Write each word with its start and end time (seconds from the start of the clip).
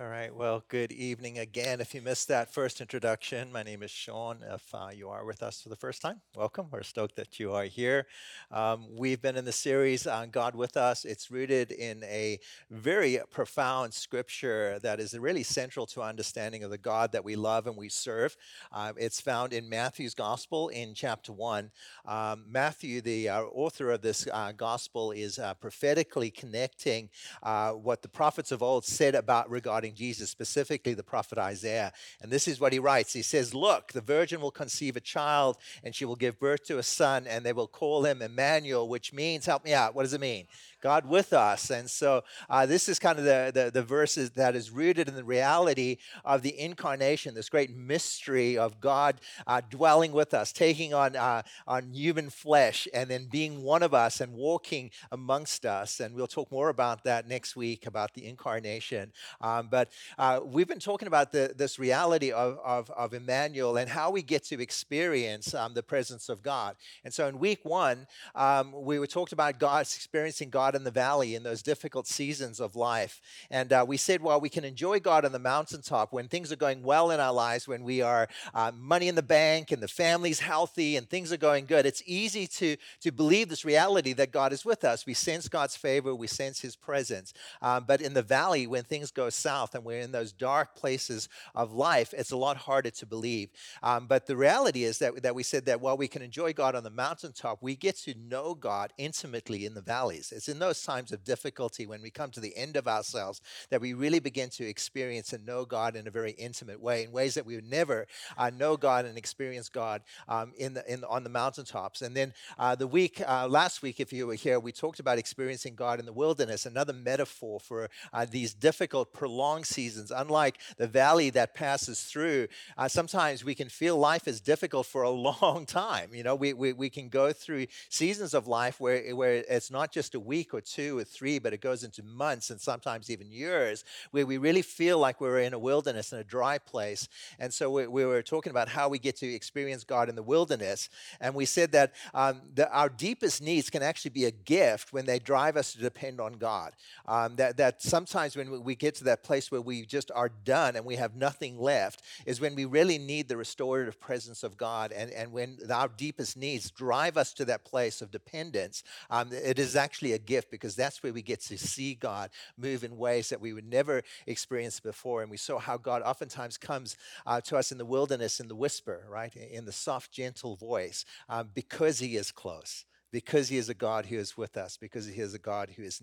All 0.00 0.08
right. 0.08 0.34
Well, 0.34 0.64
good 0.68 0.92
evening 0.92 1.40
again. 1.40 1.78
If 1.78 1.94
you 1.94 2.00
missed 2.00 2.28
that 2.28 2.50
first 2.50 2.80
introduction, 2.80 3.52
my 3.52 3.62
name 3.62 3.82
is 3.82 3.90
Shaun. 3.90 4.38
If 4.50 4.74
uh, 4.74 4.88
you 4.94 5.10
are 5.10 5.26
with 5.26 5.42
us 5.42 5.60
for 5.60 5.68
the 5.68 5.76
first 5.76 6.00
time, 6.00 6.22
welcome. 6.34 6.68
We're 6.70 6.84
stoked 6.84 7.16
that 7.16 7.38
you 7.38 7.52
are 7.52 7.64
here. 7.64 8.06
Um, 8.50 8.86
we've 8.96 9.20
been 9.20 9.36
in 9.36 9.44
the 9.44 9.52
series 9.52 10.06
on 10.06 10.30
God 10.30 10.54
with 10.54 10.78
Us. 10.78 11.04
It's 11.04 11.30
rooted 11.30 11.70
in 11.70 12.02
a 12.04 12.38
very 12.70 13.18
profound 13.30 13.92
scripture 13.92 14.78
that 14.82 15.00
is 15.00 15.18
really 15.18 15.42
central 15.42 15.84
to 15.88 16.00
our 16.00 16.08
understanding 16.08 16.64
of 16.64 16.70
the 16.70 16.78
God 16.78 17.12
that 17.12 17.22
we 17.22 17.36
love 17.36 17.66
and 17.66 17.76
we 17.76 17.90
serve. 17.90 18.38
Uh, 18.72 18.94
it's 18.96 19.20
found 19.20 19.52
in 19.52 19.68
Matthew's 19.68 20.14
Gospel 20.14 20.70
in 20.70 20.94
chapter 20.94 21.34
1. 21.34 21.70
Um, 22.06 22.46
Matthew, 22.48 23.02
the 23.02 23.28
uh, 23.28 23.42
author 23.42 23.90
of 23.90 24.00
this 24.00 24.26
uh, 24.32 24.52
gospel, 24.52 25.10
is 25.10 25.38
uh, 25.38 25.52
prophetically 25.52 26.30
connecting 26.30 27.10
uh, 27.42 27.72
what 27.72 28.00
the 28.00 28.08
prophets 28.08 28.50
of 28.50 28.62
old 28.62 28.86
said 28.86 29.14
about 29.14 29.50
regarding 29.50 29.89
regarding 29.90 29.94
Jesus, 29.96 30.30
specifically 30.30 30.94
the 30.94 31.02
prophet 31.02 31.38
Isaiah. 31.38 31.92
And 32.22 32.30
this 32.30 32.48
is 32.48 32.60
what 32.60 32.72
he 32.72 32.78
writes 32.78 33.12
He 33.12 33.22
says, 33.22 33.54
Look, 33.54 33.92
the 33.92 34.00
virgin 34.00 34.40
will 34.40 34.50
conceive 34.50 34.96
a 34.96 35.00
child, 35.00 35.56
and 35.84 35.94
she 35.94 36.04
will 36.04 36.16
give 36.16 36.38
birth 36.38 36.64
to 36.66 36.78
a 36.78 36.82
son, 36.82 37.26
and 37.26 37.44
they 37.44 37.52
will 37.52 37.68
call 37.68 38.04
him 38.04 38.22
Emmanuel, 38.22 38.88
which 38.88 39.12
means, 39.12 39.46
help 39.46 39.64
me 39.64 39.74
out, 39.74 39.94
what 39.94 40.02
does 40.02 40.14
it 40.14 40.20
mean? 40.20 40.46
God 40.80 41.06
with 41.06 41.32
us. 41.32 41.70
And 41.70 41.88
so 41.88 42.24
uh, 42.48 42.66
this 42.66 42.88
is 42.88 42.98
kind 42.98 43.18
of 43.18 43.24
the, 43.24 43.50
the, 43.52 43.70
the 43.70 43.82
verses 43.82 44.30
that 44.30 44.56
is 44.56 44.70
rooted 44.70 45.08
in 45.08 45.14
the 45.14 45.24
reality 45.24 45.98
of 46.24 46.42
the 46.42 46.58
incarnation, 46.58 47.34
this 47.34 47.48
great 47.48 47.74
mystery 47.74 48.56
of 48.56 48.80
God 48.80 49.20
uh, 49.46 49.60
dwelling 49.68 50.12
with 50.12 50.34
us, 50.34 50.52
taking 50.52 50.94
on, 50.94 51.16
uh, 51.16 51.42
on 51.66 51.92
human 51.92 52.30
flesh, 52.30 52.88
and 52.94 53.10
then 53.10 53.26
being 53.30 53.62
one 53.62 53.82
of 53.82 53.94
us 53.94 54.20
and 54.20 54.32
walking 54.32 54.90
amongst 55.12 55.66
us. 55.66 56.00
And 56.00 56.14
we'll 56.14 56.26
talk 56.26 56.50
more 56.50 56.70
about 56.70 57.04
that 57.04 57.28
next 57.28 57.56
week 57.56 57.86
about 57.86 58.14
the 58.14 58.26
incarnation. 58.26 59.12
Um, 59.40 59.68
but 59.70 59.79
uh, 60.18 60.40
we've 60.44 60.68
been 60.68 60.78
talking 60.78 61.08
about 61.08 61.32
the, 61.32 61.52
this 61.56 61.78
reality 61.78 62.32
of, 62.32 62.58
of, 62.64 62.90
of, 62.90 63.12
Emmanuel 63.12 63.76
and 63.76 63.90
how 63.90 64.10
we 64.10 64.22
get 64.22 64.44
to 64.44 64.60
experience 64.60 65.52
um, 65.52 65.74
the 65.74 65.82
presence 65.82 66.28
of 66.28 66.42
God. 66.42 66.76
And 67.04 67.12
so 67.12 67.26
in 67.26 67.38
week 67.38 67.64
one, 67.64 68.06
um, 68.34 68.72
we 68.72 68.98
were 68.98 69.06
talked 69.06 69.32
about 69.32 69.58
God's 69.58 69.94
experiencing 69.96 70.48
God 70.48 70.60
God 70.60 70.74
in 70.74 70.84
the 70.84 70.90
valley 70.90 71.34
in 71.34 71.42
those 71.42 71.62
difficult 71.62 72.06
seasons 72.06 72.60
of 72.60 72.76
life. 72.76 73.20
And 73.50 73.72
uh, 73.72 73.84
we 73.88 73.96
said, 73.96 74.22
well, 74.22 74.40
we 74.40 74.48
can 74.48 74.62
enjoy 74.62 75.00
God 75.00 75.24
on 75.24 75.32
the 75.32 75.38
mountaintop 75.38 76.12
when 76.12 76.28
things 76.28 76.52
are 76.52 76.56
going 76.56 76.82
well 76.82 77.10
in 77.10 77.18
our 77.18 77.32
lives, 77.32 77.66
when 77.66 77.82
we 77.82 78.02
are 78.02 78.28
uh, 78.54 78.70
money 78.76 79.08
in 79.08 79.14
the 79.14 79.22
bank 79.22 79.72
and 79.72 79.82
the 79.82 79.88
family's 79.88 80.40
healthy 80.40 80.96
and 80.96 81.08
things 81.08 81.32
are 81.32 81.38
going 81.38 81.64
good. 81.64 81.86
It's 81.86 82.02
easy 82.04 82.46
to, 82.46 82.76
to 83.00 83.10
believe 83.10 83.48
this 83.48 83.64
reality 83.64 84.12
that 84.12 84.32
God 84.32 84.52
is 84.52 84.64
with 84.64 84.84
us. 84.84 85.06
We 85.06 85.14
sense 85.14 85.48
God's 85.48 85.76
favor, 85.76 86.14
we 86.14 86.26
sense 86.26 86.60
His 86.60 86.76
presence. 86.76 87.32
Um, 87.62 87.84
but 87.88 88.00
in 88.02 88.12
the 88.12 88.22
valley, 88.22 88.66
when 88.66 88.84
things 88.84 89.10
go 89.10 89.30
south 89.30 89.59
and 89.74 89.84
we're 89.84 90.00
in 90.00 90.12
those 90.12 90.32
dark 90.32 90.74
places 90.74 91.28
of 91.54 91.72
life, 91.72 92.14
it's 92.16 92.32
a 92.32 92.36
lot 92.36 92.56
harder 92.56 92.90
to 92.90 93.06
believe. 93.06 93.50
Um, 93.82 94.06
but 94.06 94.26
the 94.26 94.36
reality 94.36 94.84
is 94.84 94.98
that, 94.98 95.22
that 95.22 95.34
we 95.34 95.42
said 95.42 95.66
that 95.66 95.80
while 95.80 95.96
we 95.96 96.08
can 96.08 96.22
enjoy 96.22 96.52
God 96.52 96.74
on 96.74 96.84
the 96.84 96.90
mountaintop, 96.90 97.58
we 97.60 97.76
get 97.76 97.96
to 97.98 98.14
know 98.14 98.54
God 98.54 98.92
intimately 98.98 99.66
in 99.66 99.74
the 99.74 99.80
valleys. 99.80 100.32
It's 100.34 100.48
in 100.48 100.58
those 100.58 100.82
times 100.82 101.12
of 101.12 101.24
difficulty 101.24 101.86
when 101.86 102.02
we 102.02 102.10
come 102.10 102.30
to 102.32 102.40
the 102.40 102.56
end 102.56 102.76
of 102.76 102.88
ourselves 102.88 103.40
that 103.70 103.80
we 103.80 103.92
really 103.92 104.20
begin 104.20 104.48
to 104.50 104.66
experience 104.66 105.32
and 105.32 105.44
know 105.44 105.64
God 105.64 105.96
in 105.96 106.06
a 106.06 106.10
very 106.10 106.32
intimate 106.32 106.80
way, 106.80 107.04
in 107.04 107.12
ways 107.12 107.34
that 107.34 107.46
we 107.46 107.54
would 107.54 107.68
never 107.68 108.06
uh, 108.38 108.50
know 108.50 108.76
God 108.76 109.04
and 109.04 109.18
experience 109.18 109.68
God 109.68 110.02
um, 110.28 110.52
in 110.56 110.74
the, 110.74 110.92
in, 110.92 111.04
on 111.04 111.24
the 111.24 111.30
mountaintops. 111.30 112.02
And 112.02 112.16
then 112.16 112.32
uh, 112.58 112.74
the 112.74 112.86
week, 112.86 113.20
uh, 113.26 113.48
last 113.48 113.82
week, 113.82 114.00
if 114.00 114.12
you 114.12 114.26
were 114.26 114.34
here, 114.34 114.58
we 114.58 114.72
talked 114.72 115.00
about 115.00 115.18
experiencing 115.18 115.74
God 115.74 116.00
in 116.00 116.06
the 116.06 116.12
wilderness, 116.12 116.66
another 116.66 116.92
metaphor 116.92 117.60
for 117.60 117.90
uh, 118.12 118.26
these 118.30 118.54
difficult, 118.54 119.12
prolonged 119.12 119.49
seasons. 119.64 120.10
Unlike 120.10 120.60
the 120.76 120.86
valley 120.86 121.30
that 121.30 121.54
passes 121.54 122.02
through, 122.02 122.48
uh, 122.78 122.88
sometimes 122.88 123.44
we 123.44 123.54
can 123.54 123.68
feel 123.68 123.96
life 123.98 124.26
is 124.26 124.40
difficult 124.40 124.86
for 124.86 125.02
a 125.02 125.10
long 125.42 125.66
time. 125.66 126.10
You 126.14 126.22
know, 126.22 126.34
we, 126.34 126.52
we, 126.52 126.72
we 126.72 126.90
can 126.90 127.08
go 127.08 127.32
through 127.32 127.66
seasons 127.88 128.34
of 128.34 128.46
life 128.46 128.80
where, 128.80 129.14
where 129.14 129.44
it's 129.48 129.70
not 129.70 129.92
just 129.92 130.14
a 130.14 130.20
week 130.20 130.54
or 130.54 130.60
two 130.60 130.98
or 130.98 131.04
three, 131.04 131.38
but 131.38 131.52
it 131.52 131.60
goes 131.60 131.84
into 131.84 132.02
months 132.02 132.50
and 132.50 132.60
sometimes 132.60 133.10
even 133.10 133.30
years 133.30 133.84
where 134.10 134.26
we 134.26 134.38
really 134.38 134.62
feel 134.62 134.98
like 134.98 135.20
we're 135.20 135.40
in 135.40 135.54
a 135.54 135.58
wilderness, 135.58 136.12
in 136.12 136.18
a 136.18 136.24
dry 136.24 136.58
place. 136.58 137.08
And 137.38 137.52
so 137.52 137.70
we, 137.70 137.86
we 137.86 138.04
were 138.04 138.22
talking 138.22 138.50
about 138.50 138.68
how 138.68 138.88
we 138.88 138.98
get 138.98 139.16
to 139.16 139.26
experience 139.26 139.84
God 139.84 140.08
in 140.08 140.14
the 140.14 140.22
wilderness. 140.22 140.88
And 141.20 141.34
we 141.34 141.44
said 141.44 141.72
that, 141.72 141.94
um, 142.14 142.42
our 142.70 142.88
deepest 142.88 143.42
needs 143.42 143.70
can 143.70 143.82
actually 143.82 144.10
be 144.10 144.24
a 144.26 144.30
gift 144.30 144.92
when 144.92 145.06
they 145.06 145.18
drive 145.18 145.56
us 145.56 145.72
to 145.72 145.78
depend 145.78 146.20
on 146.20 146.34
God. 146.34 146.72
Um, 147.06 147.36
that, 147.36 147.56
that 147.56 147.82
sometimes 147.82 148.36
when 148.36 148.62
we 148.62 148.74
get 148.74 148.94
to 148.96 149.04
that 149.04 149.22
place 149.22 149.39
where 149.48 149.60
we 149.60 149.86
just 149.86 150.10
are 150.12 150.28
done 150.28 150.74
and 150.74 150.84
we 150.84 150.96
have 150.96 151.14
nothing 151.14 151.60
left 151.60 152.02
is 152.26 152.40
when 152.40 152.56
we 152.56 152.64
really 152.64 152.98
need 152.98 153.28
the 153.28 153.36
restorative 153.36 154.00
presence 154.00 154.42
of 154.42 154.56
God. 154.56 154.90
And, 154.90 155.12
and 155.12 155.30
when 155.30 155.58
our 155.72 155.88
deepest 155.88 156.36
needs 156.36 156.72
drive 156.72 157.16
us 157.16 157.32
to 157.34 157.44
that 157.44 157.64
place 157.64 158.02
of 158.02 158.10
dependence, 158.10 158.82
um, 159.10 159.30
it 159.32 159.60
is 159.60 159.76
actually 159.76 160.12
a 160.12 160.18
gift 160.18 160.40
gift 160.40 160.50
because 160.50 160.74
that's 160.74 161.02
where 161.02 161.12
we 161.12 161.22
get 161.22 161.40
to 161.40 161.58
see 161.58 161.94
God 161.94 162.30
move 162.56 162.82
in 162.82 162.96
ways 162.96 163.28
that 163.28 163.40
we 163.40 163.52
would 163.52 163.68
never 163.68 164.02
experience 164.26 164.80
before. 164.80 165.22
And 165.22 165.30
we 165.30 165.36
saw 165.36 165.58
how 165.58 165.76
God 165.76 166.02
oftentimes 166.02 166.56
comes 166.56 166.96
uh, 167.26 167.40
to 167.42 167.58
us 167.58 167.72
in 167.72 167.78
the 167.78 167.84
wilderness 167.84 168.40
in 168.40 168.48
the 168.48 168.54
whisper, 168.54 169.04
right? 169.08 169.34
In 169.36 169.66
the 169.66 169.72
soft, 169.72 170.12
gentle 170.12 170.56
voice 170.56 171.04
um, 171.28 171.50
because 171.54 171.98
He 171.98 172.16
is 172.16 172.32
close 172.32 172.84
because 173.10 173.48
he 173.48 173.56
is 173.56 173.68
a 173.68 173.74
God 173.74 174.06
who 174.06 174.16
is 174.16 174.36
with 174.36 174.56
us, 174.56 174.76
because 174.76 175.06
he 175.06 175.20
is 175.20 175.34
a 175.34 175.38
God 175.38 175.70
who 175.76 175.82
is 175.82 176.00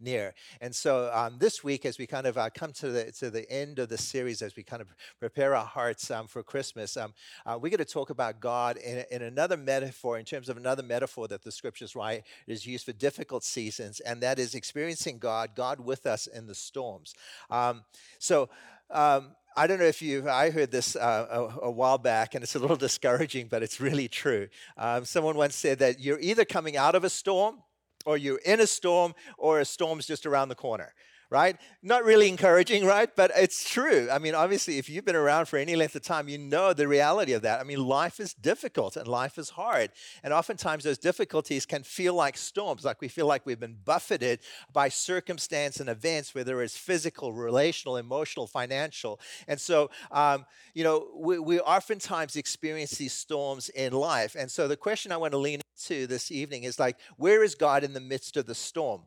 near. 0.00 0.34
And 0.60 0.74
so 0.74 1.10
um, 1.12 1.36
this 1.38 1.62
week, 1.62 1.84
as 1.84 1.98
we 1.98 2.06
kind 2.06 2.26
of 2.26 2.38
uh, 2.38 2.50
come 2.50 2.72
to 2.74 2.90
the, 2.90 3.12
to 3.12 3.30
the 3.30 3.50
end 3.50 3.78
of 3.78 3.88
the 3.88 3.98
series, 3.98 4.42
as 4.42 4.56
we 4.56 4.62
kind 4.62 4.82
of 4.82 4.88
prepare 5.20 5.54
our 5.54 5.64
hearts 5.64 6.10
um, 6.10 6.26
for 6.26 6.42
Christmas, 6.42 6.96
um, 6.96 7.14
uh, 7.44 7.58
we're 7.60 7.70
going 7.70 7.78
to 7.78 7.84
talk 7.84 8.10
about 8.10 8.40
God 8.40 8.76
in, 8.76 9.04
in, 9.10 9.22
another 9.22 9.56
metaphor, 9.56 10.18
in 10.18 10.24
terms 10.24 10.48
of 10.48 10.56
another 10.56 10.82
metaphor 10.82 11.28
that 11.28 11.42
the 11.42 11.52
scriptures 11.52 11.94
write 11.94 12.22
is 12.46 12.66
used 12.66 12.84
for 12.86 12.92
difficult 12.92 13.44
seasons, 13.44 14.00
and 14.00 14.22
that 14.22 14.38
is 14.38 14.54
experiencing 14.54 15.18
God, 15.18 15.50
God 15.54 15.80
with 15.80 16.06
us 16.06 16.26
in 16.26 16.46
the 16.46 16.54
storms. 16.54 17.14
Um, 17.50 17.84
so, 18.18 18.48
um, 18.90 19.32
I 19.58 19.66
don't 19.66 19.78
know 19.78 19.86
if 19.86 20.02
you 20.02 20.28
I 20.28 20.50
heard 20.50 20.70
this 20.70 20.96
uh, 20.96 21.26
a, 21.30 21.66
a, 21.66 21.70
while 21.70 21.96
back, 21.96 22.34
and 22.34 22.44
it's 22.44 22.54
a 22.56 22.58
little 22.58 22.76
discouraging, 22.88 23.48
but 23.48 23.62
it's 23.62 23.80
really 23.80 24.06
true. 24.06 24.48
Um, 24.76 25.04
someone 25.04 25.36
once 25.36 25.54
said 25.54 25.78
that 25.78 25.98
you're 25.98 26.20
either 26.20 26.44
coming 26.44 26.76
out 26.76 26.94
of 26.94 27.04
a 27.04 27.10
storm, 27.10 27.62
or 28.04 28.18
you're 28.18 28.40
in 28.44 28.60
a 28.60 28.66
storm, 28.66 29.14
or 29.38 29.60
a 29.60 29.64
storm's 29.64 30.06
just 30.06 30.26
around 30.26 30.50
the 30.50 30.54
corner 30.54 30.92
right? 31.30 31.56
Not 31.82 32.04
really 32.04 32.28
encouraging, 32.28 32.84
right? 32.84 33.08
But 33.14 33.32
it's 33.34 33.68
true. 33.68 34.08
I 34.10 34.18
mean, 34.18 34.34
obviously, 34.34 34.78
if 34.78 34.88
you've 34.88 35.04
been 35.04 35.16
around 35.16 35.46
for 35.46 35.58
any 35.58 35.74
length 35.74 35.96
of 35.96 36.02
time, 36.02 36.28
you 36.28 36.38
know 36.38 36.72
the 36.72 36.86
reality 36.86 37.32
of 37.32 37.42
that. 37.42 37.60
I 37.60 37.64
mean, 37.64 37.84
life 37.84 38.20
is 38.20 38.32
difficult 38.34 38.96
and 38.96 39.08
life 39.08 39.38
is 39.38 39.50
hard. 39.50 39.90
And 40.22 40.32
oftentimes, 40.32 40.84
those 40.84 40.98
difficulties 40.98 41.66
can 41.66 41.82
feel 41.82 42.14
like 42.14 42.36
storms, 42.36 42.84
like 42.84 43.00
we 43.00 43.08
feel 43.08 43.26
like 43.26 43.44
we've 43.44 43.60
been 43.60 43.76
buffeted 43.84 44.40
by 44.72 44.88
circumstance 44.88 45.80
and 45.80 45.88
events, 45.88 46.34
whether 46.34 46.62
it's 46.62 46.76
physical, 46.76 47.32
relational, 47.32 47.96
emotional, 47.96 48.46
financial. 48.46 49.20
And 49.48 49.60
so, 49.60 49.90
um, 50.10 50.46
you 50.74 50.84
know, 50.84 51.08
we, 51.16 51.38
we 51.38 51.60
oftentimes 51.60 52.36
experience 52.36 52.92
these 52.92 53.12
storms 53.12 53.68
in 53.70 53.92
life. 53.92 54.36
And 54.38 54.50
so, 54.50 54.68
the 54.68 54.76
question 54.76 55.12
I 55.12 55.16
want 55.16 55.32
to 55.32 55.38
lean 55.38 55.60
into 55.76 56.06
this 56.06 56.30
evening 56.30 56.64
is 56.64 56.78
like, 56.78 56.96
where 57.16 57.42
is 57.42 57.54
God 57.54 57.82
in 57.82 57.92
the 57.92 58.00
midst 58.00 58.36
of 58.36 58.46
the 58.46 58.54
storm? 58.54 59.02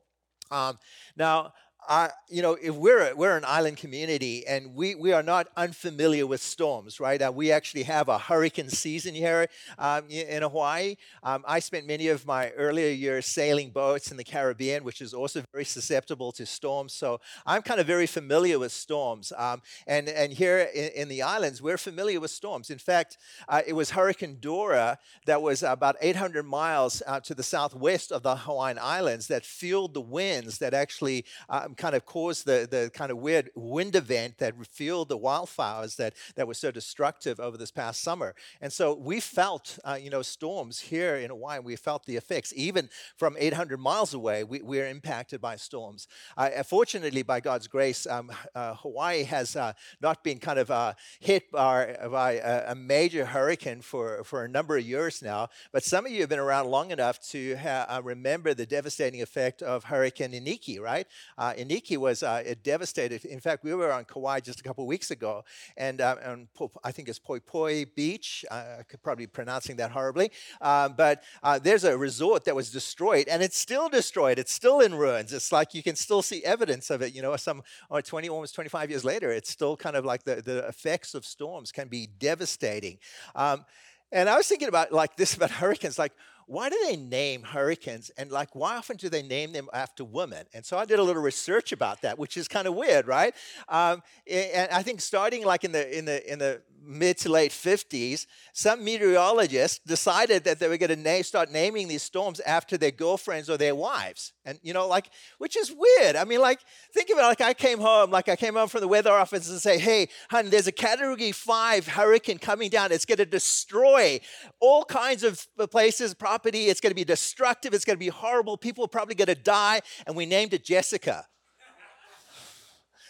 Um, 0.52 0.80
now, 1.16 1.54
uh, 1.90 2.08
you 2.30 2.44
know, 2.44 2.56
if 2.62 2.76
we're 2.76 3.16
we're 3.16 3.36
an 3.36 3.44
island 3.44 3.78
community 3.78 4.46
and 4.46 4.76
we, 4.76 4.94
we 4.94 5.12
are 5.12 5.24
not 5.24 5.48
unfamiliar 5.58 6.28
with 6.28 6.40
storms, 6.40 7.00
right? 7.00 7.20
Uh, 7.20 7.32
we 7.34 7.52
actually 7.52 7.82
have 7.82 8.08
a 8.10 8.20
hurricane 8.20 8.70
season 8.70 9.16
here 9.16 9.48
um, 9.80 10.08
in 10.08 10.44
Hawaii. 10.44 10.98
Um, 11.24 11.44
I 11.48 11.58
spent 11.58 11.88
many 11.88 12.10
of 12.10 12.28
my 12.28 12.52
earlier 12.52 12.92
years 12.92 13.26
sailing 13.26 13.72
boats 13.72 14.12
in 14.12 14.18
the 14.18 14.24
Caribbean, 14.24 14.84
which 14.84 15.02
is 15.02 15.16
also 15.16 15.44
very 15.52 15.66
susceptible 15.66 16.32
to 16.34 16.46
storms. 16.46 16.94
So 16.94 17.22
I'm 17.44 17.64
kind 17.64 17.80
of 17.80 17.88
very 17.88 18.06
familiar 18.06 18.60
with 18.60 18.72
storms. 18.72 19.34
Um, 19.36 19.64
and 19.88 20.08
and 20.10 20.32
here 20.32 20.70
in, 20.76 20.90
in, 20.90 21.10
the 21.10 21.24
islands, 21.24 21.60
we're 21.60 21.80
familiar 21.80 22.20
with 22.20 22.30
storms. 22.30 22.70
In 22.70 22.78
fact, 22.78 23.18
uh, 23.48 23.64
it 23.66 23.74
was 23.74 23.90
Hurricane 23.90 24.38
Dora 24.40 25.00
that 25.26 25.42
was 25.42 25.64
about 25.64 25.96
800 26.02 26.46
miles 26.46 27.02
uh, 27.08 27.20
to 27.22 27.34
the 27.34 27.42
southwest 27.42 28.12
of 28.12 28.22
the 28.22 28.36
Hawaiian 28.36 28.78
Islands 28.80 29.26
that 29.28 29.44
fueled 29.44 29.96
the 29.96 30.02
winds 30.02 30.60
that 30.60 30.76
actually 30.76 31.26
um, 31.50 31.74
kind 31.80 31.96
of 31.96 32.06
caused 32.06 32.46
the, 32.46 32.68
the 32.70 32.92
kind 32.94 33.10
of 33.10 33.18
weird 33.18 33.50
wind 33.56 33.96
event 33.96 34.38
that 34.38 34.54
fueled 34.68 35.10
the 35.10 35.18
wildfires 35.18 35.96
that, 35.96 36.14
that 36.36 36.46
were 36.46 36.54
so 36.54 36.70
destructive 36.70 37.40
over 37.40 37.58
this 37.58 37.72
past 37.72 38.02
summer. 38.02 38.36
And 38.62 38.72
so 38.72 38.94
we 38.94 39.20
felt, 39.22 39.80
uh, 39.86 39.98
you 40.00 40.10
know, 40.10 40.22
storms 40.22 40.80
here 40.80 41.16
in 41.16 41.30
Hawaii. 41.30 41.60
We 41.60 41.78
felt 41.78 42.06
the 42.06 42.18
effects. 42.18 42.54
Even 42.56 42.90
from 43.16 43.38
800 43.40 43.80
miles 43.80 44.14
away, 44.14 44.44
we, 44.44 44.62
we're 44.62 44.88
impacted 44.88 45.40
by 45.40 45.56
storms. 45.56 46.08
Uh, 46.38 46.50
fortunately, 46.64 47.24
by 47.24 47.40
God's 47.40 47.68
grace, 47.68 48.06
um, 48.06 48.30
uh, 48.54 48.76
Hawaii 48.76 49.24
has 49.24 49.56
uh, 49.56 49.74
not 50.02 50.24
been 50.24 50.40
kind 50.40 50.60
of 50.60 50.70
uh, 50.70 50.94
hit 51.22 51.50
by, 51.52 51.96
by 52.12 52.34
a, 52.34 52.72
a, 52.72 52.76
major 52.76 53.26
hurricane 53.26 53.82
for, 53.82 54.24
for 54.26 54.44
a 54.44 54.50
number 54.50 54.76
of 54.76 54.84
years 54.84 55.22
now. 55.22 55.48
But 55.72 55.84
some 55.84 56.06
of 56.06 56.12
you 56.12 56.20
have 56.22 56.30
been 56.30 56.40
around 56.40 56.68
long 56.68 56.92
enough 56.92 57.22
to 57.30 57.56
ha- 57.56 57.86
uh, 57.88 58.02
remember 58.04 58.54
the 58.54 58.66
devastating 58.66 59.22
effect 59.22 59.62
of 59.62 59.86
Hurricane 59.86 60.32
Iniki, 60.32 60.80
right? 60.80 61.08
Uh, 61.38 61.54
Iniki 61.70 61.98
was 61.98 62.24
uh, 62.24 62.56
devastated. 62.64 63.26
In 63.26 63.40
fact, 63.40 63.64
we 63.64 63.74
were 63.74 63.92
on 63.92 64.06
Kauai 64.06 64.40
just 64.40 64.60
a 64.60 64.64
couple 64.64 64.86
weeks 64.88 65.12
ago, 65.12 65.44
and 65.78 66.02
uh, 66.02 66.16
on 66.26 66.48
I 66.84 66.92
think 66.92 67.10
it's 67.10 67.20
Poi 67.20 67.40
Poi 67.40 67.86
Beach. 67.86 68.44
I 68.50 68.84
could 68.88 69.04
probably 69.04 69.26
be 69.26 69.32
pronouncing 69.32 69.76
that 69.78 69.92
horribly, 69.92 70.32
uh, 70.62 70.90
but 70.90 71.24
uh, 71.44 71.60
there's 71.60 71.84
a 71.84 71.98
resort 71.98 72.46
that 72.46 72.56
was 72.56 72.72
destroyed, 72.72 73.28
and 73.28 73.44
it's 73.44 73.58
still 73.58 73.88
destroyed. 73.88 74.40
It's 74.40 74.52
still 74.52 74.80
in 74.80 74.96
ruins. 74.96 75.32
It's 75.32 75.52
like 75.52 75.74
you 75.74 75.84
can 75.84 75.96
still 75.96 76.22
see 76.22 76.44
evidence 76.44 76.90
of 76.90 77.02
it. 77.02 77.14
You 77.14 77.22
know, 77.22 77.36
some 77.36 77.62
or 77.90 78.02
20, 78.02 78.30
almost 78.30 78.56
25 78.56 78.90
years 78.90 79.06
later, 79.06 79.32
it's 79.32 79.50
still 79.50 79.78
kind 79.78 79.96
of 79.96 80.06
like 80.06 80.24
the, 80.24 80.42
the 80.42 80.68
effects 80.68 81.14
of 81.14 81.26
storms 81.26 81.72
can 81.72 81.88
be 81.88 82.08
devastating. 82.08 82.98
Um, 83.36 83.66
and 84.12 84.28
I 84.28 84.36
was 84.38 84.48
thinking 84.48 84.68
about 84.68 84.92
like 84.92 85.16
this 85.18 85.36
about 85.36 85.52
hurricanes, 85.62 86.00
like 86.00 86.14
why 86.50 86.68
do 86.68 86.76
they 86.88 86.96
name 86.96 87.44
hurricanes? 87.44 88.10
And 88.18 88.32
like 88.32 88.56
why 88.56 88.76
often 88.76 88.98
do 88.98 89.08
they 89.08 89.22
name 89.22 89.54
them 89.54 89.68
after 89.72 90.04
women? 90.04 90.48
And 90.54 90.66
so 90.66 90.78
i 90.80 90.86
did 90.86 90.98
a 90.98 91.04
little 91.04 91.22
research 91.22 91.72
about 91.72 92.02
that 92.02 92.18
which 92.18 92.38
is 92.38 92.48
kind 92.48 92.68
of 92.68 92.74
weird 92.74 93.08
right? 93.08 93.36
Um, 93.68 94.02
and 94.28 94.72
i 94.72 94.82
think 94.82 95.00
starting 95.00 95.46
like 95.46 95.64
in 95.64 95.72
the 95.72 95.98
in 95.98 96.06
the 96.06 96.32
in 96.32 96.40
the 96.40 96.62
mid 96.84 97.18
to 97.20 97.30
late 97.30 97.52
50s, 97.52 98.26
some 98.54 98.84
meteorologists 98.84 99.80
decided 99.86 100.44
that 100.44 100.60
they 100.60 100.68
were 100.68 100.78
going 100.78 100.90
to 100.90 100.96
na- 100.96 101.22
start 101.22 101.52
naming 101.52 101.88
these 101.88 102.04
storms 102.04 102.40
after 102.42 102.78
their 102.78 102.92
girlfriends 102.92 103.50
or 103.50 103.58
their 103.58 103.76
wives. 103.76 104.34
And, 104.46 104.60
you 104.64 104.74
know, 104.74 104.88
like, 104.88 105.10
which 105.38 105.56
is 105.56 105.72
weird. 105.72 106.16
I 106.16 106.24
mean, 106.24 106.42
like, 106.42 106.60
think 106.94 107.10
about 107.10 107.26
it, 107.26 107.28
like 107.28 107.42
I 107.42 107.54
came 107.54 107.80
home, 107.80 108.12
like 108.12 108.30
I 108.30 108.36
came 108.36 108.56
home 108.56 108.68
from 108.68 108.82
the 108.82 108.88
weather 108.88 109.12
office 109.12 109.50
and 109.50 109.62
say, 109.62 109.78
hey, 109.78 110.10
hon, 110.32 110.50
there's 110.50 110.68
a 110.68 110.72
category 110.72 111.32
five 111.32 111.88
hurricane 111.88 112.40
coming 112.40 112.70
down. 112.70 112.92
It's 112.92 113.06
going 113.06 113.18
to 113.18 113.26
destroy 113.26 114.20
all 114.60 114.84
kinds 114.86 115.24
of 115.24 115.48
places, 115.72 116.14
property. 116.14 116.66
It's 116.68 116.80
going 116.80 116.92
to 116.92 116.96
be 116.96 117.06
destructive. 117.06 117.74
It's 117.74 117.86
going 117.86 117.98
to 117.98 118.00
be 118.00 118.10
horrible. 118.10 118.58
People 118.58 118.86
are 118.86 118.90
probably 118.90 119.16
going 119.16 119.28
to 119.28 119.36
die. 119.36 119.82
And 120.08 120.16
we 120.16 120.26
named 120.26 120.54
it 120.54 120.64
Jessica 120.64 121.26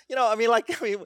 you 0.09 0.15
know, 0.15 0.27
I 0.27 0.35
mean, 0.35 0.49
like, 0.49 0.65
I 0.81 0.83
mean, 0.83 0.97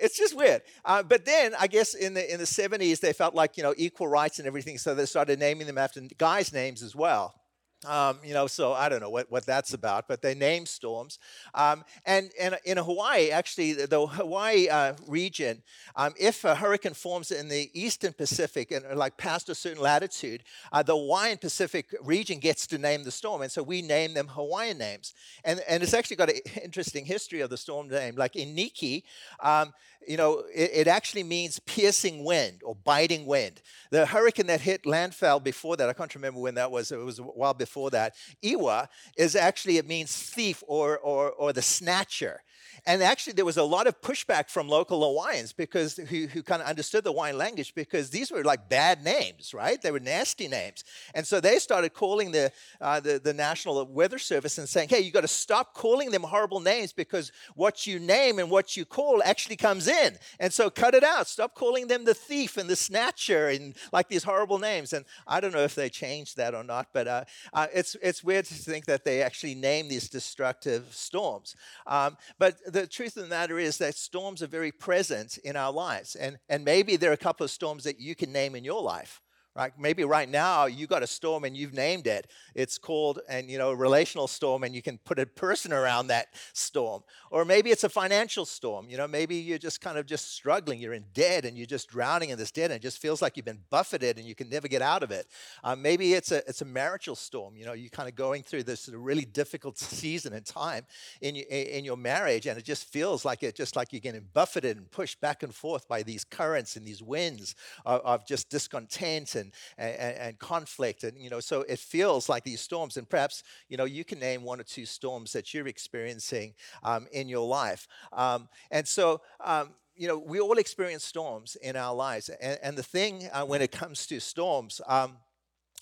it's 0.00 0.18
just 0.18 0.36
weird. 0.36 0.62
Uh, 0.84 1.02
but 1.02 1.24
then 1.24 1.54
I 1.58 1.66
guess 1.66 1.94
in 1.94 2.14
the 2.14 2.32
in 2.32 2.38
the 2.38 2.44
70s 2.44 3.00
they 3.00 3.12
felt 3.12 3.34
like 3.34 3.56
you 3.56 3.62
know 3.62 3.74
equal 3.76 4.08
rights 4.08 4.38
and 4.38 4.46
everything, 4.46 4.78
so 4.78 4.94
they 4.94 5.06
started 5.06 5.38
naming 5.38 5.66
them 5.66 5.78
after 5.78 6.00
guys' 6.18 6.52
names 6.52 6.82
as 6.82 6.94
well. 6.94 7.34
Um, 7.84 8.18
you 8.24 8.32
know, 8.32 8.46
so 8.46 8.72
I 8.72 8.88
don't 8.88 9.00
know 9.00 9.10
what, 9.10 9.30
what 9.30 9.44
that's 9.44 9.74
about, 9.74 10.06
but 10.06 10.22
they 10.22 10.34
name 10.34 10.66
storms. 10.66 11.18
Um, 11.52 11.84
and, 12.06 12.30
and 12.40 12.56
in 12.64 12.76
Hawaii, 12.76 13.30
actually, 13.30 13.72
the 13.72 14.06
Hawaii 14.06 14.68
uh, 14.68 14.94
region, 15.08 15.62
um, 15.96 16.14
if 16.18 16.44
a 16.44 16.54
hurricane 16.54 16.94
forms 16.94 17.32
in 17.32 17.48
the 17.48 17.70
eastern 17.74 18.12
Pacific 18.12 18.70
and 18.70 18.84
uh, 18.86 18.94
like 18.94 19.16
past 19.16 19.48
a 19.48 19.54
certain 19.54 19.82
latitude, 19.82 20.44
uh, 20.72 20.84
the 20.84 20.96
Hawaiian 20.96 21.38
Pacific 21.38 21.86
region 22.02 22.38
gets 22.38 22.68
to 22.68 22.78
name 22.78 23.02
the 23.02 23.10
storm. 23.10 23.42
And 23.42 23.50
so 23.50 23.64
we 23.64 23.82
name 23.82 24.14
them 24.14 24.28
Hawaiian 24.28 24.78
names. 24.78 25.14
And, 25.44 25.60
and 25.68 25.82
it's 25.82 25.94
actually 25.94 26.16
got 26.16 26.30
an 26.30 26.38
interesting 26.62 27.04
history 27.04 27.40
of 27.40 27.50
the 27.50 27.56
storm 27.56 27.88
name. 27.88 28.14
Like 28.14 28.34
Iniki, 28.34 29.02
um, 29.40 29.72
you 30.06 30.16
know, 30.16 30.44
it, 30.54 30.70
it, 30.72 30.88
actually 30.88 31.22
means 31.22 31.58
piercing 31.60 32.24
wind 32.24 32.62
or 32.64 32.74
biting 32.74 33.26
wind. 33.26 33.62
The 33.90 34.06
hurricane 34.06 34.46
that 34.46 34.60
hit 34.60 34.86
landfall 34.86 35.40
before 35.40 35.76
that, 35.76 35.88
I 35.88 35.92
can't 35.92 36.14
remember 36.14 36.40
when 36.40 36.54
that 36.56 36.70
was, 36.70 36.92
it 36.92 36.96
was 36.96 37.18
a 37.18 37.22
while 37.22 37.54
before 37.54 37.90
that. 37.90 38.14
Iwa 38.44 38.88
is 39.16 39.36
actually, 39.36 39.78
it 39.78 39.86
means 39.86 40.14
thief 40.16 40.62
or, 40.66 40.98
or, 40.98 41.30
or 41.30 41.52
the 41.52 41.62
snatcher. 41.62 42.42
And 42.84 43.00
actually, 43.00 43.34
there 43.34 43.44
was 43.44 43.58
a 43.58 43.62
lot 43.62 43.86
of 43.86 44.00
pushback 44.00 44.50
from 44.50 44.68
local 44.68 45.02
Hawaiians 45.02 45.52
because 45.52 45.96
who, 45.96 46.26
who 46.26 46.42
kind 46.42 46.60
of 46.60 46.66
understood 46.66 47.04
the 47.04 47.12
Hawaiian 47.12 47.38
language 47.38 47.74
because 47.76 48.10
these 48.10 48.32
were 48.32 48.42
like 48.42 48.68
bad 48.68 49.04
names, 49.04 49.54
right? 49.54 49.80
They 49.80 49.92
were 49.92 50.00
nasty 50.00 50.48
names. 50.48 50.82
And 51.14 51.24
so 51.24 51.40
they 51.40 51.60
started 51.60 51.94
calling 51.94 52.32
the, 52.32 52.50
uh, 52.80 52.98
the, 52.98 53.20
the 53.22 53.32
National 53.32 53.86
Weather 53.86 54.18
Service 54.18 54.58
and 54.58 54.68
saying, 54.68 54.88
hey, 54.88 54.98
you 54.98 55.12
got 55.12 55.20
to 55.20 55.28
stop 55.28 55.74
calling 55.74 56.10
them 56.10 56.24
horrible 56.24 56.58
names 56.58 56.92
because 56.92 57.30
what 57.54 57.86
you 57.86 58.00
name 58.00 58.40
and 58.40 58.50
what 58.50 58.76
you 58.76 58.84
call 58.84 59.22
actually 59.24 59.56
comes 59.56 59.86
in. 59.86 60.18
And 60.40 60.52
so 60.52 60.68
cut 60.68 60.94
it 60.94 61.04
out. 61.04 61.28
Stop 61.28 61.54
calling 61.54 61.86
them 61.86 62.04
the 62.04 62.14
thief 62.14 62.56
and 62.56 62.68
the 62.68 62.74
snatcher 62.74 63.46
and 63.46 63.76
like 63.92 64.08
these 64.08 64.24
horrible 64.24 64.58
names. 64.58 64.92
And 64.92 65.04
I 65.28 65.38
don't 65.38 65.52
know 65.52 65.62
if 65.62 65.76
they 65.76 65.88
changed 65.88 66.36
that 66.38 66.52
or 66.52 66.64
not, 66.64 66.88
but 66.92 67.06
uh, 67.06 67.24
uh, 67.52 67.68
it's, 67.72 67.96
it's 68.02 68.24
weird 68.24 68.46
to 68.46 68.54
think 68.54 68.86
that 68.86 69.04
they 69.04 69.22
actually 69.22 69.54
name 69.54 69.86
these 69.86 70.08
destructive 70.08 70.86
storms. 70.90 71.54
Um, 71.86 72.16
but 72.40 72.71
the 72.72 72.86
truth 72.86 73.16
of 73.16 73.24
the 73.24 73.28
matter 73.28 73.58
is 73.58 73.78
that 73.78 73.94
storms 73.94 74.42
are 74.42 74.48
very 74.48 74.72
present 74.72 75.38
in 75.38 75.56
our 75.56 75.72
lives. 75.72 76.14
And, 76.14 76.38
and 76.48 76.64
maybe 76.64 76.96
there 76.96 77.10
are 77.10 77.14
a 77.14 77.18
couple 77.18 77.44
of 77.44 77.50
storms 77.50 77.84
that 77.84 78.00
you 78.00 78.14
can 78.14 78.32
name 78.32 78.54
in 78.54 78.64
your 78.64 78.82
life 78.82 79.21
right? 79.54 79.72
Maybe 79.78 80.04
right 80.04 80.28
now 80.28 80.66
you 80.66 80.86
got 80.86 81.02
a 81.02 81.06
storm 81.06 81.44
and 81.44 81.56
you've 81.56 81.74
named 81.74 82.06
it. 82.06 82.26
It's 82.54 82.78
called, 82.78 83.20
and 83.28 83.50
you 83.50 83.58
know, 83.58 83.70
a 83.70 83.76
relational 83.76 84.26
storm, 84.26 84.64
and 84.64 84.74
you 84.74 84.82
can 84.82 84.98
put 84.98 85.18
a 85.18 85.26
person 85.26 85.72
around 85.72 86.06
that 86.06 86.28
storm. 86.52 87.02
Or 87.30 87.44
maybe 87.44 87.70
it's 87.70 87.84
a 87.84 87.88
financial 87.88 88.44
storm. 88.46 88.88
You 88.88 88.96
know, 88.96 89.06
maybe 89.06 89.36
you're 89.36 89.58
just 89.58 89.80
kind 89.80 89.98
of 89.98 90.06
just 90.06 90.34
struggling. 90.34 90.80
You're 90.80 90.94
in 90.94 91.04
debt 91.12 91.44
and 91.44 91.56
you're 91.56 91.66
just 91.66 91.88
drowning 91.88 92.30
in 92.30 92.38
this 92.38 92.50
debt, 92.50 92.70
and 92.70 92.74
it 92.74 92.82
just 92.82 92.98
feels 92.98 93.20
like 93.20 93.36
you've 93.36 93.46
been 93.46 93.62
buffeted 93.70 94.18
and 94.18 94.26
you 94.26 94.34
can 94.34 94.48
never 94.48 94.68
get 94.68 94.82
out 94.82 95.02
of 95.02 95.10
it. 95.10 95.26
Uh, 95.62 95.76
maybe 95.76 96.14
it's 96.14 96.32
a 96.32 96.38
it's 96.48 96.62
a 96.62 96.66
marital 96.66 97.14
storm. 97.14 97.56
You 97.56 97.66
know, 97.66 97.72
you're 97.74 97.90
kind 97.90 98.08
of 98.08 98.14
going 98.14 98.42
through 98.42 98.64
this 98.64 98.88
really 98.88 99.24
difficult 99.24 99.78
season 99.78 100.32
and 100.32 100.46
time 100.46 100.86
in 101.20 101.34
your, 101.34 101.46
in 101.46 101.84
your 101.84 101.96
marriage, 101.96 102.46
and 102.46 102.58
it 102.58 102.64
just 102.64 102.90
feels 102.90 103.24
like 103.24 103.42
it 103.42 103.54
just 103.54 103.76
like 103.76 103.92
you're 103.92 104.00
getting 104.00 104.26
buffeted 104.32 104.76
and 104.76 104.90
pushed 104.90 105.20
back 105.20 105.42
and 105.42 105.54
forth 105.54 105.86
by 105.88 106.02
these 106.02 106.24
currents 106.24 106.76
and 106.76 106.86
these 106.86 107.02
winds 107.02 107.54
of, 107.84 108.00
of 108.02 108.26
just 108.26 108.48
discontent 108.48 109.34
and, 109.42 109.52
and, 109.98 110.16
and 110.16 110.38
conflict. 110.38 111.04
And, 111.04 111.18
you 111.18 111.30
know, 111.30 111.40
so 111.40 111.62
it 111.68 111.78
feels 111.78 112.28
like 112.28 112.44
these 112.44 112.60
storms. 112.60 112.96
And 112.96 113.06
perhaps, 113.08 113.42
you 113.68 113.76
know, 113.76 113.84
you 113.84 114.04
can 114.04 114.18
name 114.18 114.42
one 114.42 114.60
or 114.60 114.64
two 114.64 114.86
storms 114.86 115.32
that 115.32 115.52
you're 115.52 115.68
experiencing 115.68 116.54
um, 116.82 117.06
in 117.12 117.28
your 117.28 117.46
life. 117.46 117.86
Um, 118.12 118.48
and 118.70 118.86
so, 118.86 119.20
um, 119.44 119.74
you 119.94 120.08
know, 120.08 120.18
we 120.18 120.40
all 120.40 120.58
experience 120.58 121.04
storms 121.04 121.56
in 121.56 121.76
our 121.76 121.94
lives. 121.94 122.30
And, 122.40 122.58
and 122.62 122.76
the 122.76 122.82
thing 122.82 123.28
uh, 123.32 123.44
when 123.44 123.60
it 123.60 123.70
comes 123.70 124.06
to 124.06 124.20
storms, 124.20 124.80
um, 124.86 125.18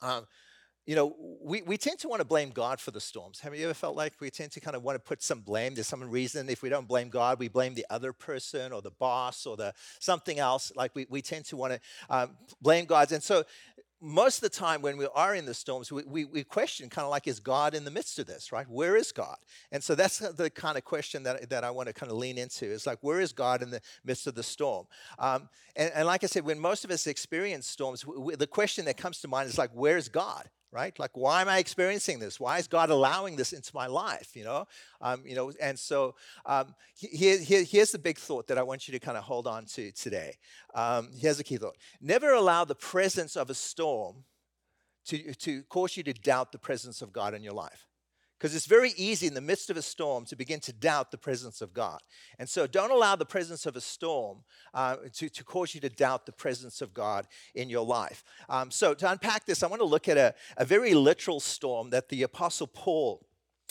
um, 0.02 0.26
you 0.90 0.96
know, 0.96 1.14
we, 1.40 1.62
we 1.62 1.76
tend 1.76 2.00
to 2.00 2.08
want 2.08 2.18
to 2.18 2.24
blame 2.24 2.50
God 2.50 2.80
for 2.80 2.90
the 2.90 3.00
storms. 3.00 3.38
Have 3.38 3.54
you 3.54 3.62
ever 3.62 3.74
felt 3.74 3.94
like 3.94 4.14
we 4.18 4.28
tend 4.28 4.50
to 4.50 4.60
kind 4.60 4.74
of 4.74 4.82
want 4.82 4.96
to 4.96 4.98
put 4.98 5.22
some 5.22 5.38
blame? 5.38 5.74
There's 5.74 5.86
some 5.86 6.02
reason 6.02 6.48
if 6.48 6.64
we 6.64 6.68
don't 6.68 6.88
blame 6.88 7.10
God, 7.10 7.38
we 7.38 7.46
blame 7.46 7.74
the 7.74 7.86
other 7.90 8.12
person 8.12 8.72
or 8.72 8.82
the 8.82 8.90
boss 8.90 9.46
or 9.46 9.56
the 9.56 9.72
something 10.00 10.40
else. 10.40 10.72
Like 10.74 10.92
we, 10.96 11.06
we 11.08 11.22
tend 11.22 11.44
to 11.44 11.56
want 11.56 11.74
to 11.74 11.80
um, 12.12 12.36
blame 12.60 12.86
God. 12.86 13.12
And 13.12 13.22
so 13.22 13.44
most 14.00 14.38
of 14.38 14.40
the 14.40 14.48
time 14.48 14.82
when 14.82 14.96
we 14.96 15.06
are 15.14 15.32
in 15.32 15.46
the 15.46 15.54
storms, 15.54 15.92
we, 15.92 16.02
we, 16.02 16.24
we, 16.24 16.42
question 16.42 16.88
kind 16.88 17.04
of 17.04 17.10
like, 17.12 17.28
is 17.28 17.38
God 17.38 17.72
in 17.76 17.84
the 17.84 17.92
midst 17.92 18.18
of 18.18 18.26
this, 18.26 18.50
right? 18.50 18.68
Where 18.68 18.96
is 18.96 19.12
God? 19.12 19.36
And 19.70 19.84
so 19.84 19.94
that's 19.94 20.18
the 20.18 20.50
kind 20.50 20.76
of 20.76 20.84
question 20.84 21.22
that, 21.22 21.50
that 21.50 21.62
I 21.62 21.70
want 21.70 21.86
to 21.86 21.92
kind 21.92 22.10
of 22.10 22.18
lean 22.18 22.36
into 22.36 22.64
is 22.64 22.84
like, 22.84 22.98
where 23.00 23.20
is 23.20 23.32
God 23.32 23.62
in 23.62 23.70
the 23.70 23.80
midst 24.04 24.26
of 24.26 24.34
the 24.34 24.42
storm? 24.42 24.86
Um, 25.20 25.50
and, 25.76 25.92
and, 25.94 26.06
like 26.08 26.24
I 26.24 26.26
said, 26.26 26.44
when 26.44 26.58
most 26.58 26.84
of 26.84 26.90
us 26.90 27.06
experience 27.06 27.68
storms, 27.68 28.04
we, 28.04 28.34
the 28.34 28.48
question 28.48 28.86
that 28.86 28.96
comes 28.96 29.20
to 29.20 29.28
mind 29.28 29.48
is 29.48 29.56
like, 29.56 29.70
where 29.70 29.96
is 29.96 30.08
God? 30.08 30.48
Right? 30.72 30.96
Like, 30.98 31.10
why 31.14 31.42
am 31.42 31.48
I 31.48 31.58
experiencing 31.58 32.18
this? 32.18 32.38
Why 32.38 32.58
is 32.58 32.66
God 32.66 32.90
allowing 32.90 33.36
this 33.36 33.52
into 33.52 33.70
my 33.74 33.86
life? 33.86 34.34
You 34.34 34.44
know, 34.44 34.66
um, 35.00 35.22
you 35.26 35.34
know. 35.34 35.52
And 35.60 35.78
so 35.78 36.14
um, 36.46 36.74
here, 36.94 37.38
here, 37.38 37.64
here's 37.64 37.90
the 37.90 37.98
big 37.98 38.18
thought 38.18 38.46
that 38.48 38.58
I 38.58 38.62
want 38.62 38.86
you 38.86 38.92
to 38.92 38.98
kind 38.98 39.18
of 39.18 39.24
hold 39.24 39.46
on 39.46 39.66
to 39.66 39.90
today. 39.92 40.36
Um, 40.74 41.10
here's 41.16 41.40
a 41.40 41.44
key 41.44 41.56
thought: 41.56 41.76
Never 42.00 42.30
allow 42.32 42.64
the 42.64 42.74
presence 42.74 43.36
of 43.36 43.50
a 43.50 43.54
storm 43.54 44.24
to 45.06 45.34
to 45.34 45.62
cause 45.64 45.96
you 45.96 46.02
to 46.04 46.12
doubt 46.12 46.52
the 46.52 46.58
presence 46.58 47.02
of 47.02 47.12
God 47.12 47.34
in 47.34 47.42
your 47.42 47.54
life. 47.54 47.86
Because 48.40 48.54
it's 48.56 48.64
very 48.64 48.94
easy 48.96 49.26
in 49.26 49.34
the 49.34 49.42
midst 49.42 49.68
of 49.68 49.76
a 49.76 49.82
storm 49.82 50.24
to 50.24 50.34
begin 50.34 50.60
to 50.60 50.72
doubt 50.72 51.10
the 51.10 51.18
presence 51.18 51.60
of 51.60 51.74
God. 51.74 52.00
And 52.38 52.48
so 52.48 52.66
don't 52.66 52.90
allow 52.90 53.14
the 53.14 53.26
presence 53.26 53.66
of 53.66 53.76
a 53.76 53.82
storm 53.82 54.38
uh, 54.72 54.96
to, 55.12 55.28
to 55.28 55.44
cause 55.44 55.74
you 55.74 55.80
to 55.82 55.90
doubt 55.90 56.24
the 56.24 56.32
presence 56.32 56.80
of 56.80 56.94
God 56.94 57.26
in 57.54 57.68
your 57.68 57.84
life. 57.84 58.24
Um, 58.48 58.70
so 58.70 58.94
to 58.94 59.10
unpack 59.10 59.44
this, 59.44 59.62
I 59.62 59.66
want 59.66 59.80
to 59.80 59.86
look 59.86 60.08
at 60.08 60.16
a, 60.16 60.34
a 60.56 60.64
very 60.64 60.94
literal 60.94 61.38
storm 61.38 61.90
that 61.90 62.08
the 62.08 62.22
Apostle 62.22 62.66
Paul 62.66 63.26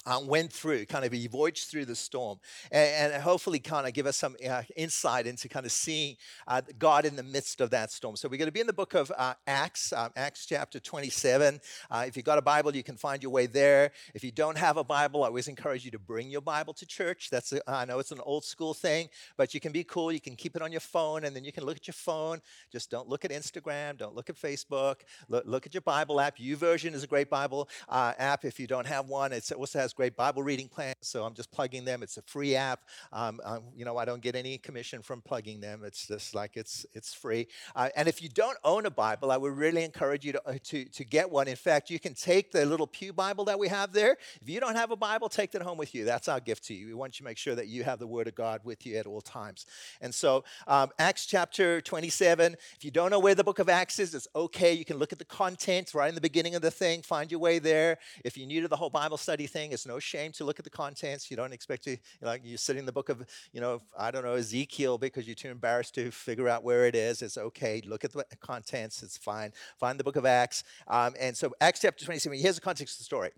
uh, 0.06 0.20
went 0.24 0.52
through, 0.52 0.86
kind 0.86 1.06
of 1.06 1.14
voyaged 1.32 1.70
through 1.70 1.86
the 1.86 1.96
storm, 1.96 2.40
and, 2.72 3.14
and 3.14 3.24
hopefully 3.24 3.60
kind 3.60 3.88
of 3.88 3.94
give 3.94 4.06
us 4.06 4.18
some 4.18 4.36
uh, 4.48 4.62
insight 4.76 5.28
into 5.28 5.48
kind 5.48 5.66
of 5.66 5.72
seeing 5.72 6.16
uh, 6.48 6.62
God 6.78 7.06
in 7.06 7.16
the 7.16 7.24
midst 7.24 7.62
of 7.62 7.70
that 7.72 7.92
storm. 7.92 8.16
So 8.16 8.28
we're 8.28 8.38
going 8.38 8.48
to 8.48 8.54
be 8.54 8.60
in 8.60 8.68
the 8.68 8.74
book 8.74 8.94
of 8.94 9.12
uh, 9.18 9.34
Acts, 9.48 9.94
um, 9.94 10.12
Acts 10.16 10.46
chapter 10.46 10.80
27. 10.80 11.60
Uh, 11.90 12.06
if 12.08 12.16
you've 12.16 12.26
got 12.26 12.38
a 12.38 12.42
Bible, 12.42 12.76
you 12.76 12.84
can 12.84 12.98
find 12.98 13.22
your 13.22 13.32
way 13.32 13.46
there. 13.46 13.92
If 14.14 14.24
you 14.24 14.32
don't 14.32 14.58
have 14.58 14.78
a 14.78 14.84
Bible, 14.84 15.24
I 15.24 15.28
always 15.28 15.48
encourage 15.48 15.86
you 15.86 15.92
to 15.92 16.00
bring 16.00 16.30
your 16.30 16.42
Bible 16.42 16.74
to 16.76 16.86
church. 16.86 17.30
That's 17.30 17.54
a, 17.54 17.70
I 17.70 17.86
know 17.86 18.00
it's 18.00 18.12
an 18.12 18.22
old 18.24 18.46
school 18.46 18.74
thing, 18.74 19.10
but 19.38 19.54
you 19.54 19.60
can 19.60 19.72
be 19.72 19.84
cool. 19.84 20.12
You 20.12 20.22
can 20.22 20.36
keep 20.36 20.56
it 20.56 20.62
on 20.62 20.72
your 20.72 20.82
phone, 20.82 21.26
and 21.26 21.36
then 21.36 21.44
you 21.44 21.52
can 21.52 21.66
look 21.66 21.78
at 21.78 21.88
your 21.88 21.94
phone. 21.94 22.42
Just 22.72 22.90
don't 22.90 23.08
look 23.08 23.26
at 23.26 23.32
Instagram. 23.32 23.98
Don't 23.98 24.16
look 24.16 24.30
at 24.30 24.36
Facebook. 24.36 25.02
Look, 25.28 25.46
look 25.46 25.66
at 25.66 25.74
your 25.74 25.82
Bible 25.82 26.20
app. 26.20 26.38
YouVersion 26.38 26.94
is 26.94 27.04
a 27.04 27.08
great 27.08 27.30
Bible 27.30 27.70
app. 27.90 28.46
If 28.46 28.60
you 28.60 28.68
don't 28.68 28.88
have 28.88 29.08
one, 29.08 29.34
it 29.34 29.50
also 29.52 29.80
has 29.80 29.89
has 29.90 29.94
great 29.96 30.16
Bible 30.16 30.44
reading 30.44 30.68
plans, 30.68 30.98
so 31.02 31.24
I'm 31.24 31.34
just 31.34 31.52
plugging 31.52 31.84
them. 31.84 32.04
It's 32.04 32.18
a 32.18 32.22
free 32.22 32.56
app. 32.56 32.82
Um, 33.12 33.42
um, 33.44 33.64
you 33.76 33.86
know, 33.86 33.98
I 33.98 34.06
don't 34.06 34.22
get 34.22 34.36
any 34.36 34.60
commission 34.60 35.02
from 35.02 35.20
plugging 35.20 35.60
them. 35.60 35.82
It's 35.84 36.08
just 36.08 36.36
like 36.36 36.52
it's 36.56 36.86
it's 36.94 37.12
free. 37.12 37.48
Uh, 37.76 37.90
and 37.96 38.08
if 38.08 38.22
you 38.22 38.30
don't 38.30 38.58
own 38.64 38.86
a 38.86 38.92
Bible, 38.92 39.32
I 39.32 39.38
would 39.38 39.58
really 39.58 39.84
encourage 39.84 40.24
you 40.24 40.34
to, 40.34 40.48
uh, 40.48 40.54
to 40.66 40.86
to 40.86 41.04
get 41.04 41.32
one. 41.32 41.48
In 41.48 41.56
fact, 41.56 41.90
you 41.90 42.00
can 42.00 42.14
take 42.14 42.52
the 42.52 42.68
little 42.68 42.86
pew 42.86 43.12
Bible 43.14 43.46
that 43.46 43.58
we 43.58 43.68
have 43.68 43.92
there. 43.92 44.18
If 44.42 44.48
you 44.48 44.60
don't 44.60 44.76
have 44.76 44.92
a 44.92 44.96
Bible, 44.96 45.28
take 45.28 45.52
that 45.54 45.64
home 45.64 45.80
with 45.80 45.96
you. 45.96 46.06
That's 46.06 46.28
our 46.28 46.40
gift 46.40 46.66
to 46.66 46.76
you. 46.76 46.86
We 46.86 46.94
want 46.94 47.16
you 47.16 47.24
to 47.24 47.30
make 47.30 47.40
sure 47.40 47.56
that 47.56 47.68
you 47.68 47.84
have 47.84 47.98
the 47.98 48.08
Word 48.08 48.28
of 48.28 48.36
God 48.36 48.62
with 48.64 48.86
you 48.86 48.96
at 48.98 49.08
all 49.08 49.22
times. 49.22 49.66
And 50.02 50.14
so, 50.14 50.44
um, 50.68 50.90
Acts 51.00 51.26
chapter 51.26 51.82
27. 51.82 52.56
If 52.76 52.86
you 52.86 52.92
don't 52.92 53.10
know 53.10 53.20
where 53.20 53.36
the 53.36 53.44
book 53.44 53.58
of 53.58 53.70
Acts 53.70 53.98
is, 53.98 54.14
it's 54.14 54.28
okay. 54.36 54.72
You 54.72 54.86
can 54.86 54.98
look 54.98 55.12
at 55.14 55.18
the 55.18 55.26
content 55.26 55.96
right 55.96 56.10
in 56.10 56.16
the 56.16 56.22
beginning 56.22 56.54
of 56.54 56.62
the 56.62 56.70
thing. 56.70 57.02
Find 57.02 57.32
your 57.32 57.40
way 57.40 57.58
there. 57.58 57.98
If 58.24 58.38
you're 58.38 58.46
new 58.46 58.62
to 58.62 58.68
the 58.68 58.76
whole 58.76 58.92
Bible 58.92 59.18
study 59.18 59.48
thing, 59.48 59.72
it's 59.80 59.88
no 59.88 60.00
shame 60.00 60.32
to 60.34 60.44
look 60.44 60.60
at 60.60 60.66
the 60.66 60.70
contents. 60.70 61.32
You 61.32 61.38
don't 61.38 61.54
expect 61.54 61.86
to, 61.86 61.92
you 61.92 61.98
know, 62.22 62.28
like 62.28 62.42
you're 62.44 62.58
sitting 62.58 62.82
in 62.82 62.86
the 62.86 62.92
book 62.92 63.10
of, 63.10 63.26
you 63.54 63.62
know, 63.62 63.82
I 63.98 64.12
don't 64.12 64.24
know, 64.24 64.34
Ezekiel 64.34 64.98
because 64.98 65.26
you're 65.26 65.36
too 65.36 65.50
embarrassed 65.50 65.96
to 65.96 66.12
figure 66.12 66.50
out 66.50 66.64
where 66.64 66.86
it 66.86 66.96
is. 66.96 67.22
It's 67.22 67.38
okay. 67.38 67.82
Look 67.86 68.04
at 68.04 68.12
the 68.12 68.26
contents. 68.42 69.02
It's 69.04 69.18
fine. 69.18 69.54
Find 69.80 70.00
the 70.00 70.04
book 70.04 70.18
of 70.18 70.26
Acts. 70.26 70.64
Um, 70.88 71.16
and 71.20 71.36
so, 71.36 71.54
Acts 71.62 71.82
chapter 71.82 72.04
27, 72.04 72.38
here's 72.38 72.56
the 72.56 72.62
context 72.62 72.96
of 72.96 73.00
the 73.00 73.04
story. 73.06 73.32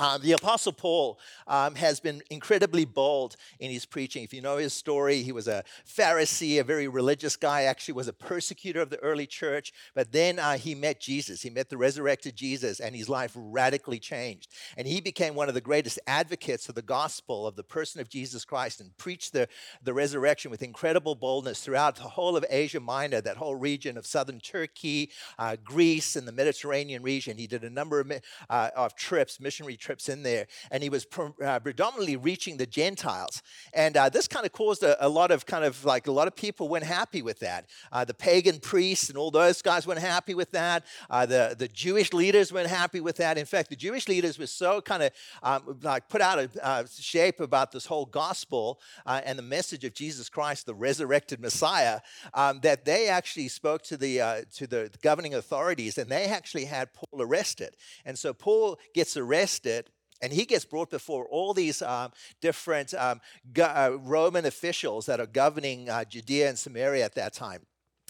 Um, 0.00 0.22
the 0.22 0.32
Apostle 0.32 0.72
Paul 0.72 1.18
um, 1.48 1.74
has 1.74 1.98
been 1.98 2.22
incredibly 2.30 2.84
bold 2.84 3.34
in 3.58 3.68
his 3.68 3.84
preaching. 3.84 4.22
If 4.22 4.32
you 4.32 4.40
know 4.40 4.56
his 4.56 4.72
story, 4.72 5.22
he 5.22 5.32
was 5.32 5.48
a 5.48 5.64
Pharisee, 5.84 6.60
a 6.60 6.64
very 6.64 6.86
religious 6.86 7.34
guy, 7.34 7.62
actually 7.62 7.94
was 7.94 8.06
a 8.06 8.12
persecutor 8.12 8.80
of 8.80 8.90
the 8.90 8.98
early 8.98 9.26
church. 9.26 9.72
But 9.96 10.12
then 10.12 10.38
uh, 10.38 10.56
he 10.56 10.76
met 10.76 11.00
Jesus. 11.00 11.42
He 11.42 11.50
met 11.50 11.68
the 11.68 11.76
resurrected 11.76 12.36
Jesus, 12.36 12.78
and 12.78 12.94
his 12.94 13.08
life 13.08 13.32
radically 13.34 13.98
changed. 13.98 14.52
And 14.76 14.86
he 14.86 15.00
became 15.00 15.34
one 15.34 15.48
of 15.48 15.54
the 15.54 15.60
greatest 15.60 15.98
advocates 16.06 16.68
of 16.68 16.76
the 16.76 16.82
gospel 16.82 17.44
of 17.44 17.56
the 17.56 17.64
person 17.64 18.00
of 18.00 18.08
Jesus 18.08 18.44
Christ 18.44 18.80
and 18.80 18.96
preached 18.98 19.32
the, 19.32 19.48
the 19.82 19.94
resurrection 19.94 20.52
with 20.52 20.62
incredible 20.62 21.16
boldness 21.16 21.60
throughout 21.60 21.96
the 21.96 22.02
whole 22.02 22.36
of 22.36 22.44
Asia 22.48 22.78
Minor, 22.78 23.20
that 23.20 23.36
whole 23.36 23.56
region 23.56 23.98
of 23.98 24.06
southern 24.06 24.38
Turkey, 24.38 25.10
uh, 25.40 25.56
Greece, 25.64 26.14
and 26.14 26.28
the 26.28 26.32
Mediterranean 26.32 27.02
region. 27.02 27.36
He 27.36 27.48
did 27.48 27.64
a 27.64 27.70
number 27.70 27.98
of, 27.98 28.12
uh, 28.48 28.70
of 28.76 28.94
trips, 28.94 29.40
missionary 29.40 29.76
trips 29.76 29.87
trips 29.88 30.10
in 30.10 30.22
there, 30.22 30.46
and 30.70 30.82
he 30.82 30.90
was 30.90 31.06
pre- 31.06 31.30
uh, 31.42 31.58
predominantly 31.60 32.14
reaching 32.14 32.58
the 32.58 32.66
Gentiles. 32.66 33.42
And 33.72 33.96
uh, 33.96 34.10
this 34.10 34.28
kind 34.28 34.44
of 34.44 34.52
caused 34.52 34.82
a, 34.82 34.92
a, 35.02 35.08
lot 35.08 35.30
of 35.30 35.46
kind 35.46 35.64
of 35.64 35.82
like 35.82 36.06
a 36.08 36.12
lot 36.12 36.28
of 36.28 36.36
people 36.36 36.68
weren't 36.68 36.84
happy 36.84 37.22
with 37.22 37.38
that. 37.38 37.64
Uh, 37.90 38.04
the 38.04 38.12
pagan 38.12 38.58
priests 38.58 39.08
and 39.08 39.16
all 39.16 39.30
those 39.30 39.62
guys 39.62 39.86
weren't 39.86 40.00
happy 40.00 40.34
with 40.34 40.50
that. 40.50 40.84
Uh, 41.08 41.24
the, 41.24 41.56
the 41.58 41.68
Jewish 41.68 42.12
leaders 42.12 42.52
weren't 42.52 42.68
happy 42.68 43.00
with 43.00 43.16
that. 43.16 43.38
In 43.38 43.46
fact, 43.46 43.70
the 43.70 43.76
Jewish 43.76 44.08
leaders 44.08 44.38
were 44.38 44.46
so 44.46 44.82
kind 44.82 45.04
of 45.04 45.10
um, 45.42 45.78
like 45.82 46.10
put 46.10 46.20
out 46.20 46.38
of 46.38 46.54
uh, 46.62 46.84
shape 46.98 47.40
about 47.40 47.72
this 47.72 47.86
whole 47.86 48.04
gospel 48.04 48.80
uh, 49.06 49.22
and 49.24 49.38
the 49.38 49.42
message 49.42 49.84
of 49.84 49.94
Jesus 49.94 50.28
Christ, 50.28 50.66
the 50.66 50.74
resurrected 50.74 51.40
Messiah, 51.40 52.00
um, 52.34 52.60
that 52.60 52.84
they 52.84 53.08
actually 53.08 53.48
spoke 53.48 53.80
to 53.84 53.96
the 53.96 54.18
to 54.54 54.66
the 54.66 54.90
governing 55.00 55.34
authorities, 55.34 55.96
and 55.96 56.10
they 56.10 56.24
actually 56.26 56.66
had 56.66 56.92
Paul 56.92 57.22
arrested. 57.22 57.74
And 58.04 58.18
so 58.18 58.34
Paul 58.34 58.78
gets 58.92 59.16
arrested 59.16 59.77
and 60.20 60.32
he 60.32 60.44
gets 60.44 60.64
brought 60.64 60.90
before 60.90 61.26
all 61.26 61.54
these 61.54 61.82
um, 61.82 62.12
different 62.40 62.94
um, 62.94 63.20
uh, 63.60 63.90
Roman 64.00 64.46
officials 64.46 65.06
that 65.06 65.20
are 65.20 65.26
governing 65.26 65.88
uh, 65.88 66.04
Judea 66.04 66.48
and 66.48 66.58
Samaria 66.58 67.04
at 67.04 67.14
that 67.14 67.32
time. 67.32 67.60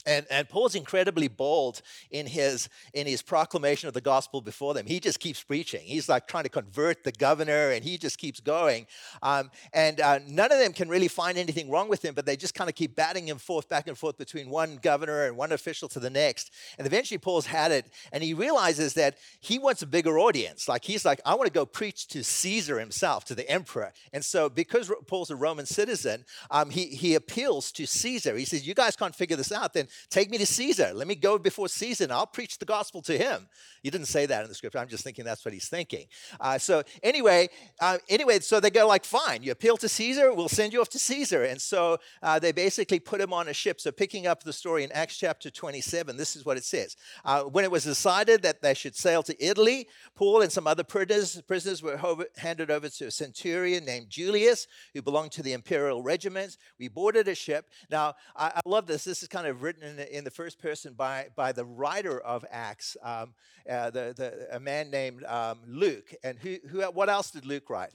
And, 0.08 0.26
and 0.30 0.48
Paul's 0.48 0.74
incredibly 0.74 1.28
bold 1.28 1.82
in 2.10 2.26
his, 2.26 2.70
in 2.94 3.06
his 3.06 3.20
proclamation 3.20 3.88
of 3.88 3.94
the 3.94 4.00
gospel 4.00 4.40
before 4.40 4.72
them. 4.72 4.86
He 4.86 5.00
just 5.00 5.20
keeps 5.20 5.42
preaching. 5.42 5.82
He's 5.84 6.08
like 6.08 6.26
trying 6.26 6.44
to 6.44 6.48
convert 6.48 7.04
the 7.04 7.12
governor, 7.12 7.72
and 7.72 7.84
he 7.84 7.98
just 7.98 8.16
keeps 8.16 8.40
going. 8.40 8.86
Um, 9.22 9.50
and 9.74 10.00
uh, 10.00 10.20
none 10.26 10.50
of 10.50 10.58
them 10.58 10.72
can 10.72 10.88
really 10.88 11.08
find 11.08 11.36
anything 11.36 11.68
wrong 11.68 11.90
with 11.90 12.02
him, 12.02 12.14
but 12.14 12.24
they 12.24 12.36
just 12.36 12.54
kind 12.54 12.70
of 12.70 12.74
keep 12.74 12.96
batting 12.96 13.28
him 13.28 13.36
forth, 13.36 13.68
back 13.68 13.86
and 13.86 13.98
forth 13.98 14.16
between 14.16 14.48
one 14.48 14.78
governor 14.80 15.26
and 15.26 15.36
one 15.36 15.52
official 15.52 15.88
to 15.90 16.00
the 16.00 16.08
next. 16.08 16.54
And 16.78 16.86
eventually, 16.86 17.18
Paul's 17.18 17.44
had 17.44 17.70
it, 17.70 17.90
and 18.10 18.24
he 18.24 18.32
realizes 18.32 18.94
that 18.94 19.18
he 19.40 19.58
wants 19.58 19.82
a 19.82 19.86
bigger 19.86 20.18
audience. 20.18 20.68
Like, 20.68 20.84
he's 20.84 21.04
like, 21.04 21.20
I 21.26 21.34
want 21.34 21.48
to 21.48 21.52
go 21.52 21.66
preach 21.66 22.08
to 22.08 22.24
Caesar 22.24 22.80
himself, 22.80 23.26
to 23.26 23.34
the 23.34 23.48
emperor. 23.50 23.92
And 24.14 24.24
so, 24.24 24.48
because 24.48 24.90
Paul's 25.06 25.30
a 25.30 25.36
Roman 25.36 25.66
citizen, 25.66 26.24
um, 26.50 26.70
he, 26.70 26.86
he 26.86 27.14
appeals 27.14 27.70
to 27.72 27.86
Caesar. 27.86 28.38
He 28.38 28.46
says, 28.46 28.66
You 28.66 28.72
guys 28.72 28.96
can't 28.96 29.14
figure 29.14 29.36
this 29.36 29.52
out, 29.52 29.74
then 29.74 29.88
Take 30.10 30.30
me 30.30 30.38
to 30.38 30.46
Caesar. 30.46 30.92
Let 30.94 31.06
me 31.06 31.14
go 31.14 31.38
before 31.38 31.68
Caesar 31.68 32.04
and 32.04 32.12
I'll 32.12 32.26
preach 32.26 32.58
the 32.58 32.64
gospel 32.64 33.02
to 33.02 33.16
him. 33.16 33.48
He 33.82 33.90
didn't 33.90 34.06
say 34.06 34.26
that 34.26 34.42
in 34.42 34.48
the 34.48 34.54
scripture. 34.54 34.78
I'm 34.78 34.88
just 34.88 35.04
thinking 35.04 35.24
that's 35.24 35.44
what 35.44 35.54
he's 35.54 35.68
thinking. 35.68 36.06
Uh, 36.40 36.58
so 36.58 36.82
anyway, 37.02 37.48
uh, 37.80 37.98
anyway, 38.08 38.40
so 38.40 38.60
they 38.60 38.70
go 38.70 38.86
like, 38.86 39.04
fine, 39.04 39.42
you 39.42 39.52
appeal 39.52 39.76
to 39.78 39.88
Caesar, 39.88 40.32
we'll 40.32 40.48
send 40.48 40.72
you 40.72 40.80
off 40.80 40.88
to 40.90 40.98
Caesar. 40.98 41.44
And 41.44 41.60
so 41.60 41.98
uh, 42.22 42.38
they 42.38 42.52
basically 42.52 43.00
put 43.00 43.20
him 43.20 43.32
on 43.32 43.48
a 43.48 43.52
ship. 43.52 43.80
So 43.80 43.90
picking 43.90 44.26
up 44.26 44.42
the 44.42 44.52
story 44.52 44.84
in 44.84 44.92
Acts 44.92 45.18
chapter 45.18 45.50
27, 45.50 46.16
this 46.16 46.36
is 46.36 46.44
what 46.44 46.56
it 46.56 46.64
says. 46.64 46.96
Uh, 47.24 47.42
when 47.42 47.64
it 47.64 47.70
was 47.70 47.84
decided 47.84 48.42
that 48.42 48.62
they 48.62 48.74
should 48.74 48.96
sail 48.96 49.22
to 49.22 49.44
Italy, 49.44 49.88
Paul 50.14 50.42
and 50.42 50.52
some 50.52 50.66
other 50.66 50.84
prisoners, 50.84 51.40
prisoners 51.46 51.82
were 51.82 51.98
handed 52.36 52.70
over 52.70 52.88
to 52.88 53.06
a 53.06 53.10
centurion 53.10 53.84
named 53.84 54.08
Julius, 54.08 54.66
who 54.94 55.02
belonged 55.02 55.32
to 55.32 55.42
the 55.42 55.52
imperial 55.52 56.02
regiment. 56.02 56.56
We 56.78 56.88
boarded 56.88 57.28
a 57.28 57.34
ship. 57.34 57.70
Now, 57.90 58.14
I, 58.36 58.52
I 58.56 58.60
love 58.64 58.86
this. 58.86 59.04
This 59.04 59.22
is 59.22 59.28
kind 59.28 59.46
of 59.46 59.62
written 59.62 59.82
in 59.88 59.96
the, 59.96 60.16
in 60.16 60.24
the 60.24 60.30
first 60.30 60.58
person 60.60 60.94
by, 60.94 61.28
by 61.34 61.52
the 61.52 61.64
writer 61.64 62.20
of 62.20 62.44
Acts, 62.50 62.96
um, 63.02 63.34
uh, 63.68 63.90
the, 63.90 64.14
the, 64.16 64.56
a 64.56 64.60
man 64.60 64.90
named 64.90 65.24
um, 65.24 65.58
Luke. 65.66 66.14
And 66.22 66.38
who, 66.38 66.56
who, 66.68 66.82
what 66.82 67.08
else 67.08 67.30
did 67.30 67.44
Luke 67.44 67.68
write? 67.70 67.92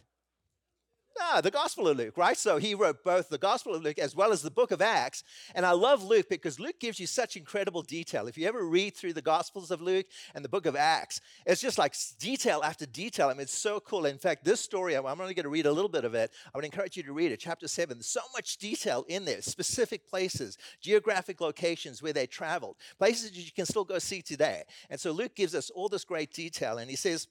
Ah, 1.19 1.41
the 1.41 1.51
Gospel 1.51 1.87
of 1.87 1.97
Luke, 1.97 2.17
right? 2.17 2.37
So 2.37 2.57
he 2.57 2.73
wrote 2.73 3.03
both 3.03 3.29
the 3.29 3.37
Gospel 3.37 3.75
of 3.75 3.83
Luke 3.83 3.99
as 3.99 4.15
well 4.15 4.31
as 4.31 4.41
the 4.41 4.49
book 4.49 4.71
of 4.71 4.81
Acts. 4.81 5.23
And 5.53 5.65
I 5.65 5.71
love 5.71 6.03
Luke 6.03 6.27
because 6.27 6.59
Luke 6.59 6.79
gives 6.79 6.99
you 6.99 7.05
such 7.05 7.37
incredible 7.37 7.83
detail. 7.83 8.27
If 8.27 8.37
you 8.37 8.47
ever 8.47 8.65
read 8.65 8.95
through 8.95 9.13
the 9.13 9.21
Gospels 9.21 9.69
of 9.69 9.81
Luke 9.81 10.07
and 10.33 10.43
the 10.43 10.49
book 10.49 10.65
of 10.65 10.75
Acts, 10.75 11.21
it's 11.45 11.61
just 11.61 11.77
like 11.77 11.95
detail 12.19 12.61
after 12.63 12.85
detail. 12.85 13.29
I 13.29 13.33
mean, 13.33 13.41
it's 13.41 13.57
so 13.57 13.79
cool. 13.79 14.05
In 14.05 14.17
fact, 14.17 14.43
this 14.43 14.59
story, 14.59 14.95
I'm 14.95 15.05
only 15.05 15.35
going 15.35 15.43
to 15.43 15.49
read 15.49 15.67
a 15.67 15.71
little 15.71 15.89
bit 15.89 16.03
of 16.03 16.15
it. 16.15 16.31
I 16.53 16.57
would 16.57 16.65
encourage 16.65 16.97
you 16.97 17.03
to 17.03 17.13
read 17.13 17.31
it, 17.31 17.39
chapter 17.39 17.67
7. 17.67 17.97
There's 17.97 18.07
so 18.07 18.21
much 18.33 18.57
detail 18.57 19.05
in 19.07 19.25
there, 19.25 19.41
specific 19.41 20.07
places, 20.07 20.57
geographic 20.81 21.41
locations 21.41 22.01
where 22.01 22.13
they 22.13 22.25
traveled, 22.25 22.77
places 22.97 23.29
that 23.31 23.37
you 23.37 23.51
can 23.51 23.65
still 23.65 23.85
go 23.85 23.99
see 23.99 24.23
today. 24.23 24.63
And 24.89 24.99
so 24.99 25.11
Luke 25.11 25.35
gives 25.35 25.53
us 25.53 25.69
all 25.69 25.89
this 25.89 26.05
great 26.05 26.33
detail. 26.33 26.79
And 26.79 26.89
he 26.89 26.95
says, 26.95 27.27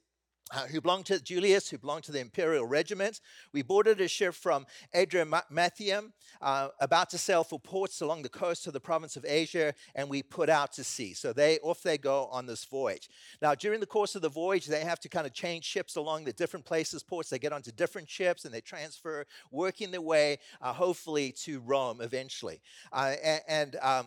uh, 0.50 0.66
who 0.66 0.80
belonged 0.80 1.06
to 1.06 1.20
Julius, 1.20 1.70
who 1.70 1.78
belonged 1.78 2.04
to 2.04 2.12
the 2.12 2.20
imperial 2.20 2.66
regiment. 2.66 3.20
We 3.52 3.62
boarded 3.62 4.00
a 4.00 4.08
ship 4.08 4.34
from 4.34 4.66
Adramyttium, 4.94 6.12
uh, 6.40 6.68
about 6.80 7.10
to 7.10 7.18
sail 7.18 7.44
for 7.44 7.58
ports 7.58 8.00
along 8.00 8.22
the 8.22 8.28
coast 8.28 8.66
of 8.66 8.72
the 8.72 8.80
province 8.80 9.16
of 9.16 9.24
Asia, 9.26 9.74
and 9.94 10.08
we 10.08 10.22
put 10.22 10.48
out 10.48 10.72
to 10.74 10.84
sea. 10.84 11.14
So 11.14 11.32
they 11.32 11.58
off 11.60 11.82
they 11.82 11.98
go 11.98 12.26
on 12.26 12.46
this 12.46 12.64
voyage. 12.64 13.08
Now, 13.40 13.54
during 13.54 13.80
the 13.80 13.86
course 13.86 14.14
of 14.14 14.22
the 14.22 14.28
voyage, 14.28 14.66
they 14.66 14.84
have 14.84 15.00
to 15.00 15.08
kind 15.08 15.26
of 15.26 15.32
change 15.32 15.64
ships 15.64 15.96
along 15.96 16.24
the 16.24 16.32
different 16.32 16.66
places, 16.66 17.02
ports. 17.02 17.30
They 17.30 17.38
get 17.38 17.52
onto 17.52 17.72
different 17.72 18.08
ships 18.08 18.44
and 18.44 18.52
they 18.52 18.60
transfer, 18.60 19.26
working 19.50 19.90
their 19.90 20.00
way, 20.00 20.38
uh, 20.60 20.72
hopefully, 20.72 21.32
to 21.44 21.60
Rome 21.60 22.00
eventually. 22.00 22.60
Uh, 22.92 23.14
and, 23.22 23.40
and 23.48 23.76
um, 23.80 24.06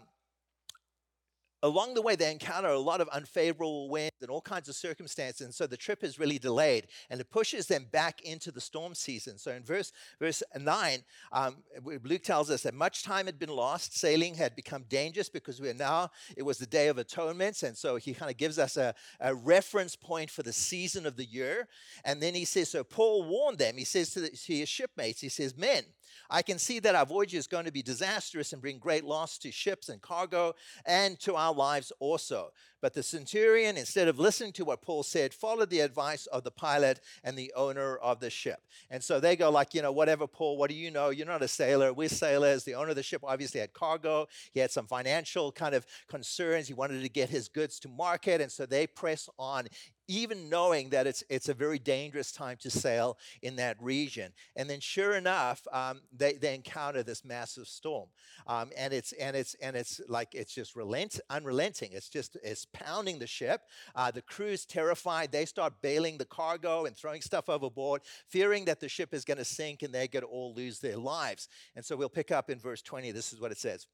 along 1.66 1.94
the 1.96 2.02
way, 2.02 2.16
they 2.16 2.32
encounter 2.32 2.70
a 2.70 2.80
lot 2.80 3.02
of 3.02 3.08
unfavorable 3.10 3.90
winds 3.90 4.16
and 4.22 4.30
all 4.30 4.42
kinds 4.42 4.70
of 4.70 4.76
circumstances. 4.76 5.42
And 5.42 5.54
so 5.54 5.66
the 5.68 5.78
trip 5.78 6.04
is 6.04 6.20
really 6.20 6.38
delayed 6.38 6.88
and 7.10 7.20
it 7.20 7.30
pushes 7.30 7.68
them 7.68 7.88
back 7.92 8.22
into 8.22 8.52
the 8.52 8.62
storm 8.62 8.94
season. 8.94 9.38
So 9.38 9.52
in 9.52 9.64
verse, 9.64 9.92
verse 10.20 10.44
9, 10.58 11.00
um, 11.32 11.58
Luke 12.04 12.24
tells 12.24 12.50
us 12.50 12.64
that 12.64 12.74
much 12.74 13.04
time 13.04 13.26
had 13.26 13.40
been 13.40 13.50
lost. 13.50 13.98
Sailing 13.98 14.36
had 14.36 14.56
become 14.56 14.86
dangerous 14.90 15.30
because 15.30 15.60
we're 15.60 15.74
now, 15.74 16.12
it 16.38 16.44
was 16.44 16.58
the 16.58 16.66
Day 16.66 16.88
of 16.88 16.98
Atonement. 16.98 17.64
And 17.64 17.76
so 17.76 17.96
he 17.96 18.14
kind 18.14 18.32
of 18.32 18.38
gives 18.38 18.60
us 18.60 18.78
a, 18.78 18.94
a 19.20 19.34
reference 19.34 19.96
point 19.96 20.30
for 20.30 20.44
the 20.44 20.54
season 20.54 21.06
of 21.06 21.18
the 21.18 21.26
year. 21.26 21.68
And 22.04 22.22
then 22.22 22.36
he 22.36 22.46
says, 22.46 22.70
So 22.70 22.84
Paul 22.84 23.24
warned 23.24 23.58
them. 23.58 23.78
He 23.78 23.86
says 23.86 24.12
to, 24.12 24.22
the, 24.22 24.30
to 24.30 24.54
his 24.54 24.70
shipmates, 24.70 25.22
He 25.22 25.30
says, 25.30 25.58
Men, 25.58 25.84
I 26.30 26.42
can 26.42 26.60
see 26.60 26.80
that 26.80 26.96
our 26.96 27.06
voyage 27.06 27.34
is 27.34 27.48
going 27.48 27.66
to 27.66 27.72
be 27.72 27.82
disastrous 27.82 28.54
and 28.54 28.62
bring 28.62 28.80
great 28.80 29.04
loss 29.04 29.38
to 29.40 29.52
ships 29.52 29.90
and 29.90 30.02
cargo 30.02 30.54
and 30.86 31.20
to 31.22 31.36
our 31.36 31.54
lives 31.54 31.92
also. 32.00 32.52
But 32.86 32.94
the 32.94 33.02
centurion, 33.02 33.78
instead 33.78 34.08
of 34.08 34.20
listening 34.20 34.52
to 34.52 34.64
what 34.64 34.84
Paul 34.84 35.02
said, 35.02 35.34
followed 35.34 35.72
the 35.72 35.80
advice 35.80 36.28
of 36.28 36.44
the 36.44 36.52
pilot 36.52 37.00
and 37.24 37.36
the 37.36 37.52
owner 37.56 37.98
of 37.98 38.20
the 38.20 38.30
ship. 38.30 38.60
And 38.92 39.04
so 39.04 39.20
they 39.20 39.36
go 39.36 39.50
like, 39.50 39.74
you 39.74 39.82
know, 39.82 39.92
whatever, 39.92 40.28
Paul, 40.28 40.56
what 40.56 40.70
do 40.70 40.76
you 40.76 40.92
know? 40.92 41.10
You're 41.10 41.26
not 41.26 41.42
a 41.42 41.48
sailor. 41.48 41.94
We're 41.94 42.10
sailors. 42.10 42.64
The 42.64 42.76
owner 42.76 42.92
of 42.92 42.96
the 42.96 43.02
ship 43.02 43.24
obviously 43.24 43.60
had 43.60 43.74
cargo. 43.74 44.28
He 44.54 44.60
had 44.60 44.70
some 44.70 44.86
financial 44.86 45.52
kind 45.52 45.74
of 45.74 45.84
concerns. 46.08 46.68
He 46.68 46.76
wanted 46.76 47.02
to 47.02 47.10
get 47.10 47.28
his 47.28 47.48
goods 47.48 47.80
to 47.80 47.90
market. 47.90 48.40
And 48.40 48.52
so 48.52 48.68
they 48.68 48.86
press 48.86 49.28
on 49.40 49.68
even 50.08 50.50
knowing 50.50 50.90
that 50.90 51.08
it's 51.08 51.24
it's 51.30 51.50
a 51.50 51.54
very 51.54 51.80
dangerous 51.80 52.32
time 52.32 52.58
to 52.58 52.70
sail 52.70 53.18
in 53.42 53.56
that 53.56 53.82
region. 53.82 54.32
And 54.56 54.70
then, 54.70 54.80
sure 54.80 55.16
enough, 55.16 55.66
um, 55.72 56.02
they 56.16 56.34
they 56.34 56.56
encounter 56.56 57.04
this 57.04 57.26
massive 57.26 57.68
storm, 57.68 58.10
um, 58.48 58.70
and 58.78 58.94
it's 58.94 59.14
and 59.14 59.36
it's 59.36 59.56
and 59.56 59.76
it's 59.76 60.02
like 60.08 60.36
it's 60.36 60.54
just 60.54 60.76
relent 60.76 61.20
unrelenting. 61.30 61.92
It's 61.94 62.10
just 62.10 62.38
it's 62.44 62.66
pounding 62.84 63.20
the 63.20 63.28
ship. 63.28 63.62
Uh, 63.96 64.12
the 64.12 64.22
crew's 64.22 64.66
terrified. 64.66 65.32
They 65.32 65.46
start 65.46 65.82
bailing 65.82 66.18
the 66.18 66.26
cargo 66.26 66.86
and 66.86 66.96
throwing 66.96 67.22
stuff 67.30 67.50
overboard, 67.50 68.02
fearing 68.28 68.66
that 68.66 68.80
the 68.80 68.90
ship 68.90 69.14
is 69.14 69.26
going 69.26 69.38
to 69.38 69.46
sink 69.46 69.82
and 69.82 69.94
they're 69.94 70.08
going 70.08 70.24
to 70.24 70.30
all 70.30 70.54
lose 70.54 70.80
their 70.80 70.98
lives. 70.98 71.48
And 71.76 71.84
so 71.84 71.96
we'll 71.96 72.10
pick 72.10 72.32
up 72.32 72.50
in 72.50 72.60
verse 72.60 72.82
twenty. 72.82 73.12
This 73.12 73.34
is 73.34 73.40
what 73.40 73.52
it 73.52 73.58
says. 73.58 73.88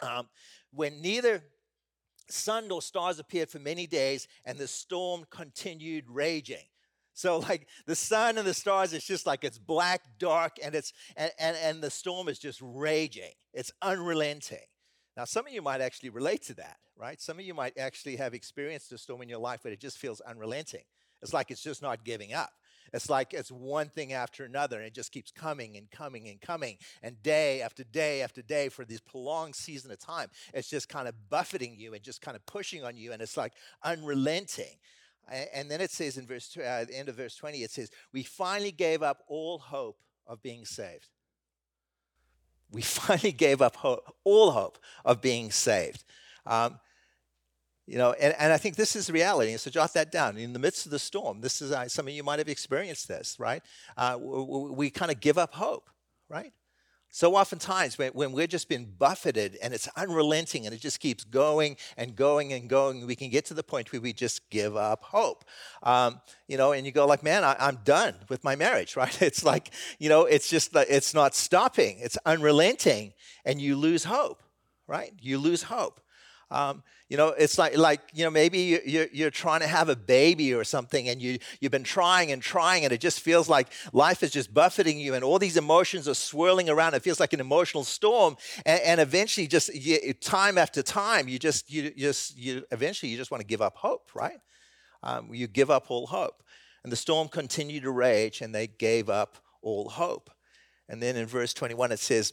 Um, 0.00 0.28
when 0.72 1.00
neither 1.00 1.42
sun 2.28 2.68
nor 2.68 2.82
stars 2.82 3.18
appeared 3.18 3.50
for 3.50 3.58
many 3.58 3.86
days, 3.86 4.28
and 4.44 4.58
the 4.58 4.68
storm 4.68 5.24
continued 5.30 6.04
raging. 6.08 6.64
So, 7.14 7.38
like 7.38 7.66
the 7.86 7.96
sun 7.96 8.36
and 8.36 8.46
the 8.46 8.54
stars, 8.54 8.92
it's 8.92 9.06
just 9.06 9.26
like 9.26 9.42
it's 9.44 9.58
black, 9.58 10.02
dark, 10.18 10.56
and 10.62 10.74
it's 10.74 10.92
and, 11.16 11.32
and, 11.38 11.56
and 11.62 11.82
the 11.82 11.90
storm 11.90 12.28
is 12.28 12.38
just 12.38 12.60
raging. 12.62 13.32
It's 13.52 13.72
unrelenting. 13.80 14.66
Now, 15.16 15.24
some 15.24 15.46
of 15.46 15.52
you 15.52 15.62
might 15.62 15.80
actually 15.80 16.10
relate 16.10 16.42
to 16.42 16.54
that, 16.54 16.76
right? 16.96 17.20
Some 17.20 17.38
of 17.38 17.44
you 17.44 17.54
might 17.54 17.78
actually 17.78 18.16
have 18.16 18.34
experienced 18.34 18.92
a 18.92 18.98
storm 18.98 19.22
in 19.22 19.28
your 19.28 19.38
life, 19.38 19.60
but 19.62 19.72
it 19.72 19.80
just 19.80 19.98
feels 19.98 20.20
unrelenting. 20.20 20.84
It's 21.22 21.32
like 21.32 21.50
it's 21.50 21.62
just 21.62 21.80
not 21.80 22.04
giving 22.04 22.34
up. 22.34 22.50
It's 22.92 23.10
like 23.10 23.34
it's 23.34 23.50
one 23.50 23.88
thing 23.88 24.12
after 24.12 24.44
another, 24.44 24.76
and 24.76 24.86
it 24.86 24.94
just 24.94 25.12
keeps 25.12 25.30
coming 25.30 25.76
and 25.76 25.90
coming 25.90 26.28
and 26.28 26.40
coming. 26.40 26.76
And 27.02 27.20
day 27.22 27.62
after 27.62 27.82
day 27.82 28.22
after 28.22 28.42
day 28.42 28.68
for 28.68 28.84
this 28.84 29.00
prolonged 29.00 29.56
season 29.56 29.90
of 29.90 29.98
time, 29.98 30.28
it's 30.54 30.68
just 30.68 30.88
kind 30.88 31.08
of 31.08 31.14
buffeting 31.28 31.74
you 31.76 31.94
and 31.94 32.02
just 32.02 32.20
kind 32.20 32.36
of 32.36 32.44
pushing 32.46 32.84
on 32.84 32.96
you, 32.96 33.12
and 33.12 33.22
it's 33.22 33.36
like 33.36 33.54
unrelenting. 33.82 34.76
And 35.28 35.68
then 35.68 35.80
it 35.80 35.90
says 35.90 36.18
in 36.18 36.26
verse, 36.26 36.56
uh, 36.56 36.84
the 36.88 36.96
end 36.96 37.08
of 37.08 37.16
verse 37.16 37.34
20, 37.34 37.58
it 37.58 37.72
says, 37.72 37.90
We 38.12 38.22
finally 38.22 38.70
gave 38.70 39.02
up 39.02 39.24
all 39.26 39.58
hope 39.58 39.98
of 40.26 40.40
being 40.40 40.64
saved. 40.64 41.08
We 42.70 42.82
finally 42.82 43.32
gave 43.32 43.62
up 43.62 43.76
hope, 43.76 44.14
all 44.24 44.50
hope 44.50 44.78
of 45.04 45.20
being 45.20 45.50
saved. 45.50 46.04
Um, 46.44 46.78
you 47.86 47.98
know, 47.98 48.12
and, 48.14 48.34
and 48.38 48.52
I 48.52 48.56
think 48.56 48.74
this 48.74 48.96
is 48.96 49.10
reality. 49.10 49.56
so 49.56 49.70
jot 49.70 49.94
that 49.94 50.10
down. 50.10 50.36
In 50.36 50.52
the 50.52 50.58
midst 50.58 50.86
of 50.86 50.92
the 50.92 50.98
storm, 50.98 51.40
this 51.40 51.62
is 51.62 51.70
uh, 51.70 51.88
some 51.88 52.08
of 52.08 52.12
you 52.12 52.24
might 52.24 52.40
have 52.40 52.48
experienced 52.48 53.06
this, 53.06 53.36
right? 53.38 53.62
Uh, 53.96 54.18
we, 54.20 54.70
we 54.70 54.90
kind 54.90 55.10
of 55.12 55.20
give 55.20 55.38
up 55.38 55.54
hope, 55.54 55.88
right? 56.28 56.52
So 57.16 57.34
oftentimes 57.34 57.96
when, 57.96 58.12
we're 58.32 58.46
just 58.46 58.68
been 58.68 58.84
buffeted 58.84 59.56
and 59.62 59.72
it's 59.72 59.88
unrelenting 59.96 60.66
and 60.66 60.74
it 60.74 60.82
just 60.82 61.00
keeps 61.00 61.24
going 61.24 61.78
and 61.96 62.14
going 62.14 62.52
and 62.52 62.68
going, 62.68 63.06
we 63.06 63.16
can 63.16 63.30
get 63.30 63.46
to 63.46 63.54
the 63.54 63.62
point 63.62 63.90
where 63.90 64.02
we 64.02 64.12
just 64.12 64.50
give 64.50 64.76
up 64.76 65.02
hope. 65.02 65.46
Um, 65.82 66.20
you 66.46 66.58
know, 66.58 66.72
and 66.72 66.84
you 66.84 66.92
go 66.92 67.06
like, 67.06 67.22
man, 67.22 67.42
I, 67.42 67.56
I'm 67.58 67.78
done 67.84 68.16
with 68.28 68.44
my 68.44 68.54
marriage, 68.54 68.96
right? 68.98 69.22
It's 69.22 69.42
like, 69.42 69.72
you 69.98 70.10
know, 70.10 70.26
it's 70.26 70.50
just, 70.50 70.76
it's 70.76 71.14
not 71.14 71.34
stopping. 71.34 72.00
It's 72.00 72.18
unrelenting 72.26 73.14
and 73.46 73.62
you 73.62 73.76
lose 73.76 74.04
hope, 74.04 74.42
right? 74.86 75.14
You 75.18 75.38
lose 75.38 75.62
hope. 75.62 76.02
Um, 76.50 76.82
you 77.08 77.16
know, 77.16 77.28
it's 77.28 77.58
like, 77.58 77.76
like 77.76 78.00
you 78.12 78.24
know, 78.24 78.30
maybe 78.30 78.80
you're, 78.84 79.06
you're 79.12 79.30
trying 79.30 79.60
to 79.60 79.66
have 79.66 79.88
a 79.88 79.96
baby 79.96 80.54
or 80.54 80.64
something 80.64 81.08
and 81.08 81.20
you, 81.20 81.38
you've 81.60 81.72
been 81.72 81.84
trying 81.84 82.30
and 82.30 82.40
trying 82.40 82.84
and 82.84 82.92
it 82.92 83.00
just 83.00 83.20
feels 83.20 83.48
like 83.48 83.68
life 83.92 84.22
is 84.22 84.30
just 84.30 84.54
buffeting 84.54 84.98
you 84.98 85.14
and 85.14 85.24
all 85.24 85.38
these 85.38 85.56
emotions 85.56 86.08
are 86.08 86.14
swirling 86.14 86.68
around. 86.68 86.94
It 86.94 87.02
feels 87.02 87.18
like 87.18 87.32
an 87.32 87.40
emotional 87.40 87.84
storm. 87.84 88.36
And, 88.64 88.80
and 88.82 89.00
eventually 89.00 89.46
just 89.46 89.74
you, 89.74 90.12
time 90.14 90.58
after 90.58 90.82
time, 90.82 91.28
you 91.28 91.38
just, 91.38 91.70
you 91.70 91.90
just, 91.90 92.36
you 92.36 92.64
eventually 92.70 93.10
you 93.10 93.16
just 93.16 93.30
want 93.30 93.40
to 93.40 93.46
give 93.46 93.62
up 93.62 93.76
hope, 93.76 94.10
right? 94.14 94.38
Um, 95.02 95.32
you 95.32 95.46
give 95.46 95.70
up 95.70 95.90
all 95.90 96.06
hope. 96.06 96.42
And 96.84 96.92
the 96.92 96.96
storm 96.96 97.28
continued 97.28 97.82
to 97.82 97.90
rage 97.90 98.40
and 98.40 98.54
they 98.54 98.68
gave 98.68 99.08
up 99.08 99.38
all 99.62 99.88
hope. 99.88 100.30
And 100.88 101.02
then 101.02 101.16
in 101.16 101.26
verse 101.26 101.52
21 101.52 101.90
it 101.90 101.98
says, 101.98 102.32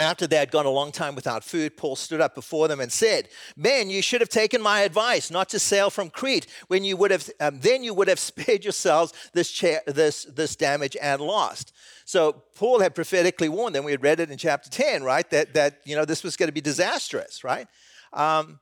after 0.00 0.26
they 0.26 0.36
had 0.36 0.50
gone 0.50 0.66
a 0.66 0.70
long 0.70 0.92
time 0.92 1.14
without 1.14 1.44
food, 1.44 1.76
Paul 1.76 1.96
stood 1.96 2.20
up 2.20 2.34
before 2.34 2.68
them 2.68 2.80
and 2.80 2.90
said, 2.90 3.28
Men, 3.56 3.90
you 3.90 4.02
should 4.02 4.20
have 4.20 4.30
taken 4.30 4.62
my 4.62 4.80
advice 4.80 5.30
not 5.30 5.48
to 5.50 5.58
sail 5.58 5.90
from 5.90 6.10
Crete 6.10 6.46
when 6.68 6.84
you 6.84 6.96
would 6.96 7.10
have, 7.10 7.28
um, 7.40 7.60
then 7.60 7.82
you 7.82 7.92
would 7.94 8.08
have 8.08 8.18
spared 8.30 8.64
yourselves 8.64 9.12
this, 9.32 9.50
cha- 9.50 9.80
this, 9.86 10.24
this 10.24 10.56
damage 10.56 10.96
and 11.00 11.20
lost. 11.20 11.72
So 12.04 12.42
Paul 12.54 12.80
had 12.80 12.94
prophetically 12.94 13.48
warned 13.48 13.74
them. 13.74 13.84
We 13.84 13.90
had 13.90 14.02
read 14.02 14.20
it 14.20 14.30
in 14.30 14.38
chapter 14.38 14.70
10, 14.70 15.02
right? 15.02 15.28
That, 15.30 15.54
that 15.54 15.80
you 15.84 15.96
know, 15.96 16.04
this 16.04 16.24
was 16.24 16.36
going 16.36 16.48
to 16.48 16.52
be 16.52 16.60
disastrous, 16.60 17.44
right? 17.44 17.66
Um, 18.12 18.60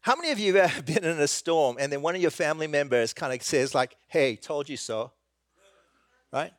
how 0.00 0.16
many 0.16 0.30
of 0.32 0.38
you 0.38 0.54
have 0.56 0.84
been 0.84 1.04
in 1.04 1.20
a 1.20 1.28
storm 1.28 1.76
and 1.78 1.92
then 1.92 2.02
one 2.02 2.14
of 2.14 2.22
your 2.22 2.30
family 2.30 2.66
members 2.66 3.12
kind 3.12 3.32
of 3.32 3.42
says 3.42 3.74
like, 3.74 3.96
hey, 4.08 4.36
told 4.36 4.68
you 4.68 4.76
so, 4.76 5.12
right? 6.32 6.52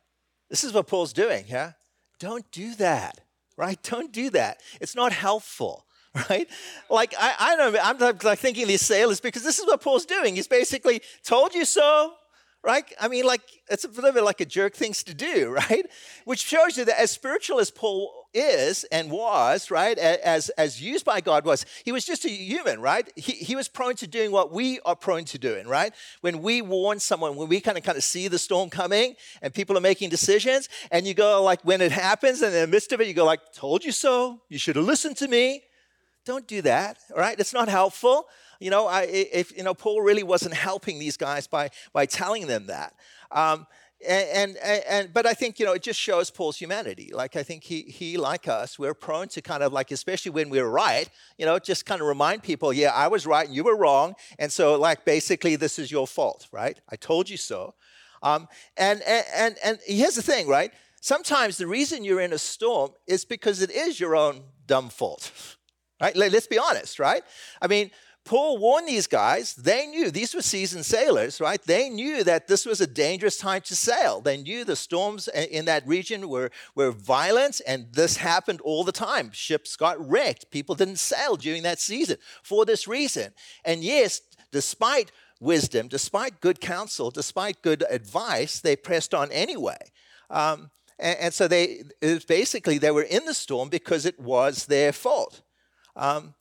This 0.48 0.64
is 0.64 0.72
what 0.72 0.86
Paul's 0.86 1.12
doing, 1.12 1.44
yeah? 1.48 1.72
Don't 2.18 2.50
do 2.50 2.74
that 2.76 3.20
right? 3.56 3.80
Don't 3.90 4.12
do 4.12 4.30
that. 4.30 4.60
It's 4.80 4.94
not 4.94 5.12
helpful, 5.12 5.86
right? 6.30 6.48
Like, 6.90 7.14
I, 7.18 7.34
I 7.38 7.56
know, 7.56 7.78
I'm 7.82 8.18
like 8.22 8.38
thinking 8.38 8.66
these 8.66 8.82
sailors 8.82 9.20
because 9.20 9.42
this 9.42 9.58
is 9.58 9.66
what 9.66 9.80
Paul's 9.80 10.06
doing. 10.06 10.36
He's 10.36 10.48
basically 10.48 11.02
told 11.22 11.54
you 11.54 11.64
so, 11.64 12.14
right? 12.66 12.84
I 13.00 13.06
mean, 13.06 13.24
like, 13.24 13.42
it's 13.70 13.84
a 13.84 13.88
little 13.88 14.10
bit 14.10 14.24
like 14.24 14.40
a 14.40 14.44
jerk 14.44 14.74
things 14.74 15.04
to 15.04 15.14
do, 15.14 15.50
right? 15.70 15.86
Which 16.24 16.40
shows 16.40 16.76
you 16.76 16.84
that 16.86 17.00
as 17.00 17.12
spiritual 17.12 17.60
as 17.60 17.70
Paul 17.70 18.12
is 18.34 18.82
and 18.90 19.08
was, 19.08 19.70
right, 19.70 19.96
as, 19.96 20.50
as 20.50 20.82
used 20.82 21.04
by 21.04 21.20
God 21.20 21.44
was, 21.44 21.64
he 21.84 21.92
was 21.92 22.04
just 22.04 22.24
a 22.24 22.28
human, 22.28 22.80
right? 22.80 23.10
He, 23.14 23.32
he 23.32 23.54
was 23.54 23.68
prone 23.68 23.94
to 23.96 24.08
doing 24.08 24.32
what 24.32 24.52
we 24.52 24.80
are 24.84 24.96
prone 24.96 25.24
to 25.26 25.38
doing, 25.38 25.68
right? 25.68 25.94
When 26.22 26.42
we 26.42 26.60
warn 26.60 26.98
someone, 26.98 27.36
when 27.36 27.48
we 27.48 27.60
kind 27.60 27.78
of 27.78 27.84
kind 27.84 27.96
of 27.96 28.02
see 28.02 28.26
the 28.26 28.38
storm 28.38 28.68
coming 28.68 29.14
and 29.40 29.54
people 29.54 29.78
are 29.78 29.80
making 29.80 30.10
decisions, 30.10 30.68
and 30.90 31.06
you 31.06 31.14
go 31.14 31.42
like, 31.44 31.62
when 31.62 31.80
it 31.80 31.92
happens, 31.92 32.42
and 32.42 32.52
in 32.52 32.62
the 32.62 32.66
midst 32.66 32.92
of 32.92 33.00
it, 33.00 33.06
you 33.06 33.14
go 33.14 33.24
like, 33.24 33.52
told 33.52 33.84
you 33.84 33.92
so, 33.92 34.40
you 34.48 34.58
should 34.58 34.74
have 34.74 34.84
listened 34.84 35.16
to 35.18 35.28
me. 35.28 35.62
Don't 36.24 36.48
do 36.48 36.60
that, 36.62 36.98
right? 37.16 37.38
It's 37.38 37.52
not 37.52 37.68
helpful. 37.68 38.26
You 38.60 38.70
know, 38.70 38.86
I, 38.86 39.02
if 39.02 39.56
you 39.56 39.62
know, 39.62 39.74
Paul 39.74 40.02
really 40.02 40.22
wasn't 40.22 40.54
helping 40.54 40.98
these 40.98 41.16
guys 41.16 41.46
by 41.46 41.70
by 41.92 42.06
telling 42.06 42.46
them 42.46 42.66
that. 42.66 42.94
Um, 43.30 43.66
and, 44.06 44.56
and, 44.62 44.82
and 44.88 45.14
but 45.14 45.26
I 45.26 45.32
think 45.32 45.58
you 45.58 45.66
know 45.66 45.72
it 45.72 45.82
just 45.82 45.98
shows 45.98 46.30
Paul's 46.30 46.58
humanity. 46.58 47.10
Like 47.14 47.36
I 47.36 47.42
think 47.42 47.64
he 47.64 47.82
he 47.82 48.16
like 48.16 48.46
us, 48.46 48.78
we're 48.78 48.94
prone 48.94 49.28
to 49.28 49.40
kind 49.40 49.62
of 49.62 49.72
like 49.72 49.90
especially 49.90 50.32
when 50.32 50.50
we're 50.50 50.68
right, 50.68 51.08
you 51.38 51.46
know, 51.46 51.58
just 51.58 51.86
kind 51.86 52.00
of 52.00 52.06
remind 52.06 52.42
people, 52.42 52.72
yeah, 52.72 52.90
I 52.90 53.08
was 53.08 53.26
right 53.26 53.46
and 53.46 53.54
you 53.54 53.64
were 53.64 53.76
wrong, 53.76 54.14
and 54.38 54.52
so 54.52 54.78
like 54.78 55.04
basically 55.04 55.56
this 55.56 55.78
is 55.78 55.90
your 55.90 56.06
fault, 56.06 56.46
right? 56.52 56.78
I 56.88 56.96
told 56.96 57.30
you 57.30 57.36
so. 57.36 57.74
Um, 58.22 58.48
and, 58.76 59.02
and 59.02 59.24
and 59.34 59.56
and 59.64 59.78
here's 59.86 60.14
the 60.14 60.22
thing, 60.22 60.46
right? 60.46 60.72
Sometimes 61.00 61.56
the 61.56 61.66
reason 61.66 62.04
you're 62.04 62.20
in 62.20 62.32
a 62.32 62.38
storm 62.38 62.90
is 63.06 63.24
because 63.24 63.62
it 63.62 63.70
is 63.70 63.98
your 63.98 64.16
own 64.16 64.42
dumb 64.66 64.88
fault, 64.88 65.56
right? 66.00 66.14
Let's 66.14 66.46
be 66.46 66.58
honest, 66.58 66.98
right? 66.98 67.22
I 67.62 67.66
mean, 67.66 67.90
Paul 68.26 68.58
warned 68.58 68.88
these 68.88 69.06
guys. 69.06 69.54
They 69.54 69.86
knew, 69.86 70.10
these 70.10 70.34
were 70.34 70.42
seasoned 70.42 70.84
sailors, 70.84 71.40
right? 71.40 71.62
They 71.62 71.88
knew 71.88 72.24
that 72.24 72.48
this 72.48 72.66
was 72.66 72.80
a 72.80 72.86
dangerous 72.86 73.38
time 73.38 73.62
to 73.62 73.76
sail. 73.76 74.20
They 74.20 74.36
knew 74.36 74.64
the 74.64 74.74
storms 74.74 75.28
in 75.28 75.64
that 75.66 75.86
region 75.86 76.28
were, 76.28 76.50
were 76.74 76.90
violent, 76.90 77.60
and 77.66 77.86
this 77.92 78.16
happened 78.16 78.60
all 78.62 78.82
the 78.82 78.90
time. 78.90 79.30
Ships 79.32 79.76
got 79.76 79.96
wrecked. 80.06 80.50
People 80.50 80.74
didn't 80.74 80.98
sail 80.98 81.36
during 81.36 81.62
that 81.62 81.78
season 81.78 82.16
for 82.42 82.64
this 82.64 82.88
reason. 82.88 83.32
And 83.64 83.84
yes, 83.84 84.20
despite 84.50 85.12
wisdom, 85.40 85.86
despite 85.86 86.40
good 86.40 86.60
counsel, 86.60 87.12
despite 87.12 87.62
good 87.62 87.84
advice, 87.88 88.58
they 88.58 88.74
pressed 88.74 89.14
on 89.14 89.30
anyway. 89.30 89.78
Um, 90.30 90.70
and, 90.98 91.18
and, 91.20 91.34
so 91.34 91.46
they, 91.46 91.84
basically, 92.26 92.78
they 92.78 92.90
were 92.90 93.02
in 93.02 93.24
the 93.24 93.34
storm 93.34 93.68
because 93.68 94.04
it 94.04 94.18
was 94.18 94.66
their 94.66 94.92
fault. 94.92 95.42
Um, 95.94 96.34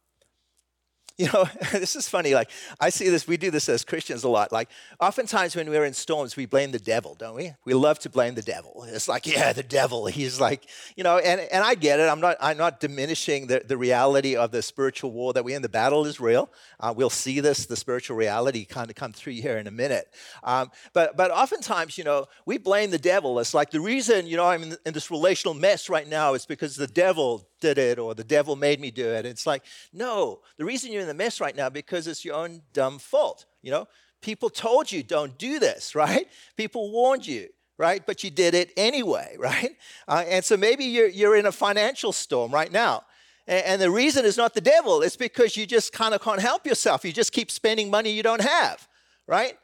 you 1.17 1.27
know, 1.31 1.45
this 1.71 1.95
is 1.95 2.09
funny. 2.09 2.33
Like, 2.33 2.49
I 2.79 2.89
see 2.89 3.09
this, 3.09 3.25
we 3.27 3.37
do 3.37 3.49
this 3.49 3.69
as 3.69 3.85
Christians 3.85 4.23
a 4.25 4.29
lot. 4.29 4.51
Like, 4.51 4.69
oftentimes 4.99 5.55
when 5.55 5.69
we're 5.69 5.85
in 5.85 5.93
storms, 5.93 6.35
we 6.35 6.45
blame 6.45 6.71
the 6.71 6.79
devil, 6.79 7.15
don't 7.15 7.35
we? 7.35 7.53
We 7.63 7.73
love 7.73 7.99
to 7.99 8.09
blame 8.09 8.35
the 8.35 8.41
devil. 8.41 8.85
It's 8.89 9.07
like, 9.07 9.25
yeah, 9.25 9.53
the 9.53 9.63
devil. 9.63 10.07
He's 10.07 10.41
like, 10.41 10.67
you 10.97 11.03
know, 11.03 11.17
and, 11.17 11.39
and 11.39 11.63
I 11.63 11.75
get 11.75 12.01
it. 12.01 12.09
I'm 12.09 12.19
not, 12.19 12.35
I'm 12.41 12.57
not 12.57 12.81
diminishing 12.81 13.47
the, 13.47 13.63
the 13.65 13.77
reality 13.77 14.35
of 14.35 14.51
the 14.51 14.61
spiritual 14.61 15.11
war 15.11 15.31
that 15.33 15.45
we're 15.45 15.55
in. 15.55 15.61
The 15.61 15.69
battle 15.69 16.05
is 16.05 16.19
real. 16.19 16.49
Uh, 16.81 16.93
we'll 16.95 17.09
see 17.09 17.39
this, 17.39 17.65
the 17.65 17.77
spiritual 17.77 18.17
reality 18.17 18.65
kind 18.65 18.89
of 18.89 18.97
come 18.97 19.13
through 19.13 19.33
here 19.33 19.57
in 19.57 19.67
a 19.67 19.71
minute. 19.71 20.09
Um, 20.43 20.69
but, 20.91 21.15
but 21.15 21.31
oftentimes, 21.31 21.97
you 21.97 22.03
know, 22.03 22.25
we 22.45 22.57
blame 22.57 22.91
the 22.91 22.97
devil. 22.97 23.39
It's 23.39 23.53
like 23.53 23.71
the 23.71 23.79
reason, 23.79 24.27
you 24.27 24.35
know, 24.35 24.45
I'm 24.45 24.63
in, 24.63 24.77
in 24.85 24.93
this 24.93 25.09
relational 25.09 25.53
mess 25.53 25.89
right 25.89 26.07
now 26.07 26.33
is 26.33 26.45
because 26.45 26.75
the 26.75 26.87
devil 26.87 27.47
did 27.61 27.77
it 27.77 27.97
or 27.97 28.13
the 28.13 28.23
devil 28.23 28.55
made 28.55 28.79
me 28.79 28.91
do 28.91 29.07
it. 29.07 29.25
It's 29.25 29.47
like, 29.47 29.63
no, 29.93 30.41
the 30.57 30.65
reason 30.65 30.91
you're 30.91 31.04
in 31.09 31.17
the 31.17 31.23
mess 31.23 31.39
right 31.39 31.55
now 31.55 31.69
because 31.69 32.07
it's 32.07 32.25
your 32.25 32.35
own 32.35 32.61
dumb 32.73 32.99
fault. 32.99 33.45
You 33.61 33.71
know, 33.71 33.87
people 34.21 34.49
told 34.49 34.91
you 34.91 35.03
don't 35.03 35.37
do 35.37 35.59
this, 35.59 35.95
right? 36.05 36.27
People 36.57 36.91
warned 36.91 37.27
you 37.27 37.49
right? 37.77 38.05
But 38.05 38.23
you 38.23 38.29
did 38.29 38.53
it 38.53 38.71
anyway, 38.77 39.35
right? 39.39 39.75
Uh, 40.07 40.23
and 40.29 40.45
so 40.45 40.55
maybe 40.55 40.85
you're, 40.85 41.09
you're 41.09 41.35
in 41.35 41.45
a 41.45 41.51
financial 41.51 42.13
storm 42.13 42.53
right 42.53 42.71
now. 42.71 43.03
And, 43.47 43.65
and 43.65 43.81
the 43.81 43.91
reason 43.91 44.23
is 44.23 44.37
not 44.37 44.53
the 44.53 44.61
devil, 44.61 45.01
it's 45.01 45.17
because 45.17 45.57
you 45.57 45.65
just 45.65 45.91
kind 45.91 46.13
of 46.13 46.21
can't 46.21 46.39
help 46.39 46.65
yourself. 46.65 47.03
You 47.03 47.11
just 47.11 47.33
keep 47.33 47.51
spending 47.51 47.89
money 47.89 48.11
you 48.11 48.23
don't 48.23 48.39
have, 48.39 48.87
right? 49.27 49.57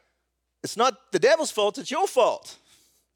it's 0.62 0.76
not 0.76 1.12
the 1.12 1.18
devil's 1.18 1.50
fault, 1.50 1.78
it's 1.78 1.90
your 1.90 2.06
fault. 2.06 2.56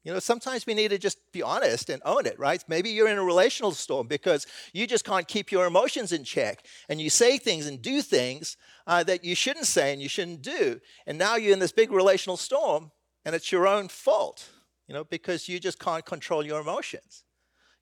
You 0.07 0.13
know, 0.13 0.19
sometimes 0.19 0.65
we 0.65 0.73
need 0.73 0.91
to 0.91 0.97
just 0.97 1.17
be 1.33 1.43
honest 1.43 1.89
and 1.89 2.01
own 2.05 2.25
it, 2.25 2.39
right? 2.39 2.63
Maybe 2.69 2.91
you're 2.91 3.09
in 3.09 3.17
a 3.17 3.23
relational 3.25 3.71
storm 3.73 4.07
because 4.07 4.47
you 4.71 4.87
just 4.87 5.03
can't 5.03 5.27
keep 5.27 5.51
your 5.51 5.65
emotions 5.65 6.13
in 6.13 6.23
check 6.23 6.65
and 6.87 7.01
you 7.01 7.09
say 7.09 7.37
things 7.37 7.67
and 7.67 7.81
do 7.81 8.01
things 8.01 8.55
uh, 8.87 9.03
that 9.03 9.25
you 9.25 9.35
shouldn't 9.35 9.65
say 9.65 9.91
and 9.91 10.01
you 10.01 10.07
shouldn't 10.07 10.41
do. 10.41 10.79
And 11.07 11.17
now 11.17 11.35
you're 11.35 11.51
in 11.51 11.59
this 11.59 11.73
big 11.73 11.91
relational 11.91 12.37
storm 12.37 12.89
and 13.25 13.35
it's 13.35 13.51
your 13.51 13.67
own 13.67 13.89
fault, 13.89 14.49
you 14.87 14.93
know, 14.93 15.03
because 15.03 15.49
you 15.49 15.59
just 15.59 15.77
can't 15.77 16.05
control 16.05 16.45
your 16.45 16.61
emotions. 16.61 17.25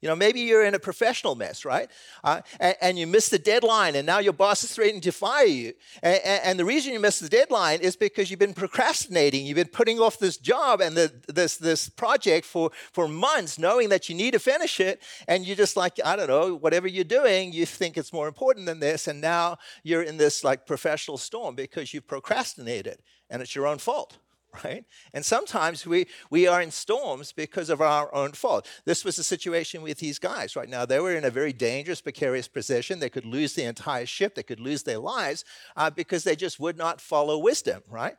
You 0.02 0.10
know, 0.10 0.16
maybe 0.16 0.42
you're 0.42 0.66
in 0.66 0.76
a 0.76 0.80
professional 0.80 1.36
mess, 1.36 1.64
right? 1.66 1.90
Uh, 2.24 2.42
and, 2.60 2.76
and, 2.82 3.00
you 3.00 3.08
missed 3.08 3.32
the 3.32 3.40
deadline, 3.40 3.96
and 3.96 4.06
now 4.06 4.20
your 4.20 4.34
boss 4.34 4.64
is 4.64 4.74
threatening 4.74 5.02
to 5.02 5.12
fire 5.12 5.46
you. 5.46 5.74
And, 6.04 6.22
and, 6.24 6.60
the 6.60 6.66
reason 6.66 6.94
you 6.94 7.00
missed 7.00 7.22
the 7.22 7.30
deadline 7.30 7.80
is 7.80 7.96
because 7.96 8.30
you've 8.30 8.40
been 8.40 8.54
procrastinating. 8.54 9.46
You've 9.46 9.56
been 9.56 9.68
putting 9.68 10.00
off 10.00 10.20
this 10.20 10.38
job 10.38 10.82
and 10.82 10.96
the, 10.96 11.14
this, 11.28 11.58
this 11.58 11.90
project 11.90 12.46
for, 12.46 12.72
for 12.92 13.08
months, 13.08 13.58
knowing 13.58 13.90
that 13.90 14.10
you 14.10 14.16
need 14.16 14.32
to 14.32 14.40
finish 14.40 14.80
it. 14.80 15.02
And 15.28 15.46
you're 15.46 15.56
just 15.56 15.78
like, 15.78 15.98
I 16.04 16.16
don't 16.16 16.28
know, 16.28 16.56
whatever 16.56 16.88
you're 16.88 17.06
doing, 17.06 17.54
you 17.54 17.66
think 17.66 17.98
it's 17.98 18.14
more 18.14 18.28
important 18.28 18.66
than 18.66 18.82
this. 18.82 19.08
And 19.08 19.22
now 19.22 19.58
you're 19.84 20.04
in 20.04 20.18
this 20.18 20.44
like 20.44 20.68
professional 20.68 21.18
storm 21.18 21.56
because 21.56 21.94
you've 21.94 22.08
procrastinated, 22.08 23.02
and 23.30 23.42
it's 23.42 23.56
your 23.56 23.66
own 23.66 23.78
fault 23.78 24.18
right? 24.64 24.86
And 25.14 25.26
sometimes 25.26 25.86
we, 25.86 26.08
we 26.30 26.48
are 26.48 26.62
in 26.62 26.72
storms 26.72 27.32
because 27.32 27.70
of 27.70 27.82
our 27.82 28.14
own 28.14 28.32
fault. 28.32 28.68
This 28.86 29.04
was 29.04 29.16
the 29.16 29.24
situation 29.24 29.82
with 29.82 30.00
these 30.00 30.20
guys 30.20 30.56
right 30.56 30.70
now. 30.70 30.86
They 30.86 31.00
were 31.00 31.16
in 31.16 31.26
a 31.26 31.30
very 31.30 31.54
dangerous, 31.54 32.02
precarious 32.02 32.48
position. 32.48 33.00
They 33.00 33.10
could 33.10 33.26
lose 33.26 33.54
the 33.54 33.64
entire 33.64 34.06
ship, 34.06 34.36
they 34.36 34.44
could 34.44 34.60
lose 34.60 34.84
their 34.84 35.00
lives 35.00 35.44
uh, 35.76 35.90
because 35.90 36.24
they 36.24 36.36
just 36.36 36.60
would 36.60 36.78
not 36.78 37.02
follow 37.02 37.38
wisdom, 37.38 37.82
right? 37.90 38.16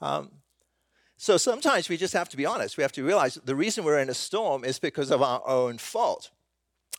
Um, 0.00 0.30
so 1.16 1.36
sometimes 1.36 1.88
we 1.88 1.96
just 1.96 2.14
have 2.14 2.30
to 2.30 2.36
be 2.36 2.46
honest. 2.46 2.76
We 2.78 2.82
have 2.82 2.92
to 2.92 3.04
realize 3.04 3.34
the 3.34 3.54
reason 3.54 3.84
we're 3.84 3.98
in 3.98 4.08
a 4.08 4.14
storm 4.14 4.64
is 4.64 4.78
because 4.78 5.10
of 5.10 5.20
our 5.20 5.46
own 5.46 5.76
fault. 5.78 6.30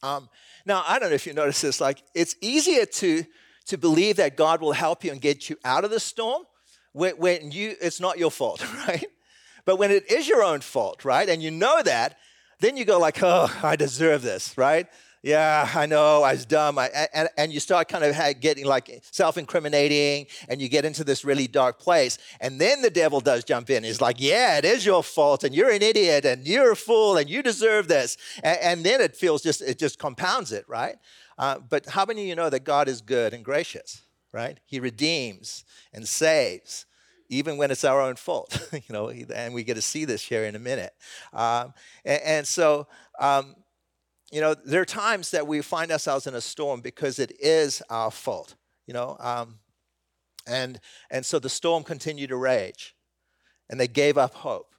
Um, 0.04 0.30
now, 0.66 0.84
I 0.88 1.00
don't 1.00 1.10
know 1.10 1.16
if 1.16 1.26
you 1.26 1.34
notice 1.34 1.62
this, 1.62 1.82
like, 1.82 2.04
it's 2.14 2.36
easier 2.42 2.86
to, 2.86 3.24
to 3.66 3.78
believe 3.78 4.18
that 4.18 4.38
God 4.38 4.62
will 4.62 4.74
help 4.74 5.04
you 5.04 5.12
and 5.12 5.20
get 5.20 5.50
you 5.50 5.58
out 5.66 5.84
of 5.84 5.92
the 5.92 6.00
storm 6.00 6.44
when, 6.94 7.18
when 7.18 7.52
you, 7.52 7.76
it's 7.82 8.00
not 8.00 8.18
your 8.18 8.32
fault, 8.32 8.64
right? 8.88 9.06
But 9.66 9.78
when 9.78 9.92
it 9.92 10.12
is 10.12 10.28
your 10.28 10.44
own 10.44 10.62
fault, 10.62 11.06
right? 11.06 11.28
And 11.28 11.42
you 11.42 11.52
know 11.52 11.82
that, 11.84 12.18
then 12.60 12.78
you 12.78 12.86
go 12.86 13.00
like, 13.00 13.22
oh, 13.22 13.52
I 13.64 13.76
deserve 13.76 14.22
this, 14.22 14.58
right? 14.58 14.88
Yeah, 15.24 15.70
I 15.76 15.86
know, 15.86 16.24
I 16.24 16.32
was 16.32 16.48
dumb. 16.48 16.80
I, 16.80 16.90
and, 17.14 17.30
and 17.38 17.54
you 17.54 17.60
start 17.60 17.88
kind 17.88 18.04
of 18.04 18.42
getting 18.42 18.66
like 18.66 19.04
self 19.12 19.38
incriminating 19.38 20.26
and 20.50 20.60
you 20.60 20.68
get 20.68 20.84
into 20.84 21.04
this 21.04 21.24
really 21.24 21.48
dark 21.48 21.80
place. 21.80 22.18
And 22.40 22.60
then 22.60 22.82
the 22.82 22.90
devil 22.90 23.20
does 23.20 23.44
jump 23.44 23.70
in. 23.70 23.84
He's 23.84 24.02
like, 24.02 24.16
yeah, 24.20 24.58
it 24.58 24.66
is 24.66 24.84
your 24.84 25.04
fault 25.04 25.44
and 25.44 25.54
you're 25.54 25.70
an 25.70 25.84
idiot 25.84 26.26
and 26.26 26.48
you're 26.48 26.72
a 26.72 26.76
fool 26.76 27.18
and 27.18 27.30
you 27.30 27.44
deserve 27.44 27.88
this. 27.88 28.18
And, 28.44 28.58
and 28.62 28.84
then 28.84 29.00
it 29.00 29.16
feels 29.16 29.44
just, 29.44 29.62
it 29.62 29.78
just 29.78 30.00
compounds 30.00 30.52
it, 30.52 30.66
right? 30.68 30.96
Uh, 31.38 31.60
but 31.60 31.86
how 31.86 32.06
many 32.06 32.24
of 32.24 32.28
you 32.28 32.36
know 32.36 32.50
that 32.50 32.64
God 32.64 32.88
is 32.88 33.02
good 33.02 33.36
and 33.36 33.46
gracious? 33.46 34.02
Right? 34.34 34.60
He 34.66 34.80
redeems 34.80 35.66
and 35.94 36.08
saves, 36.08 36.86
even 37.30 37.58
when 37.58 37.72
it's 37.72 37.84
our 37.84 38.02
own 38.02 38.16
fault, 38.16 38.70
you 38.74 38.94
know, 38.94 39.10
and 39.10 39.54
we 39.54 39.64
get 39.64 39.76
to 39.76 39.82
see 39.82 40.06
this 40.06 40.24
here 40.24 40.44
in 40.44 40.56
a 40.56 40.60
minute. 40.60 40.94
Um, 41.34 41.74
and, 42.06 42.22
and, 42.24 42.48
so, 42.48 42.88
um, 43.20 43.56
you 44.32 44.42
know, 44.42 44.54
there 44.54 44.82
are 44.82 44.86
times 44.86 45.32
that 45.32 45.48
we 45.48 45.62
find 45.62 45.92
ourselves 45.92 46.28
in 46.28 46.36
a 46.36 46.42
storm 46.42 46.82
because 46.82 47.20
it 47.20 47.32
is 47.40 47.82
our 47.90 48.12
fault, 48.12 48.56
you 48.88 48.94
know, 48.94 49.18
um, 49.20 49.60
and, 50.48 50.80
and 51.10 51.26
so 51.26 51.40
the 51.40 51.50
storm 51.50 51.84
continued 51.84 52.30
to 52.30 52.38
rage, 52.38 52.96
and 53.70 53.80
they 53.80 53.88
gave 53.88 54.18
up 54.18 54.34
hope. 54.34 54.76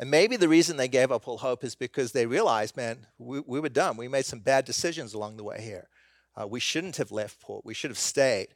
And 0.00 0.10
maybe 0.10 0.36
the 0.36 0.48
reason 0.48 0.76
they 0.76 0.88
gave 0.88 1.12
up 1.12 1.28
all 1.28 1.38
hope 1.38 1.62
is 1.62 1.76
because 1.76 2.12
they 2.12 2.26
realized, 2.26 2.76
man, 2.76 3.06
we, 3.16 3.40
we 3.40 3.60
were 3.60 3.68
dumb. 3.68 3.96
We 3.96 4.08
made 4.08 4.26
some 4.26 4.40
bad 4.40 4.64
decisions 4.64 5.14
along 5.14 5.36
the 5.36 5.44
way 5.44 5.62
here. 5.62 5.88
Uh, 6.36 6.46
we 6.48 6.58
shouldn't 6.58 6.96
have 6.96 7.12
left 7.12 7.40
port. 7.40 7.64
We 7.64 7.74
should 7.74 7.90
have 7.90 7.98
stayed. 7.98 8.48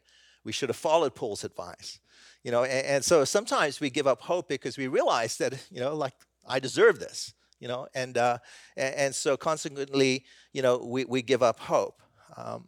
We 0.43 0.51
should 0.51 0.69
have 0.69 0.75
followed 0.75 1.15
Paul's 1.15 1.43
advice. 1.43 1.99
You 2.43 2.51
know, 2.51 2.63
and, 2.63 2.85
and 2.85 3.05
so 3.05 3.25
sometimes 3.25 3.79
we 3.79 3.89
give 3.89 4.07
up 4.07 4.21
hope 4.21 4.47
because 4.47 4.77
we 4.77 4.87
realize 4.87 5.37
that, 5.37 5.53
you 5.69 5.79
know, 5.79 5.95
like 5.95 6.13
I 6.47 6.59
deserve 6.59 6.99
this, 6.99 7.33
you 7.59 7.67
know, 7.67 7.87
and 7.93 8.17
uh, 8.17 8.37
and, 8.77 8.95
and 8.95 9.15
so 9.15 9.35
consequently, 9.35 10.25
you 10.53 10.61
know, 10.61 10.77
we, 10.77 11.05
we 11.05 11.21
give 11.21 11.43
up 11.43 11.59
hope. 11.59 12.01
Um, 12.37 12.67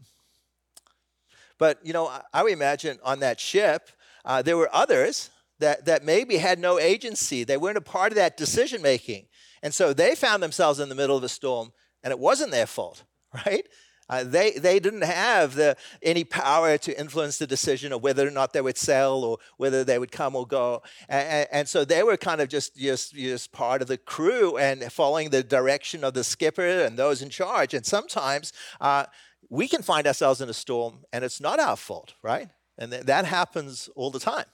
but 1.58 1.80
you 1.84 1.94
know, 1.94 2.08
I, 2.08 2.22
I 2.34 2.44
would 2.44 2.54
imagine 2.54 3.00
on 3.04 3.20
that 3.20 3.40
ship 3.40 3.90
uh, 4.26 4.42
there 4.42 4.58
were 4.58 4.70
others 4.74 5.30
that 5.60 5.86
that 5.86 6.04
maybe 6.04 6.38
had 6.38 6.60
no 6.60 6.80
agency. 6.80 7.44
They 7.44 7.58
weren't 7.58 7.78
a 7.78 7.82
part 7.82 8.12
of 8.12 8.16
that 8.16 8.36
decision 8.36 8.82
making, 8.82 9.28
and 9.64 9.74
so 9.74 9.94
they 9.94 10.16
found 10.16 10.44
themselves 10.44 10.80
in 10.80 10.90
the 10.90 10.96
middle 10.96 11.18
of 11.18 11.24
a 11.24 11.30
storm, 11.30 11.72
and 12.04 12.12
it 12.12 12.20
wasn't 12.20 12.52
their 12.52 12.66
fault, 12.66 13.04
right? 13.46 13.68
Uh, 14.12 14.26
they, 14.26 14.52
they 14.52 14.78
didn't 14.78 15.06
have 15.06 15.56
the, 15.56 15.78
any 16.04 16.26
power 16.26 16.78
to 16.78 17.00
influence 17.00 17.38
the 17.38 17.47
decision 17.47 17.93
of 17.93 18.04
whether 18.04 18.28
or 18.28 18.32
not 18.32 18.52
they 18.52 18.60
would 18.60 18.78
sell 18.78 19.24
or 19.24 19.38
whether 19.56 19.86
they 19.86 19.97
would 19.97 20.12
come 20.12 20.36
or 20.36 20.45
go. 20.45 20.84
And, 21.08 21.47
and, 21.50 21.69
so 21.69 21.86
they 21.86 22.04
were 22.04 22.17
kind 22.17 22.41
of 22.41 22.50
just, 22.50 22.76
just, 22.76 23.15
just 23.15 23.54
part 23.54 23.82
of 23.82 23.88
the 23.88 23.97
crew 23.97 24.58
and 24.58 24.84
following 24.91 25.30
the 25.30 25.43
direction 25.43 26.04
of 26.04 26.13
the 26.13 26.26
skipper 26.26 26.84
and 26.84 26.97
those 26.97 27.21
in 27.21 27.30
charge. 27.30 27.74
And 27.74 27.86
sometimes 27.86 28.52
uh, 28.82 29.06
we 29.50 29.69
can 29.69 29.82
find 29.82 30.06
ourselves 30.06 30.41
in 30.41 30.50
a 30.50 30.54
storm 30.54 31.06
and 31.13 31.24
it's 31.24 31.39
not 31.39 31.62
our 31.62 31.78
fault, 31.78 32.15
right? 32.21 32.50
And 32.78 32.91
th- 32.91 33.06
that 33.06 33.24
happens 33.24 33.89
all 33.95 34.12
the 34.12 34.19
time. 34.19 34.45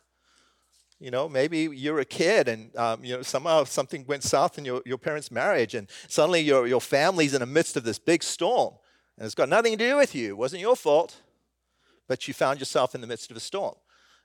You 1.00 1.10
know, 1.10 1.28
maybe 1.28 1.70
you're 1.74 2.00
a 2.00 2.06
kid 2.06 2.48
and 2.48 2.76
um, 2.76 3.04
you 3.04 3.16
know 3.16 3.22
somehow 3.24 3.64
something 3.64 4.06
went 4.08 4.24
south 4.24 4.58
in 4.58 4.66
your, 4.66 4.82
your 4.84 4.98
parents' 4.98 5.30
marriage, 5.30 5.76
and 5.76 5.88
suddenly 6.08 6.42
your, 6.42 6.66
your 6.66 6.82
family's 6.82 7.36
in 7.36 7.42
the 7.42 7.46
midst 7.46 7.78
of 7.78 7.84
this 7.84 8.00
big 8.00 8.24
storm. 8.24 8.74
And 9.18 9.26
it's 9.26 9.36
got 9.36 9.50
nothing 9.50 9.78
to 9.78 9.78
do 9.78 9.98
with 9.98 10.14
you. 10.14 10.30
It 10.30 10.38
wasn't 10.38 10.62
your 10.62 10.76
fault, 10.76 11.22
but 12.08 12.28
you 12.28 12.34
found 12.34 12.60
yourself 12.60 12.94
in 12.94 13.02
the 13.02 13.08
midst 13.08 13.32
of 13.32 13.38
a 13.38 13.40
storm. 13.40 13.76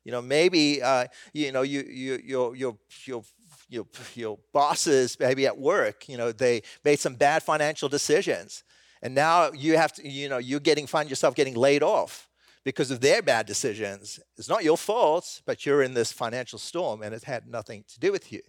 You 0.05 0.13
know, 0.13 0.21
maybe, 0.21 0.83
uh, 0.83 1.07
you 1.33 1.53
know, 1.53 1.63
you, 1.63 1.83
you, 1.83 2.21
your, 2.25 2.57
your, 2.57 2.77
your, 3.05 3.23
your, 3.69 3.87
your 4.15 4.39
bosses, 4.53 5.17
maybe 5.19 5.47
at 5.47 5.57
work, 5.57 6.09
you 6.09 6.17
know, 6.17 6.33
they 6.33 6.63
made 6.85 6.99
some 6.99 7.15
bad 7.15 7.43
financial 7.43 7.89
decisions. 7.89 8.65
And 9.01 9.15
now 9.15 9.53
you 9.53 9.77
have 9.77 9.93
to, 9.95 10.09
you 10.09 10.29
know, 10.29 10.39
you're 10.39 10.61
getting, 10.61 10.87
find 10.87 11.09
yourself 11.09 11.35
getting 11.35 11.55
laid 11.55 11.83
off 11.83 12.29
because 12.65 12.91
of 12.91 13.01
their 13.01 13.23
bad 13.23 13.47
decisions. 13.47 14.21
It's 14.37 14.49
not 14.49 14.65
your 14.65 14.77
fault, 14.77 15.43
but 15.47 15.65
you're 15.65 15.83
in 15.83 15.95
this 15.95 16.13
financial 16.13 16.59
storm 16.59 17.03
and 17.03 17.15
it 17.15 17.25
had 17.25 17.47
nothing 17.47 17.85
to 17.89 18.01
do 18.01 18.13
with 18.13 18.33
you. 18.33 18.43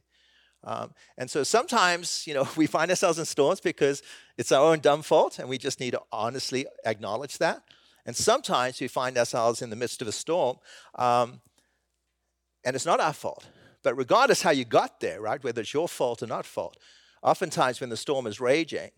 Um, 0.64 0.94
and 1.18 1.30
so 1.30 1.44
sometimes, 1.44 2.26
you 2.26 2.34
know, 2.34 2.48
we 2.56 2.68
find 2.68 2.90
ourselves 2.90 3.20
in 3.20 3.26
storms 3.26 3.60
because 3.60 4.02
it's 4.38 4.52
our 4.52 4.64
own 4.64 4.80
dumb 4.80 5.02
fault, 5.02 5.40
and 5.40 5.50
we 5.50 5.58
just 5.58 5.80
need 5.80 5.92
to 5.92 6.02
honestly 6.12 6.66
acknowledge 6.86 7.38
that. 7.40 7.64
And 8.06 8.16
sometimes 8.16 8.82
we 8.82 8.88
find 8.88 9.18
ourselves 9.18 9.62
in 9.62 9.70
the 9.70 9.76
midst 9.76 10.02
of 10.02 10.08
a 10.08 10.12
storm, 10.12 10.58
um, 10.96 11.42
and 12.66 12.76
it's 12.76 12.86
not 12.86 13.00
our 13.00 13.14
fault. 13.14 13.46
But 13.84 13.96
regardless 13.96 14.42
how 14.42 14.52
you 14.52 14.66
got 14.66 15.00
there, 15.00 15.22
right, 15.22 15.44
whether 15.44 15.62
it's 15.62 15.74
your 15.74 15.88
fault 15.88 16.24
or 16.24 16.28
not 16.28 16.46
fault, 16.46 16.78
oftentimes 17.22 17.82
when 17.82 17.90
the 17.90 17.98
storm 17.98 18.28
is 18.28 18.40
raging, 18.40 18.92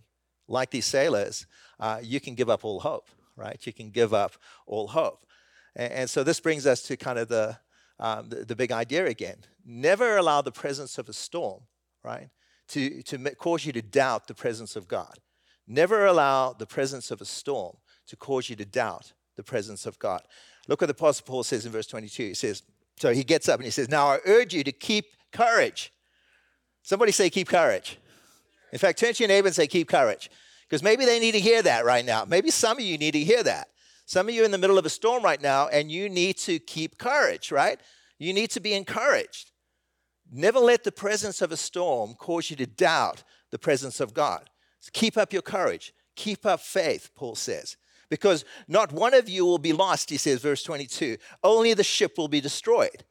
like 0.48 0.70
these 0.70 0.86
sailors, 0.86 1.48
uh, 1.80 2.00
you 2.02 2.20
can 2.20 2.36
give 2.36 2.50
up 2.50 2.64
all 2.64 2.80
hope, 2.80 3.10
right? 3.36 3.60
You 3.66 3.74
can 3.74 3.90
give 3.90 4.14
up 4.14 4.34
all 4.68 4.88
hope. 4.88 5.26
And, 5.76 5.92
and 5.92 6.10
so 6.10 6.24
this 6.24 6.40
brings 6.40 6.68
us 6.68 6.84
to 6.84 6.98
kind 6.98 7.18
of 7.18 7.28
the, 7.28 7.58
um, 8.00 8.30
the, 8.30 8.46
the 8.46 8.56
big 8.56 8.72
idea 8.72 9.06
again. 9.06 9.38
Never 9.66 10.18
allow 10.18 10.42
the 10.42 10.52
presence 10.52 10.98
of 10.98 11.10
a 11.10 11.14
storm, 11.14 11.62
right, 12.04 12.30
to, 12.70 13.02
to 13.04 13.18
cause 13.36 13.66
you 13.66 13.74
to 13.74 13.82
doubt 13.82 14.28
the 14.28 14.34
presence 14.34 14.76
of 14.76 14.88
God. 14.88 15.20
Never 15.68 16.06
allow 16.06 16.54
the 16.54 16.66
presence 16.66 17.12
of 17.12 17.22
a 17.22 17.26
storm 17.26 17.78
to 18.08 18.16
cause 18.16 18.50
you 18.50 18.56
to 18.58 18.66
doubt 18.66 19.14
the 19.36 19.44
presence 19.44 19.86
of 19.86 19.98
God. 20.00 20.22
Look 20.68 20.82
what 20.82 20.88
the 20.88 20.94
Apostle 20.94 21.26
Paul 21.26 21.44
says 21.44 21.66
in 21.66 21.72
verse 21.72 21.88
22. 21.88 22.24
He 22.24 22.34
says, 22.34 22.64
So 22.98 23.14
he 23.14 23.24
gets 23.24 23.50
up 23.50 23.60
and 23.60 23.66
he 23.66 23.72
says, 23.72 23.90
Now 23.90 24.08
I 24.08 24.20
urge 24.26 24.54
you 24.54 24.64
to 24.64 24.72
keep 24.72 25.06
courage. 25.32 25.92
Somebody 26.84 27.12
say, 27.12 27.30
Keep 27.30 27.50
courage. 27.50 27.98
In 28.72 28.80
fact, 28.80 29.00
turn 29.00 29.14
to 29.14 29.24
your 29.24 29.28
neighbor 29.28 29.48
and 29.48 29.56
say, 29.56 29.68
Keep 29.68 29.90
courage. 29.90 30.30
Because 30.68 30.82
maybe 30.82 31.06
they 31.06 31.20
need 31.20 31.34
to 31.34 31.40
hear 31.40 31.62
that 31.62 31.86
right 31.86 32.06
now. 32.06 32.26
Maybe 32.26 32.50
some 32.50 32.78
of 32.78 32.84
you 32.84 32.98
need 32.98 33.12
to 33.12 33.20
hear 33.20 33.44
that. 33.44 33.70
Some 34.06 34.30
of 34.30 34.36
you 34.36 34.46
in 34.46 34.52
the 34.52 34.58
middle 34.58 34.78
of 34.78 34.86
a 34.86 34.90
storm 34.90 35.24
right 35.24 35.42
now 35.42 35.68
and 35.68 35.92
you 35.92 36.10
need 36.10 36.38
to 36.40 36.60
keep 36.60 36.98
courage, 36.98 37.52
right? 37.52 37.80
You 38.20 38.34
need 38.34 38.52
to 38.52 38.60
be 38.60 38.74
encouraged. 38.74 39.52
Never 40.32 40.60
let 40.60 40.84
the 40.84 40.92
presence 40.92 41.42
of 41.42 41.52
a 41.52 41.58
storm 41.58 42.16
cause 42.16 42.50
you 42.50 42.56
to 42.58 42.66
doubt 42.66 43.24
the 43.52 43.60
presence 43.60 44.00
of 44.00 44.14
God. 44.14 44.50
So 44.80 44.90
keep 44.94 45.18
up 45.18 45.34
your 45.34 45.42
courage. 45.42 45.94
Keep 46.16 46.46
up 46.46 46.60
faith, 46.60 47.10
Paul 47.16 47.36
says. 47.36 47.78
Because 48.10 48.46
not 48.68 48.92
one 48.92 49.14
of 49.14 49.28
you 49.28 49.46
will 49.46 49.58
be 49.58 49.74
lost, 49.74 50.10
he 50.10 50.18
says, 50.18 50.40
verse 50.40 50.64
22. 50.64 51.18
Only 51.44 51.74
the 51.74 51.84
ship 51.84 52.18
will 52.18 52.28
be 52.28 52.42
destroyed. 52.42 53.04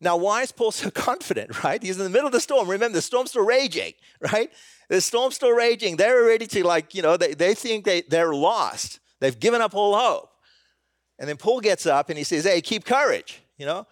Now, 0.00 0.16
why 0.16 0.42
is 0.42 0.52
Paul 0.52 0.70
so 0.72 0.90
confident, 0.90 1.62
right? 1.62 1.82
He's 1.82 1.98
in 1.98 2.04
the 2.04 2.10
middle 2.10 2.26
of 2.26 2.32
the 2.32 2.40
storm. 2.40 2.68
Remember, 2.68 2.94
the 2.94 3.02
storm's 3.02 3.30
still 3.30 3.44
raging, 3.44 3.92
right? 4.32 4.50
The 4.88 5.00
storm's 5.00 5.36
still 5.36 5.52
raging. 5.52 5.96
They're 5.96 6.24
ready 6.24 6.46
to, 6.48 6.66
like, 6.66 6.94
you 6.94 7.02
know, 7.02 7.16
they, 7.16 7.34
they 7.34 7.54
think 7.54 7.84
they, 7.84 8.02
they're 8.02 8.34
lost. 8.34 9.00
They've 9.20 9.38
given 9.38 9.60
up 9.60 9.74
all 9.74 9.96
hope. 9.96 10.29
And 11.20 11.28
then 11.28 11.36
Paul 11.36 11.60
gets 11.60 11.86
up 11.86 12.08
and 12.08 12.18
he 12.18 12.24
says, 12.24 12.44
Hey, 12.44 12.60
keep 12.60 12.84
courage. 12.84 13.42
You 13.58 13.66
know, 13.66 13.86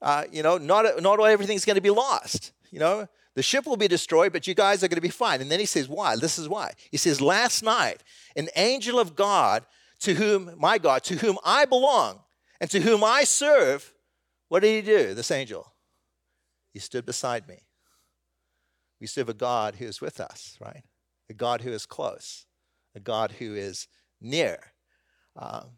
uh, 0.00 0.24
you 0.32 0.42
know, 0.42 0.56
not, 0.56 1.02
not 1.02 1.20
everything's 1.20 1.64
going 1.64 1.74
to 1.74 1.82
be 1.82 1.90
lost. 1.90 2.52
You 2.70 2.78
know, 2.78 3.08
the 3.34 3.42
ship 3.42 3.66
will 3.66 3.76
be 3.76 3.88
destroyed, 3.88 4.32
but 4.32 4.46
you 4.46 4.54
guys 4.54 4.82
are 4.82 4.88
going 4.88 4.96
to 4.96 5.02
be 5.02 5.08
fine. 5.08 5.40
And 5.40 5.50
then 5.50 5.60
he 5.60 5.66
says, 5.66 5.88
Why? 5.88 6.16
This 6.16 6.38
is 6.38 6.48
why. 6.48 6.72
He 6.90 6.96
says, 6.96 7.20
Last 7.20 7.62
night, 7.62 8.04
an 8.36 8.48
angel 8.54 9.00
of 9.00 9.16
God, 9.16 9.66
to 10.00 10.14
whom, 10.14 10.52
my 10.56 10.78
God, 10.78 11.02
to 11.04 11.16
whom 11.16 11.38
I 11.44 11.64
belong 11.66 12.20
and 12.60 12.70
to 12.70 12.80
whom 12.80 13.04
I 13.04 13.24
serve, 13.24 13.92
what 14.48 14.60
did 14.60 14.84
he 14.84 14.90
do, 14.90 15.12
this 15.14 15.30
angel? 15.30 15.74
He 16.72 16.78
stood 16.78 17.04
beside 17.04 17.48
me. 17.48 17.58
We 19.00 19.06
serve 19.06 19.28
a 19.28 19.34
God 19.34 19.76
who 19.76 19.86
is 19.86 20.00
with 20.00 20.20
us, 20.20 20.56
right? 20.60 20.84
A 21.28 21.34
God 21.34 21.62
who 21.62 21.70
is 21.70 21.84
close, 21.86 22.46
a 22.94 23.00
God 23.00 23.32
who 23.32 23.54
is 23.54 23.88
near. 24.20 24.58
Um, 25.36 25.70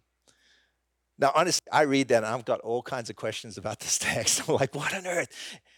now, 1.22 1.30
honestly, 1.36 1.64
I 1.70 1.82
read 1.82 2.08
that 2.08 2.24
and 2.24 2.26
I've 2.26 2.44
got 2.44 2.58
all 2.62 2.82
kinds 2.82 3.08
of 3.08 3.14
questions 3.14 3.56
about 3.56 3.78
this 3.78 3.96
text. 4.00 4.42
I'm 4.48 4.56
like, 4.56 4.74
what 4.74 4.92
on 4.92 5.06
earth? 5.06 5.28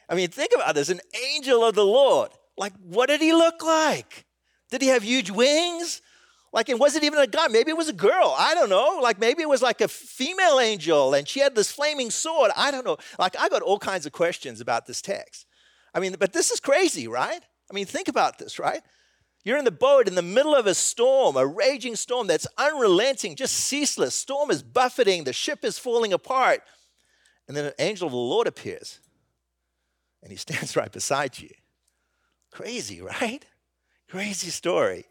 I 0.09 0.15
mean, 0.15 0.29
think 0.29 0.53
about 0.55 0.75
this 0.75 0.89
an 0.89 1.03
angel 1.35 1.63
of 1.65 1.75
the 1.75 1.85
Lord. 1.85 2.31
Like, 2.57 2.73
what 2.83 3.11
did 3.11 3.21
he 3.21 3.35
look 3.35 3.63
like? 3.63 4.25
Did 4.71 4.81
he 4.81 4.89
have 4.89 5.03
huge 5.03 5.31
wings? 5.31 6.01
Like, 6.51 6.71
it 6.97 7.05
even 7.05 7.19
a 7.19 7.27
guy? 7.27 7.49
Maybe 7.49 7.71
it 7.71 7.77
was 7.77 7.91
a 7.91 7.95
girl. 7.95 8.35
I 8.39 8.55
don't 8.55 8.71
know. 8.71 9.01
Like, 9.03 9.19
maybe 9.19 9.43
it 9.43 9.49
was 9.49 9.61
like 9.61 9.83
a 9.83 9.89
female 9.89 10.61
angel 10.61 11.13
and 11.13 11.29
she 11.29 11.41
had 11.41 11.55
this 11.55 11.71
flaming 11.71 12.11
sword. 12.11 12.51
I 12.57 12.71
don't 12.71 12.87
know. 12.87 12.97
Like, 13.19 13.39
I 13.39 13.51
got 13.51 13.61
all 13.61 13.79
kinds 13.79 14.07
of 14.07 14.13
questions 14.13 14.63
about 14.63 14.87
this 14.87 15.03
text. 15.03 15.47
I 15.93 16.01
mean, 16.01 16.17
but 16.19 16.33
this 16.33 16.51
is 16.53 16.59
crazy, 16.59 17.07
right? 17.07 17.43
I 17.71 17.75
mean, 17.75 17.85
think 17.85 18.09
about 18.09 18.39
this, 18.39 18.59
right? 18.59 18.81
You're 19.45 19.59
in 19.59 19.65
the 19.65 19.71
boat 19.71 20.09
in 20.09 20.15
the 20.15 20.23
middle 20.23 20.55
of 20.55 20.67
a 20.67 20.75
storm, 20.75 21.37
a 21.37 21.47
raging 21.47 21.97
storm 21.97 22.27
that's 22.27 22.47
unrelenting, 22.57 23.37
just 23.37 23.55
ceaseless. 23.55 24.15
Storm 24.15 24.51
is 24.51 24.63
buffeting, 24.63 25.25
the 25.25 25.35
ship 25.35 25.65
is 25.65 25.79
falling 25.79 26.15
apart. 26.15 26.63
And 27.47 27.55
then 27.55 27.67
an 27.67 27.75
angel 27.79 28.07
of 28.07 28.13
the 28.13 28.19
Lord 28.19 28.47
appears 28.47 29.01
and 30.25 30.33
he 30.33 30.37
stands 30.39 30.75
right 30.75 30.91
beside 30.91 31.39
you. 31.39 31.51
Crazy, 32.51 33.01
right? 33.01 33.45
Crazy 34.09 34.51
story. 34.51 35.05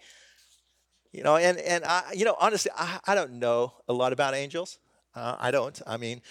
You 1.12 1.24
know, 1.24 1.38
and, 1.38 1.60
and 1.60 1.86
I, 1.86 2.14
you 2.16 2.26
know, 2.26 2.36
honestly, 2.40 2.72
I, 2.76 3.00
I 3.06 3.16
don't 3.16 3.34
know 3.34 3.74
a 3.88 3.94
lot 3.94 4.14
about 4.14 4.34
angels. 4.34 4.80
Uh, 5.14 5.36
I 5.40 5.52
don't. 5.52 5.80
I 5.86 5.98
mean, 5.98 6.22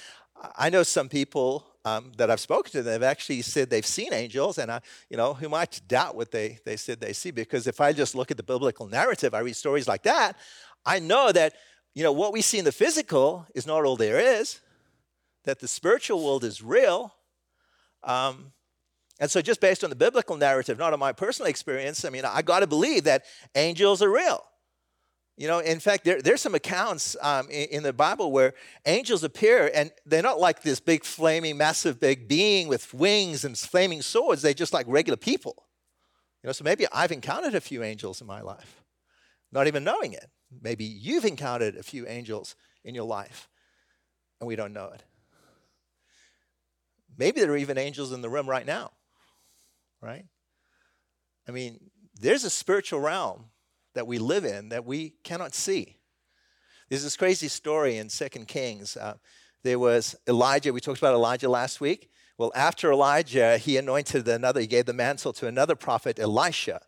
I 0.57 0.71
know 0.71 0.83
some 0.83 1.09
people 1.09 1.65
um, 1.85 2.13
that 2.17 2.31
I've 2.31 2.41
spoken 2.41 2.71
to, 2.73 2.83
they've 2.83 3.03
actually 3.03 3.43
said 3.43 3.71
they've 3.71 3.85
seen 3.85 4.13
angels, 4.13 4.59
and 4.59 4.71
I, 4.71 4.81
you 5.11 5.17
know, 5.17 5.35
who 5.35 5.49
might 5.49 5.81
doubt 5.89 6.15
what 6.15 6.31
they, 6.31 6.59
they 6.65 6.77
said 6.77 7.01
they 7.01 7.13
see, 7.13 7.31
because 7.31 7.67
if 7.67 7.81
I 7.81 7.93
just 7.93 8.15
look 8.15 8.31
at 8.31 8.37
the 8.37 8.43
biblical 8.43 8.87
narrative, 8.87 9.35
I 9.35 9.41
read 9.41 9.57
stories 9.57 9.89
like 9.89 10.05
that, 10.05 10.37
I 10.87 10.99
know 10.99 11.33
that, 11.33 11.55
you 11.95 12.03
know, 12.03 12.13
what 12.13 12.33
we 12.33 12.41
see 12.41 12.59
in 12.59 12.65
the 12.65 12.73
physical 12.73 13.47
is 13.55 13.67
not 13.67 13.85
all 13.85 13.97
there 13.97 14.19
is, 14.19 14.61
that 15.45 15.59
the 15.59 15.69
spiritual 15.69 16.25
world 16.25 16.45
is 16.45 16.63
real. 16.63 17.13
Um, 18.05 18.53
and 19.19 19.31
so, 19.31 19.41
just 19.41 19.61
based 19.61 19.85
on 19.85 19.91
the 19.91 19.97
biblical 19.97 20.37
narrative, 20.37 20.79
not 20.79 20.93
on 20.93 20.99
my 20.99 21.13
personal 21.13 21.49
experience, 21.49 22.05
I 22.05 22.11
mean, 22.11 22.25
I 22.25 22.43
got 22.43 22.61
to 22.61 22.67
believe 22.67 23.05
that 23.05 23.25
angels 23.55 24.03
are 24.03 24.11
real. 24.11 24.43
You 25.37 25.49
know, 25.49 25.61
in 25.61 25.81
fact, 25.81 26.05
there, 26.05 26.21
there's 26.21 26.43
some 26.43 26.55
accounts 26.55 27.17
um, 27.21 27.49
in, 27.49 27.69
in, 27.71 27.83
the 27.83 27.93
Bible 27.93 28.31
where 28.31 28.53
angels 28.85 29.25
appear 29.25 29.71
and 29.75 29.91
they're 30.05 30.23
not 30.23 30.39
like 30.39 30.63
this 30.63 30.79
big, 30.79 31.05
flaming, 31.05 31.57
massive, 31.57 31.99
big 31.99 32.29
being 32.29 32.69
with 32.69 32.93
wings 32.93 33.45
and 33.45 33.57
flaming 33.57 34.03
swords. 34.03 34.43
They're 34.43 34.53
just 34.53 34.75
like 34.75 34.87
regular 34.89 35.17
people. 35.17 35.67
You 36.43 36.49
know, 36.49 36.53
so 36.53 36.65
maybe 36.65 36.87
I've 36.93 37.13
encountered 37.13 37.55
a 37.55 37.61
few 37.61 37.83
angels 37.83 38.21
in 38.21 38.27
my 38.27 38.43
life, 38.43 38.83
not 39.51 39.67
even 39.67 39.85
knowing 39.85 40.13
it. 40.13 40.29
Maybe 40.61 40.85
you've 40.85 41.25
encountered 41.25 41.77
a 41.77 41.83
few 41.83 42.07
angels 42.07 42.55
in 42.85 42.95
your 42.95 43.05
life 43.05 43.49
and 44.41 44.49
we 44.49 44.57
don't 44.57 44.73
know 44.73 44.91
it. 44.93 45.03
Maybe 47.17 47.41
there 47.41 47.53
are 47.53 47.57
even 47.57 47.79
angels 47.79 48.13
in 48.13 48.21
the 48.21 48.29
room 48.29 48.49
right 48.49 48.67
now, 48.67 48.91
right? 50.01 50.25
I 51.49 51.53
mean, 51.53 51.79
there's 52.15 52.45
a 52.45 52.51
spiritual 52.51 53.01
realm 53.01 53.47
that 53.95 54.07
we 54.07 54.19
live 54.19 54.45
in 54.45 54.71
that 54.71 54.85
we 54.85 55.15
cannot 55.23 55.55
see. 55.55 55.97
There's 56.89 57.03
this 57.03 57.17
crazy 57.17 57.49
story 57.49 57.97
in 57.97 58.09
Second 58.09 58.49
Kings. 58.49 58.97
Uh, 58.97 59.15
there 59.63 59.79
was 59.79 60.17
Elijah. 60.29 60.73
We 60.73 60.81
talked 60.81 60.99
about 60.99 61.15
Elijah 61.15 61.49
last 61.49 61.81
week. 61.81 62.11
Well, 62.39 62.53
after 62.55 62.91
Elijah, 62.91 63.59
he 63.59 63.77
anointed 63.77 64.27
another, 64.27 64.61
he 64.61 64.67
gave 64.67 64.87
the 64.87 64.93
mantle 64.93 65.33
to 65.35 65.47
another 65.47 65.77
prophet, 65.77 66.19
Elisha. 66.19 66.81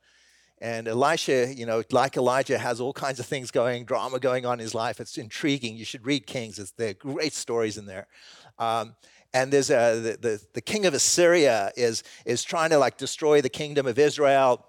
And 0.60 0.88
Elisha, 0.88 1.54
you 1.54 1.66
know, 1.66 1.82
like 1.90 2.16
Elijah, 2.16 2.58
has 2.58 2.80
all 2.80 2.92
kinds 2.92 3.20
of 3.20 3.26
things 3.26 3.50
going, 3.50 3.84
drama 3.84 4.18
going 4.18 4.46
on 4.46 4.54
in 4.54 4.60
his 4.60 4.74
life. 4.74 5.00
It's 5.00 5.18
intriguing. 5.18 5.76
You 5.76 5.84
should 5.84 6.06
read 6.06 6.26
Kings. 6.26 6.58
It's, 6.58 6.70
there 6.72 6.90
are 6.90 6.94
great 6.94 7.32
stories 7.32 7.76
in 7.76 7.86
there. 7.86 8.06
Um, 8.58 8.94
and 9.32 9.52
there's 9.52 9.70
a, 9.70 10.00
the, 10.00 10.18
the, 10.20 10.42
the 10.54 10.60
king 10.60 10.86
of 10.86 10.94
Assyria 10.94 11.72
is, 11.76 12.02
is 12.24 12.42
trying 12.42 12.70
to 12.70 12.78
like 12.78 12.96
destroy 12.96 13.40
the 13.40 13.48
kingdom 13.48 13.86
of 13.86 13.98
Israel 13.98 14.64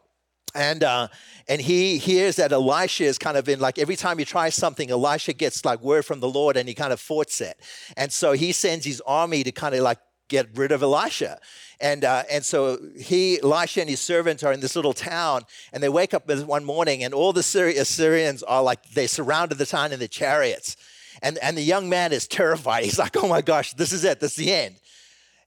and 0.56 0.84
uh, 0.84 1.10
and 1.48 1.62
he 1.62 1.98
hears 1.98 2.38
that 2.38 2.52
Elisha 2.52 3.04
is 3.04 3.18
kind 3.20 3.38
of 3.38 3.48
in 3.48 3.60
like 3.60 3.78
every 3.78 3.96
time 3.96 4.18
he 4.18 4.26
tries 4.26 4.56
something, 4.56 4.90
Elisha 4.90 5.34
gets 5.34 5.64
like 5.64 5.82
word 5.82 6.06
from 6.06 6.20
the 6.20 6.30
Lord, 6.30 6.58
and 6.58 6.68
he 6.68 6.74
kind 6.74 6.92
of 6.92 7.00
thwarts 7.00 7.42
it. 7.42 7.60
And 7.96 8.12
so 8.12 8.32
he 8.32 8.52
sends 8.52 8.86
his 8.86 9.02
army 9.06 9.44
to 9.44 9.52
kind 9.52 9.76
of 9.76 9.82
like 9.82 10.00
get 10.28 10.48
rid 10.56 10.72
of 10.72 10.82
Elisha. 10.82 11.40
And, 11.80 12.04
uh, 12.04 12.24
and 12.32 12.44
so 12.44 12.80
he, 12.98 13.40
Elisha 13.42 13.82
and 13.82 13.90
his 13.90 14.00
servants 14.00 14.44
are 14.44 14.54
in 14.54 14.60
this 14.60 14.76
little 14.76 14.94
town, 14.94 15.44
and 15.72 15.84
they 15.84 15.90
wake 15.90 16.14
up 16.14 16.28
one 16.28 16.66
morning, 16.66 17.04
and 17.04 17.14
all 17.14 17.34
the 17.34 17.42
Assyrians 17.80 18.44
are 18.44 18.64
like, 18.64 18.84
they 18.92 19.08
surrounded 19.08 19.58
the 19.58 19.66
town 19.66 19.92
in 19.92 20.00
the 20.00 20.08
chariots. 20.08 20.78
And, 21.22 21.38
and 21.40 21.58
the 21.58 21.62
young 21.62 21.90
man 21.90 22.12
is 22.12 22.28
terrified. 22.28 22.84
He's 22.84 23.00
like, 23.00 23.16
oh 23.18 23.28
my 23.28 23.42
gosh, 23.42 23.74
this 23.74 23.94
is 23.94 24.04
it, 24.04 24.20
this 24.20 24.32
is 24.32 24.46
the 24.46 24.52
end. 24.52 24.76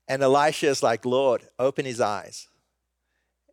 And 0.07 0.23
Elisha 0.23 0.69
is 0.69 0.83
like, 0.83 1.05
Lord, 1.05 1.43
open 1.59 1.85
his 1.85 2.01
eyes 2.01 2.49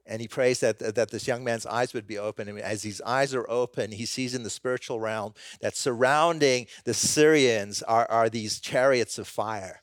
and 0.06 0.22
he 0.22 0.28
prays 0.28 0.60
that, 0.60 0.80
that 0.80 1.10
this 1.10 1.28
young 1.28 1.44
man's 1.44 1.66
eyes 1.66 1.94
would 1.94 2.06
be 2.06 2.18
open. 2.18 2.48
And 2.48 2.60
as 2.60 2.84
his 2.84 3.02
eyes 3.02 3.34
are 3.34 3.50
open, 3.50 3.92
he 3.92 4.06
sees 4.06 4.36
in 4.36 4.44
the 4.44 4.50
spiritual 4.50 5.00
realm 5.00 5.34
that 5.62 5.76
surrounding 5.76 6.68
the 6.84 6.94
Syrians 6.94 7.82
are, 7.84 8.10
are 8.10 8.30
these 8.30 8.60
chariots 8.60 9.18
of 9.18 9.28
fire. 9.28 9.82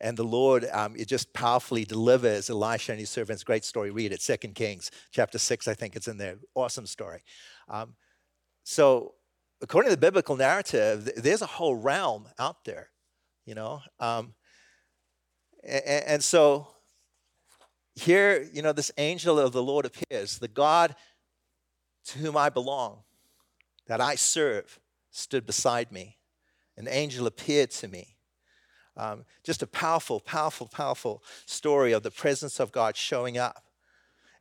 And 0.00 0.16
the 0.16 0.24
Lord, 0.24 0.66
um, 0.72 0.96
it 0.96 1.06
just 1.06 1.32
powerfully 1.32 1.84
delivers 1.84 2.50
Elisha 2.50 2.92
and 2.92 3.00
his 3.00 3.10
servants. 3.10 3.44
Great 3.44 3.64
story. 3.64 3.90
Read 3.90 4.12
it, 4.12 4.20
Second 4.20 4.54
Kings, 4.54 4.90
chapter 5.12 5.38
6, 5.38 5.68
I 5.68 5.74
think 5.74 5.94
it's 5.94 6.08
in 6.08 6.18
there. 6.18 6.38
Awesome 6.54 6.86
story. 6.86 7.22
Um, 7.68 7.94
so, 8.64 9.14
according 9.62 9.90
to 9.90 9.96
the 9.96 10.00
biblical 10.00 10.36
narrative, 10.36 11.08
there's 11.16 11.42
a 11.42 11.46
whole 11.46 11.76
realm 11.76 12.26
out 12.38 12.64
there, 12.64 12.90
you 13.44 13.54
know. 13.54 13.80
Um, 14.00 14.34
and, 15.62 16.04
and 16.06 16.24
so, 16.24 16.66
here, 17.96 18.48
you 18.52 18.62
know, 18.62 18.72
this 18.72 18.92
angel 18.98 19.38
of 19.38 19.52
the 19.52 19.62
Lord 19.62 19.86
appears. 19.86 20.38
The 20.38 20.48
God 20.48 20.94
to 22.06 22.18
whom 22.18 22.36
I 22.36 22.50
belong, 22.50 23.00
that 23.86 24.00
I 24.00 24.14
serve, 24.14 24.78
stood 25.10 25.46
beside 25.46 25.90
me. 25.90 26.18
An 26.76 26.86
angel 26.88 27.26
appeared 27.26 27.70
to 27.72 27.88
me. 27.88 28.16
Um, 28.96 29.24
just 29.42 29.62
a 29.62 29.66
powerful, 29.66 30.20
powerful, 30.20 30.68
powerful 30.68 31.22
story 31.46 31.92
of 31.92 32.02
the 32.02 32.10
presence 32.10 32.60
of 32.60 32.70
God 32.70 32.96
showing 32.96 33.38
up. 33.38 33.64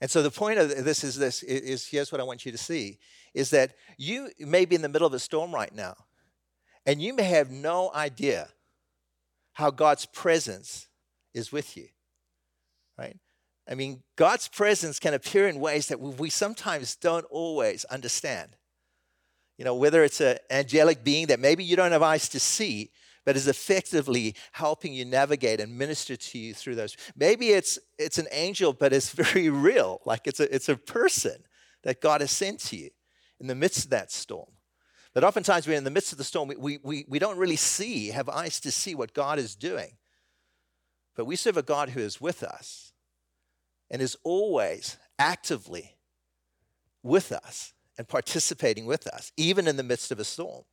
And 0.02 0.12
so 0.12 0.22
the 0.22 0.32
point 0.32 0.60
of 0.60 0.70
this 0.84 1.04
is 1.04 1.18
this 1.18 1.42
is 1.44 1.88
here's 1.88 2.12
what 2.12 2.22
I 2.22 2.26
want 2.26 2.46
you 2.46 2.52
to 2.52 2.58
see 2.58 3.00
is 3.34 3.50
that 3.50 3.76
you 3.98 4.30
may 4.40 4.66
be 4.66 4.76
in 4.76 4.82
the 4.82 4.90
middle 4.90 5.08
of 5.08 5.14
a 5.14 5.20
storm 5.20 5.54
right 5.54 5.74
now, 5.74 5.96
and 6.86 7.02
you 7.02 7.14
may 7.14 7.24
have 7.24 7.50
no 7.50 7.92
idea 7.94 8.50
how 9.54 9.72
God's 9.72 10.06
presence 10.06 10.88
is 11.34 11.52
with 11.52 11.76
you. 11.76 11.88
I 13.68 13.76
mean, 13.76 14.04
God's 14.16 14.48
presence 14.48 15.00
can 15.00 15.14
appear 15.14 15.48
in 15.48 15.60
ways 15.60 15.88
that 15.88 16.00
we 16.00 16.30
sometimes 16.30 16.96
don't 16.96 17.26
always 17.32 17.84
understand. 17.86 18.56
You 19.58 19.66
know, 19.66 19.76
whether 19.76 20.04
it's 20.04 20.22
an 20.22 20.38
angelic 20.52 21.04
being 21.04 21.28
that 21.28 21.40
maybe 21.40 21.64
you 21.64 21.76
don't 21.76 21.92
have 21.92 22.04
eyes 22.04 22.30
to 22.30 22.40
see, 22.40 22.92
but 23.26 23.36
is 23.36 23.48
effectively 23.48 24.36
helping 24.52 24.94
you 24.94 25.04
navigate 25.04 25.60
and 25.60 25.78
minister 25.78 26.16
to 26.16 26.38
you 26.38 26.54
through 26.54 26.76
those. 26.76 26.96
Maybe 27.16 27.50
it's 27.50 27.80
it's 27.98 28.20
an 28.20 28.28
angel, 28.32 28.74
but 28.74 28.94
it's 28.94 29.10
very 29.14 29.50
real, 29.50 30.02
like 30.06 30.28
it's 30.28 30.40
a 30.40 30.54
it's 30.54 30.70
a 30.70 30.76
person 30.76 31.44
that 31.84 32.02
God 32.02 32.22
has 32.22 32.32
sent 32.32 32.60
to 32.60 32.78
you 32.78 32.90
in 33.40 33.48
the 33.48 33.56
midst 33.56 33.86
of 33.86 33.92
that 33.92 34.12
storm. 34.12 34.50
But 35.14 35.24
oftentimes 35.24 35.66
we're 35.66 35.78
in 35.78 35.86
the 35.86 35.92
midst 35.92 36.12
of 36.12 36.18
the 36.18 36.26
storm, 36.26 36.52
we, 36.58 36.78
we, 36.84 37.06
we 37.08 37.20
don't 37.20 37.38
really 37.38 37.56
see, 37.56 38.10
have 38.10 38.28
eyes 38.28 38.60
to 38.60 38.70
see 38.72 38.96
what 38.96 39.14
God 39.14 39.40
is 39.40 39.56
doing. 39.56 39.96
But 41.16 41.24
we 41.24 41.38
serve 41.38 41.56
a 41.56 41.62
God 41.62 41.90
who 41.90 42.02
is 42.02 42.20
with 42.20 42.44
us 42.44 42.85
and 43.90 44.02
is 44.02 44.18
always 44.24 44.98
actively 45.20 45.96
with 47.04 47.32
us 47.32 47.74
and 47.98 48.08
participating 48.08 48.86
with 48.86 49.08
us, 49.08 49.32
even 49.38 49.68
in 49.68 49.78
the 49.78 49.84
midst 49.84 50.12
of 50.12 50.20
a 50.20 50.24
storm. 50.24 50.64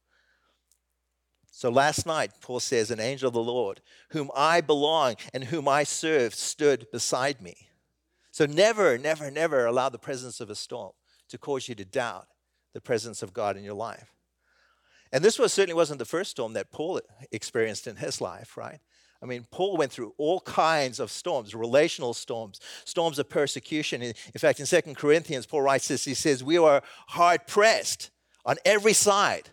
So 1.51 1.68
last 1.70 2.07
night, 2.07 2.33
Paul 2.40 2.61
says, 2.61 2.90
an 2.90 2.98
angel 2.98 3.29
of 3.29 3.35
the 3.35 3.42
Lord, 3.42 3.83
whom 4.11 4.31
I 4.35 4.62
belong 4.62 5.16
and 5.35 5.44
whom 5.44 5.68
I 5.68 5.85
serve, 5.85 6.35
stood 6.35 6.87
beside 6.90 7.42
me. 7.42 7.68
So 8.31 8.46
never, 8.46 8.96
never, 8.96 9.31
never 9.31 9.66
allow 9.66 9.90
the 9.90 9.98
presence 9.98 10.40
of 10.40 10.48
a 10.48 10.55
storm 10.55 10.92
to 11.29 11.38
cause 11.38 11.68
you 11.68 11.75
to 11.75 11.85
doubt 11.85 12.27
the 12.72 12.81
presence 12.81 13.22
of 13.22 13.35
God 13.35 13.59
in 13.59 13.64
your 13.64 13.75
life. 13.75 14.14
And 15.12 15.22
this 15.22 15.38
was 15.38 15.53
certainly 15.53 15.75
wasn't 15.75 15.98
the 15.98 16.07
first 16.07 16.31
storm 16.31 16.55
that 16.55 16.72
Paul 16.72 17.03
experienced 17.31 17.87
in 17.87 17.96
his 17.96 18.20
life, 18.22 18.57
right? 18.57 18.81
I 19.22 19.26
mean, 19.26 19.46
Paul 19.52 19.76
went 19.76 19.92
through 19.92 20.14
all 20.18 20.40
kinds 20.40 20.98
of 20.98 21.11
storms, 21.11 21.54
relational 21.54 22.12
storms, 22.12 22.61
storms 22.85 23.20
of 23.20 23.28
persecution. 23.28 24.02
In 24.02 24.14
fact, 24.37 24.58
in 24.58 24.66
Second 24.66 24.96
Corinthians, 24.96 25.46
Paul 25.46 25.62
writes 25.62 25.88
this 25.88 26.04
he 26.04 26.14
says, 26.14 26.42
We 26.42 26.58
are 26.58 26.82
hard 27.08 27.46
pressed 27.46 28.11
on 28.44 28.56
every 28.64 28.92
side, 28.92 29.50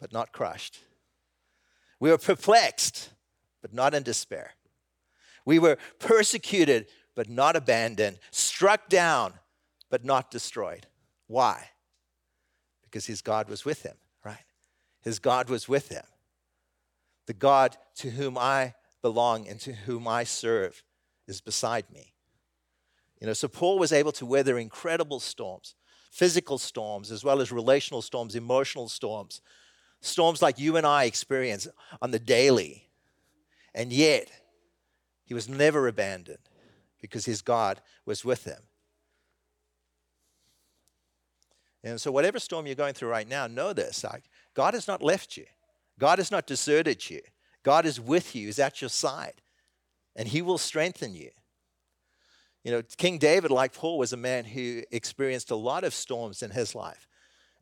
but 0.00 0.12
not 0.12 0.32
crushed. 0.32 0.80
We 2.00 2.10
were 2.10 2.18
perplexed, 2.18 3.10
but 3.62 3.72
not 3.72 3.94
in 3.94 4.02
despair. 4.02 4.54
We 5.44 5.60
were 5.60 5.78
persecuted, 6.00 6.86
but 7.14 7.28
not 7.28 7.54
abandoned, 7.54 8.18
struck 8.32 8.88
down, 8.88 9.34
but 9.88 10.04
not 10.04 10.32
destroyed. 10.32 10.86
Why? 11.28 11.70
Because 12.82 13.06
his 13.06 13.22
God 13.22 13.48
was 13.48 13.64
with 13.64 13.82
him, 13.82 13.96
right? 14.24 14.44
His 15.02 15.20
God 15.20 15.48
was 15.48 15.68
with 15.68 15.90
him. 15.90 16.04
The 17.26 17.34
God 17.34 17.76
to 17.96 18.10
whom 18.10 18.36
I 18.36 18.74
belong 19.02 19.48
and 19.48 19.60
to 19.60 19.72
whom 19.72 20.06
I 20.06 20.24
serve 20.24 20.82
is 21.26 21.40
beside 21.40 21.90
me. 21.90 22.12
You 23.20 23.26
know, 23.26 23.32
so 23.32 23.48
Paul 23.48 23.78
was 23.78 23.92
able 23.92 24.12
to 24.12 24.26
weather 24.26 24.58
incredible 24.58 25.20
storms, 25.20 25.74
physical 26.10 26.58
storms, 26.58 27.10
as 27.10 27.22
well 27.22 27.40
as 27.40 27.52
relational 27.52 28.02
storms, 28.02 28.34
emotional 28.34 28.88
storms, 28.88 29.42
storms 30.00 30.40
like 30.40 30.58
you 30.58 30.76
and 30.76 30.86
I 30.86 31.04
experience 31.04 31.68
on 32.00 32.10
the 32.10 32.18
daily. 32.18 32.88
And 33.74 33.92
yet, 33.92 34.30
he 35.24 35.34
was 35.34 35.48
never 35.48 35.86
abandoned 35.86 36.38
because 37.00 37.24
his 37.26 37.42
God 37.42 37.80
was 38.04 38.24
with 38.24 38.44
him. 38.44 38.62
And 41.82 42.00
so, 42.00 42.10
whatever 42.10 42.38
storm 42.38 42.66
you're 42.66 42.74
going 42.74 42.94
through 42.94 43.08
right 43.08 43.28
now, 43.28 43.46
know 43.46 43.72
this 43.72 44.04
like, 44.04 44.24
God 44.54 44.74
has 44.74 44.88
not 44.88 45.02
left 45.02 45.36
you, 45.36 45.46
God 45.98 46.18
has 46.18 46.30
not 46.30 46.46
deserted 46.46 47.08
you. 47.08 47.20
God 47.62 47.86
is 47.86 48.00
with 48.00 48.34
you, 48.34 48.46
He's 48.46 48.58
at 48.58 48.80
your 48.80 48.90
side, 48.90 49.42
and 50.16 50.28
He 50.28 50.42
will 50.42 50.58
strengthen 50.58 51.14
you. 51.14 51.30
You 52.64 52.72
know, 52.72 52.82
King 52.98 53.18
David, 53.18 53.50
like 53.50 53.72
Paul, 53.72 53.98
was 53.98 54.12
a 54.12 54.18
man 54.18 54.44
who 54.44 54.82
experienced 54.90 55.50
a 55.50 55.56
lot 55.56 55.84
of 55.84 55.94
storms 55.94 56.42
in 56.42 56.50
his 56.50 56.74
life. 56.74 57.06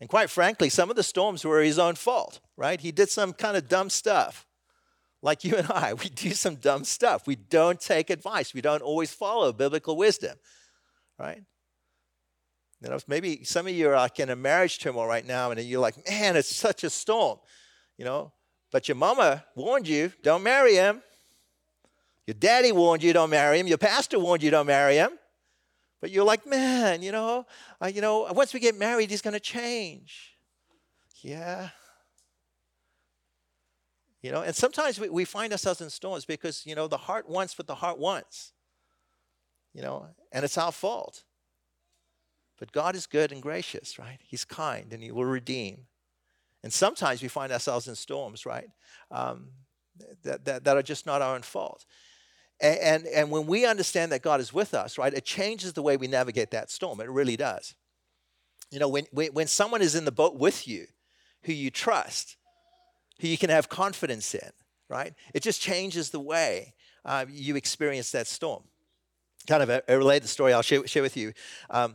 And 0.00 0.08
quite 0.08 0.30
frankly, 0.30 0.68
some 0.68 0.90
of 0.90 0.96
the 0.96 1.02
storms 1.02 1.44
were 1.44 1.62
his 1.62 1.78
own 1.78 1.94
fault, 1.94 2.40
right? 2.56 2.80
He 2.80 2.92
did 2.92 3.08
some 3.08 3.32
kind 3.32 3.56
of 3.56 3.68
dumb 3.68 3.90
stuff. 3.90 4.46
Like 5.22 5.44
you 5.44 5.56
and 5.56 5.70
I, 5.70 5.94
we 6.02 6.08
do 6.08 6.30
some 6.30 6.56
dumb 6.56 6.84
stuff. 6.84 7.26
We 7.26 7.36
don't 7.36 7.80
take 7.80 8.10
advice. 8.10 8.54
We 8.54 8.60
don't 8.60 8.82
always 8.82 9.12
follow 9.12 9.52
biblical 9.52 9.96
wisdom, 9.96 10.36
right? 11.18 11.42
You 12.80 12.90
know, 12.90 12.98
maybe 13.08 13.42
some 13.42 13.66
of 13.66 13.72
you 13.72 13.90
are 13.90 13.96
like 13.96 14.20
in 14.20 14.30
a 14.30 14.36
marriage 14.36 14.78
turmoil 14.78 15.06
right 15.06 15.26
now, 15.26 15.50
and 15.50 15.60
you're 15.60 15.80
like, 15.80 16.08
man, 16.08 16.36
it's 16.36 16.54
such 16.54 16.84
a 16.84 16.90
storm. 16.90 17.38
You 17.96 18.04
know, 18.04 18.32
but 18.70 18.88
your 18.88 18.96
mama 18.96 19.44
warned 19.54 19.88
you, 19.88 20.12
don't 20.22 20.42
marry 20.42 20.74
him. 20.74 21.02
Your 22.26 22.34
daddy 22.34 22.72
warned 22.72 23.02
you, 23.02 23.12
don't 23.12 23.30
marry 23.30 23.58
him. 23.58 23.66
Your 23.66 23.78
pastor 23.78 24.18
warned 24.18 24.42
you, 24.42 24.50
don't 24.50 24.66
marry 24.66 24.96
him. 24.96 25.10
But 26.00 26.10
you're 26.10 26.24
like, 26.24 26.46
man, 26.46 27.02
you 27.02 27.10
know, 27.10 27.46
you 27.92 28.00
know, 28.00 28.30
once 28.32 28.52
we 28.52 28.60
get 28.60 28.78
married, 28.78 29.10
he's 29.10 29.22
going 29.22 29.34
to 29.34 29.40
change. 29.40 30.36
Yeah. 31.22 31.70
You 34.22 34.30
know, 34.32 34.42
and 34.42 34.54
sometimes 34.54 35.00
we, 35.00 35.08
we 35.08 35.24
find 35.24 35.52
ourselves 35.52 35.80
in 35.80 35.90
storms 35.90 36.24
because, 36.24 36.66
you 36.66 36.74
know, 36.74 36.86
the 36.86 36.96
heart 36.96 37.28
wants 37.28 37.56
what 37.56 37.66
the 37.66 37.76
heart 37.76 37.98
wants. 37.98 38.52
You 39.74 39.82
know, 39.82 40.06
and 40.32 40.44
it's 40.44 40.58
our 40.58 40.72
fault. 40.72 41.24
But 42.58 42.72
God 42.72 42.96
is 42.96 43.06
good 43.06 43.30
and 43.30 43.40
gracious, 43.40 43.98
right? 43.98 44.18
He's 44.22 44.44
kind 44.44 44.92
and 44.92 45.02
He 45.02 45.10
will 45.10 45.24
redeem. 45.24 45.86
And 46.68 46.72
sometimes 46.74 47.22
we 47.22 47.28
find 47.28 47.50
ourselves 47.50 47.88
in 47.88 47.94
storms, 47.94 48.44
right? 48.44 48.68
Um, 49.10 49.52
that, 50.22 50.44
that, 50.44 50.64
that 50.64 50.76
are 50.76 50.82
just 50.82 51.06
not 51.06 51.22
our 51.22 51.34
own 51.34 51.40
fault. 51.40 51.86
And, 52.60 52.78
and, 52.78 53.06
and 53.06 53.30
when 53.30 53.46
we 53.46 53.64
understand 53.64 54.12
that 54.12 54.20
God 54.20 54.38
is 54.38 54.52
with 54.52 54.74
us, 54.74 54.98
right, 54.98 55.14
it 55.14 55.24
changes 55.24 55.72
the 55.72 55.80
way 55.80 55.96
we 55.96 56.08
navigate 56.08 56.50
that 56.50 56.70
storm. 56.70 57.00
It 57.00 57.08
really 57.08 57.38
does. 57.38 57.74
You 58.70 58.80
know, 58.80 58.88
when, 58.90 59.06
when, 59.12 59.46
someone 59.46 59.80
is 59.80 59.94
in 59.94 60.04
the 60.04 60.12
boat 60.12 60.36
with 60.36 60.68
you, 60.68 60.84
who 61.44 61.54
you 61.54 61.70
trust, 61.70 62.36
who 63.22 63.28
you 63.28 63.38
can 63.38 63.48
have 63.48 63.70
confidence 63.70 64.34
in, 64.34 64.50
right, 64.90 65.14
it 65.32 65.42
just 65.42 65.62
changes 65.62 66.10
the 66.10 66.20
way 66.20 66.74
uh, 67.06 67.24
you 67.30 67.56
experience 67.56 68.10
that 68.10 68.26
storm. 68.26 68.64
Kind 69.46 69.62
of 69.62 69.70
a, 69.70 69.82
a 69.88 69.96
related 69.96 70.28
story 70.28 70.52
I'll 70.52 70.60
share, 70.60 70.86
share 70.86 71.02
with 71.02 71.16
you. 71.16 71.32
Um, 71.70 71.94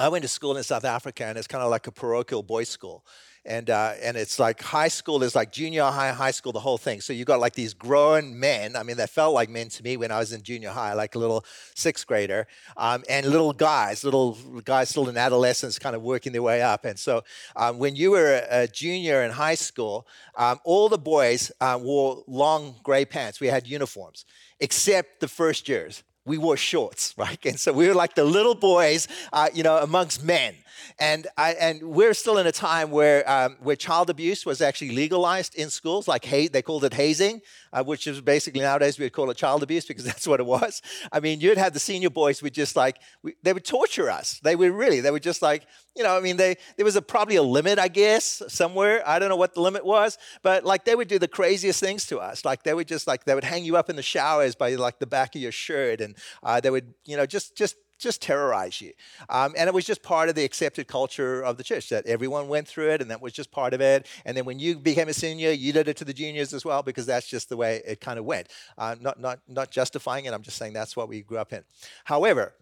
I 0.00 0.08
went 0.08 0.22
to 0.22 0.28
school 0.28 0.56
in 0.56 0.62
South 0.62 0.84
Africa, 0.84 1.24
and 1.24 1.36
it's 1.36 1.48
kind 1.48 1.64
of 1.64 1.70
like 1.70 1.88
a 1.88 1.92
parochial 1.92 2.44
boys' 2.44 2.68
school 2.68 3.04
and 3.46 3.68
uh, 3.68 3.92
and 4.02 4.16
it's 4.16 4.38
like 4.38 4.62
high 4.62 4.88
school 4.88 5.22
is 5.22 5.34
like 5.34 5.52
junior 5.52 5.84
high, 5.84 6.12
high 6.12 6.30
school, 6.30 6.52
the 6.52 6.60
whole 6.60 6.78
thing. 6.78 7.00
So 7.00 7.12
you 7.12 7.24
got 7.24 7.40
like 7.40 7.54
these 7.54 7.74
grown 7.74 8.38
men. 8.38 8.76
I 8.76 8.82
mean, 8.82 8.96
they 8.96 9.06
felt 9.06 9.34
like 9.34 9.50
men 9.50 9.68
to 9.70 9.82
me 9.82 9.96
when 9.96 10.10
I 10.10 10.18
was 10.18 10.32
in 10.32 10.42
junior 10.42 10.70
high, 10.70 10.94
like 10.94 11.14
a 11.14 11.18
little 11.18 11.44
sixth 11.74 12.06
grader, 12.06 12.46
um, 12.76 13.04
and 13.08 13.26
little 13.26 13.52
guys, 13.52 14.02
little 14.04 14.38
guys 14.64 14.88
still 14.88 15.08
in 15.08 15.16
adolescence, 15.16 15.78
kind 15.78 15.94
of 15.94 16.02
working 16.02 16.32
their 16.32 16.42
way 16.42 16.62
up. 16.62 16.84
And 16.84 16.98
so 16.98 17.22
um, 17.56 17.78
when 17.78 17.94
you 17.94 18.12
were 18.12 18.42
a, 18.50 18.66
junior 18.66 19.22
in 19.22 19.30
high 19.30 19.54
school, 19.54 20.06
um, 20.36 20.58
all 20.64 20.88
the 20.88 20.98
boys 20.98 21.52
uh, 21.60 21.78
wore 21.80 22.24
long 22.26 22.76
gray 22.82 23.04
pants. 23.04 23.40
We 23.40 23.48
had 23.48 23.66
uniforms, 23.66 24.24
except 24.58 25.20
the 25.20 25.28
first 25.28 25.68
years 25.68 26.02
we 26.24 26.38
wore 26.38 26.56
shorts, 26.56 27.14
right? 27.18 27.38
And 27.44 27.58
so 27.58 27.72
we 27.72 27.88
were 27.88 27.94
like 27.94 28.14
the 28.14 28.24
little 28.24 28.54
boys, 28.54 29.08
uh, 29.32 29.48
you 29.52 29.62
know, 29.62 29.78
amongst 29.78 30.24
men. 30.24 30.54
And 30.98 31.26
I, 31.36 31.54
and 31.54 31.82
we're 31.82 32.14
still 32.14 32.38
in 32.38 32.46
a 32.46 32.52
time 32.52 32.90
where 32.90 33.28
um, 33.28 33.56
where 33.60 33.74
child 33.74 34.10
abuse 34.10 34.46
was 34.46 34.60
actually 34.60 34.94
legalized 34.94 35.54
in 35.56 35.70
schools, 35.70 36.06
like. 36.06 36.24
They 36.24 36.62
called 36.62 36.84
it 36.84 36.94
hazing, 36.94 37.42
uh, 37.74 37.82
which 37.82 38.06
is 38.06 38.20
basically 38.20 38.60
nowadays 38.60 38.98
we 38.98 39.04
would 39.04 39.12
call 39.12 39.28
it 39.30 39.36
child 39.36 39.62
abuse 39.62 39.84
because 39.84 40.04
that's 40.10 40.26
what 40.26 40.40
it 40.40 40.46
was. 40.46 40.80
I 41.12 41.20
mean, 41.20 41.40
you'd 41.40 41.58
have 41.58 41.74
the 41.74 41.80
senior 41.80 42.10
boys 42.10 42.42
would 42.42 42.54
just 42.54 42.76
like 42.76 42.98
we, 43.22 43.34
they 43.42 43.52
would 43.52 43.64
torture 43.64 44.08
us. 44.08 44.40
They 44.42 44.56
would 44.56 44.72
really. 44.72 45.00
They 45.00 45.10
would 45.10 45.22
just 45.22 45.42
like 45.42 45.66
you 45.96 46.04
know. 46.04 46.16
I 46.16 46.20
mean, 46.20 46.36
they 46.36 46.56
there 46.76 46.84
was 46.84 46.96
a, 46.96 47.02
probably 47.02 47.36
a 47.36 47.42
limit, 47.42 47.78
I 47.78 47.88
guess, 47.88 48.42
somewhere. 48.48 49.02
I 49.06 49.18
don't 49.18 49.28
know 49.28 49.36
what 49.36 49.54
the 49.54 49.60
limit 49.60 49.84
was, 49.84 50.16
but 50.42 50.64
like 50.64 50.84
they 50.84 50.94
would 50.94 51.08
do 51.08 51.18
the 51.18 51.28
craziest 51.28 51.80
things 51.80 52.06
to 52.06 52.18
us. 52.18 52.44
Like 52.44 52.62
they 52.62 52.74
would 52.74 52.88
just 52.88 53.06
like 53.06 53.24
they 53.24 53.34
would 53.34 53.44
hang 53.44 53.64
you 53.64 53.76
up 53.76 53.90
in 53.90 53.96
the 53.96 54.02
showers 54.02 54.54
by 54.54 54.74
like 54.76 55.00
the 55.00 55.06
back 55.06 55.34
of 55.34 55.42
your 55.42 55.52
shirt, 55.52 56.00
and 56.00 56.16
uh, 56.42 56.60
they 56.60 56.70
would 56.70 56.94
you 57.04 57.16
know 57.16 57.26
just 57.26 57.56
just 57.56 57.74
just 57.98 58.22
terrorize 58.22 58.80
you. 58.80 58.92
Um, 59.28 59.54
and 59.56 59.68
it 59.68 59.74
was 59.74 59.84
just 59.84 60.02
part 60.02 60.28
of 60.28 60.34
the 60.34 60.44
accepted 60.44 60.88
culture 60.88 61.42
of 61.42 61.56
the 61.56 61.64
church 61.64 61.88
that 61.88 62.06
everyone 62.06 62.48
went 62.48 62.68
through 62.68 62.90
it 62.90 63.00
and 63.00 63.10
that 63.10 63.20
was 63.20 63.32
just 63.32 63.50
part 63.50 63.74
of 63.74 63.80
it. 63.80 64.06
And 64.24 64.36
then 64.36 64.44
when 64.44 64.58
you 64.58 64.78
became 64.78 65.08
a 65.08 65.14
senior, 65.14 65.50
you 65.50 65.72
did 65.72 65.88
it 65.88 65.96
to 65.98 66.04
the 66.04 66.12
juniors 66.12 66.52
as 66.52 66.64
well 66.64 66.82
because 66.82 67.06
that's 67.06 67.26
just 67.26 67.48
the 67.48 67.56
way 67.56 67.82
it 67.86 68.00
kind 68.00 68.18
of 68.18 68.24
went. 68.24 68.48
Uh, 68.76 68.96
not, 69.00 69.20
not, 69.20 69.40
not 69.48 69.70
justifying 69.70 70.24
it, 70.24 70.34
I'm 70.34 70.42
just 70.42 70.56
saying 70.56 70.72
that's 70.72 70.96
what 70.96 71.08
we 71.08 71.22
grew 71.22 71.38
up 71.38 71.52
in. 71.52 71.64
However, 72.04 72.54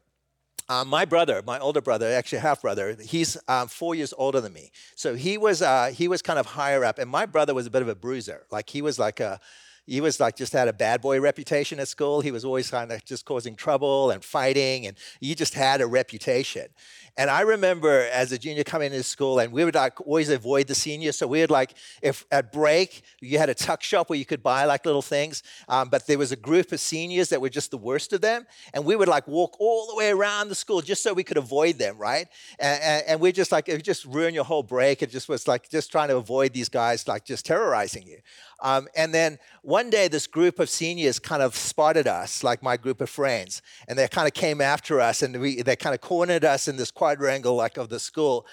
uh, 0.69 0.85
my 0.85 1.05
brother, 1.05 1.43
my 1.45 1.59
older 1.59 1.81
brother, 1.81 2.13
actually 2.13 2.39
half 2.39 2.63
brother, 2.63 2.97
he's 3.03 3.37
um, 3.49 3.69
four 3.69 3.95
years 3.95 4.15
older 4.17 4.41
than 4.41 4.53
me. 4.53 4.71
So 4.95 5.15
he 5.15 5.37
was 5.37 5.61
uh, 5.61 5.93
he 5.95 6.09
was 6.09 6.23
kind 6.23 6.39
of 6.39 6.47
higher 6.47 6.85
up, 6.85 6.99
and 6.99 7.11
my 7.11 7.27
brother 7.27 7.53
was 7.53 7.67
a 7.67 7.71
bit 7.71 7.83
of 7.83 7.89
a 7.89 7.95
bruiser. 7.95 8.47
Like 8.51 8.71
he 8.71 8.81
was 8.81 8.99
like 8.99 9.19
a 9.21 9.41
he 9.87 10.01
was 10.01 10.21
like 10.21 10.37
just 10.37 10.53
had 10.53 10.69
a 10.69 10.73
bad 10.73 11.01
boy 11.01 11.21
reputation 11.21 11.81
at 11.81 11.89
school. 11.89 12.21
He 12.21 12.31
was 12.31 12.45
always 12.45 12.71
kind 12.71 12.93
of 12.93 13.05
just 13.05 13.25
causing 13.25 13.57
trouble 13.57 14.11
and 14.11 14.25
fighting, 14.25 14.87
and 14.87 14.97
he 15.21 15.35
just 15.35 15.55
had 15.55 15.81
a 15.81 15.87
reputation. 15.87 16.69
And 17.17 17.29
I 17.29 17.43
remember 17.43 18.09
as 18.11 18.33
a 18.33 18.39
junior 18.39 18.65
coming 18.65 18.91
into 18.91 19.03
school, 19.03 19.39
and 19.39 19.53
we 19.53 19.65
would 19.65 19.75
like 19.75 20.01
always 20.01 20.31
avoid 20.31 20.67
the 20.67 20.75
seniors. 20.75 21.19
So 21.19 21.27
we 21.27 21.41
would 21.41 21.51
like, 21.51 21.75
if 22.01 22.25
at 22.31 22.53
break, 22.53 23.03
you 23.21 23.39
had 23.39 23.51
a 23.51 23.55
tuck 23.55 23.83
shop 23.83 24.09
where 24.09 24.19
you 24.19 24.25
could 24.25 24.43
buy 24.43 24.65
like 24.65 24.87
little 24.87 25.03
things, 25.03 25.43
um, 25.69 25.91
but 25.91 26.07
there 26.07 26.17
was 26.17 26.33
a 26.33 26.37
group 26.37 26.73
of 26.73 26.81
seniors 26.81 27.29
that 27.29 27.41
were 27.41 27.51
just 27.51 27.71
the 27.71 27.77
worst 27.77 28.15
of 28.15 28.23
them. 28.23 28.47
And 28.73 28.85
we 28.85 28.97
would 28.97 29.09
like 29.09 29.29
walk 29.29 29.57
all 29.61 29.87
the 29.89 29.95
way 29.95 30.11
around 30.11 30.49
the 30.49 30.55
school 30.55 30.81
just 30.81 31.03
so 31.03 31.13
we 31.13 31.25
could 31.25 31.37
avoid 31.37 31.79
them, 31.79 31.99
right? 31.99 32.29
And, 32.59 32.83
and, 32.83 33.05
and 33.09 33.21
we 33.21 33.31
just 33.33 33.53
like, 33.53 33.69
it 33.69 33.75
would 33.75 33.85
just 33.85 34.07
ruin 34.07 34.33
your 34.33 34.45
whole 34.45 34.63
break. 34.63 35.03
It 35.03 35.11
just 35.11 35.29
was 35.29 35.47
like 35.47 35.69
just 35.69 35.93
trying 35.93 36.09
to 36.09 36.17
avoid 36.17 36.55
these 36.55 36.71
guys 36.71 37.07
like 37.07 37.27
just 37.27 37.45
terrorizing 37.45 38.07
you. 38.07 38.19
Um, 38.63 38.89
and 38.97 39.13
then 39.13 39.39
one 39.63 39.91
day, 39.91 40.09
this 40.09 40.27
group 40.27 40.61
of 40.61 40.71
seniors 40.71 41.19
kind 41.19 41.43
of 41.43 41.57
spotted 41.57 42.07
us, 42.07 42.45
like 42.45 42.63
my 42.63 42.77
group 42.77 43.01
of 43.01 43.11
friends, 43.11 43.61
and 43.89 43.99
they 43.99 44.07
kind 44.09 44.29
of 44.29 44.35
came 44.35 44.61
after 44.61 45.01
us, 45.01 45.21
and 45.23 45.39
we, 45.41 45.63
they 45.63 45.77
kind 45.77 45.95
of 45.95 46.01
cornered 46.01 46.45
us 46.45 46.69
in 46.69 46.77
this 46.77 46.93
quadrangle 46.93 47.57
like 47.57 47.77
of 47.77 47.89
the 47.89 47.99
school. 47.99 48.47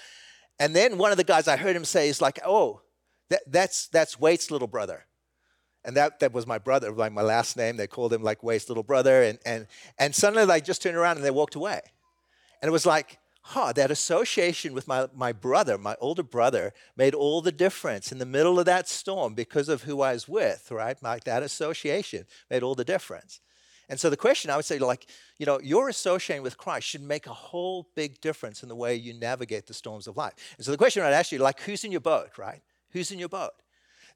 And 0.58 0.74
then 0.74 0.98
one 0.98 1.12
of 1.12 1.16
the 1.16 1.24
guys 1.24 1.46
I 1.48 1.56
heard 1.56 1.76
him 1.76 1.84
say 1.84 2.08
is 2.08 2.20
like, 2.20 2.40
"Oh, 2.44 2.82
that, 3.30 3.42
that's 3.46 3.86
that's 3.88 4.18
Waite's 4.18 4.50
little 4.50 4.68
brother." 4.68 5.06
And 5.84 5.96
that, 5.96 6.20
that 6.20 6.32
was 6.32 6.46
my 6.46 6.58
brother, 6.58 6.92
like 6.92 7.12
my 7.12 7.22
last 7.22 7.56
name. 7.56 7.76
They 7.76 7.86
called 7.86 8.12
him 8.12 8.22
like 8.22 8.42
Waite's 8.42 8.68
little 8.68 8.82
brother. 8.82 9.22
And, 9.22 9.38
and, 9.46 9.66
and 9.98 10.14
suddenly 10.14 10.44
they 10.44 10.60
just 10.60 10.82
turned 10.82 10.96
around 10.96 11.16
and 11.16 11.24
they 11.24 11.30
walked 11.30 11.54
away. 11.54 11.80
And 12.60 12.68
it 12.68 12.72
was 12.72 12.84
like, 12.84 13.18
huh, 13.42 13.72
that 13.72 13.90
association 13.90 14.74
with 14.74 14.86
my, 14.86 15.08
my 15.14 15.32
brother, 15.32 15.78
my 15.78 15.96
older 16.00 16.22
brother, 16.22 16.72
made 16.96 17.14
all 17.14 17.40
the 17.40 17.52
difference 17.52 18.12
in 18.12 18.18
the 18.18 18.26
middle 18.26 18.58
of 18.58 18.66
that 18.66 18.88
storm 18.88 19.34
because 19.34 19.68
of 19.68 19.82
who 19.82 20.00
I 20.02 20.12
was 20.12 20.28
with, 20.28 20.70
right? 20.70 20.96
Like 21.02 21.24
that 21.24 21.42
association 21.42 22.26
made 22.50 22.62
all 22.62 22.74
the 22.74 22.84
difference. 22.84 23.40
And 23.88 23.98
so 23.98 24.08
the 24.08 24.16
question 24.16 24.50
I 24.50 24.56
would 24.56 24.64
say, 24.64 24.78
like, 24.78 25.06
you 25.38 25.46
know, 25.46 25.58
your 25.60 25.88
associating 25.88 26.44
with 26.44 26.56
Christ 26.56 26.86
should 26.86 27.02
make 27.02 27.26
a 27.26 27.32
whole 27.32 27.88
big 27.96 28.20
difference 28.20 28.62
in 28.62 28.68
the 28.68 28.76
way 28.76 28.94
you 28.94 29.14
navigate 29.14 29.66
the 29.66 29.74
storms 29.74 30.06
of 30.06 30.16
life. 30.16 30.34
And 30.56 30.64
so 30.64 30.70
the 30.70 30.78
question 30.78 31.02
I'd 31.02 31.12
ask 31.12 31.32
you, 31.32 31.38
like, 31.38 31.60
who's 31.60 31.82
in 31.82 31.90
your 31.90 32.00
boat, 32.00 32.38
right? 32.38 32.62
Who's 32.90 33.10
in 33.10 33.18
your 33.18 33.28
boat? 33.28 33.50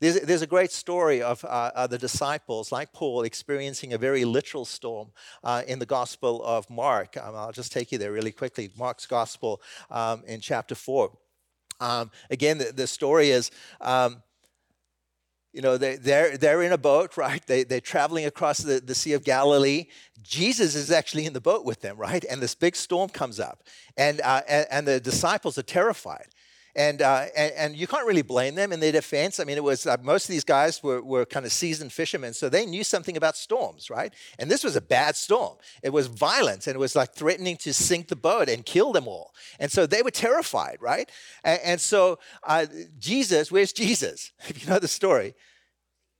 There's, 0.04 0.20
there's 0.20 0.42
a 0.42 0.46
great 0.46 0.70
story 0.70 1.22
of 1.22 1.42
uh, 1.46 1.70
uh, 1.74 1.86
the 1.86 1.96
disciples, 1.96 2.70
like 2.70 2.92
Paul, 2.92 3.22
experiencing 3.22 3.94
a 3.94 3.96
very 3.96 4.26
literal 4.26 4.66
storm 4.66 5.12
uh, 5.42 5.62
in 5.66 5.78
the 5.78 5.86
Gospel 5.86 6.44
of 6.44 6.68
Mark. 6.68 7.16
Um, 7.16 7.34
I'll 7.34 7.52
just 7.52 7.72
take 7.72 7.90
you 7.90 7.96
there 7.96 8.12
really 8.12 8.30
quickly. 8.30 8.70
Mark's 8.76 9.06
Gospel 9.06 9.62
um, 9.90 10.22
in 10.26 10.42
chapter 10.42 10.74
4. 10.74 11.10
Um, 11.80 12.10
again, 12.28 12.58
the, 12.58 12.70
the, 12.70 12.86
story 12.86 13.30
is 13.30 13.50
um, 13.80 14.22
you 15.54 15.62
know, 15.62 15.78
they, 15.78 15.96
they're, 15.96 16.36
they're 16.36 16.62
in 16.62 16.72
a 16.72 16.78
boat, 16.78 17.16
right? 17.16 17.44
They, 17.46 17.62
they're 17.62 17.80
traveling 17.80 18.26
across 18.26 18.58
the, 18.58 18.80
the 18.80 18.94
Sea 18.94 19.14
of 19.14 19.24
Galilee. 19.24 19.86
Jesus 20.22 20.74
is 20.74 20.90
actually 20.90 21.24
in 21.24 21.32
the 21.32 21.40
boat 21.40 21.64
with 21.64 21.80
them, 21.80 21.96
right? 21.96 22.24
And 22.28 22.42
this 22.42 22.54
big 22.54 22.76
storm 22.76 23.08
comes 23.08 23.40
up. 23.40 23.62
And, 23.96 24.20
uh, 24.20 24.42
and, 24.48 24.66
and, 24.70 24.88
the 24.88 25.00
disciples 25.00 25.56
are 25.56 25.62
terrified. 25.62 26.26
And, 26.76 27.02
uh, 27.02 27.26
and, 27.36 27.52
and, 27.52 27.76
you 27.76 27.86
can't 27.86 28.06
really 28.06 28.22
blame 28.22 28.56
them 28.56 28.72
in 28.72 28.80
their 28.80 28.90
defense. 28.90 29.38
I 29.38 29.44
mean, 29.44 29.56
it 29.56 29.62
was 29.62 29.86
uh, 29.86 29.96
most 30.02 30.24
of 30.24 30.32
these 30.32 30.42
guys 30.42 30.82
were, 30.82 31.00
were 31.00 31.24
kind 31.24 31.46
of 31.46 31.52
seasoned 31.52 31.92
fishermen, 31.92 32.34
so 32.34 32.48
they 32.48 32.66
knew 32.66 32.82
something 32.82 33.16
about 33.16 33.36
storms, 33.36 33.90
right? 33.90 34.12
And 34.40 34.50
this 34.50 34.64
was 34.64 34.74
a 34.74 34.80
bad 34.80 35.14
storm. 35.14 35.56
It 35.84 35.90
was 35.90 36.08
violent 36.08 36.66
and 36.66 36.74
it 36.74 36.78
was 36.80 36.96
like 36.96 37.14
threatening 37.14 37.56
to 37.58 37.72
sink 37.72 38.08
the 38.08 38.16
boat 38.16 38.48
and 38.48 38.66
kill 38.66 38.92
them 38.92 39.06
all. 39.06 39.32
And 39.60 39.70
so 39.70 39.86
they 39.86 40.02
were 40.02 40.10
terrified, 40.10 40.78
right? 40.80 41.08
And, 41.44 41.60
and 41.64 41.80
so 41.80 42.18
uh, 42.42 42.66
Jesus, 42.98 43.52
where's 43.52 43.72
Jesus? 43.72 44.32
If 44.48 44.62
you 44.62 44.70
know 44.70 44.78
the 44.78 44.88
story, 44.88 45.34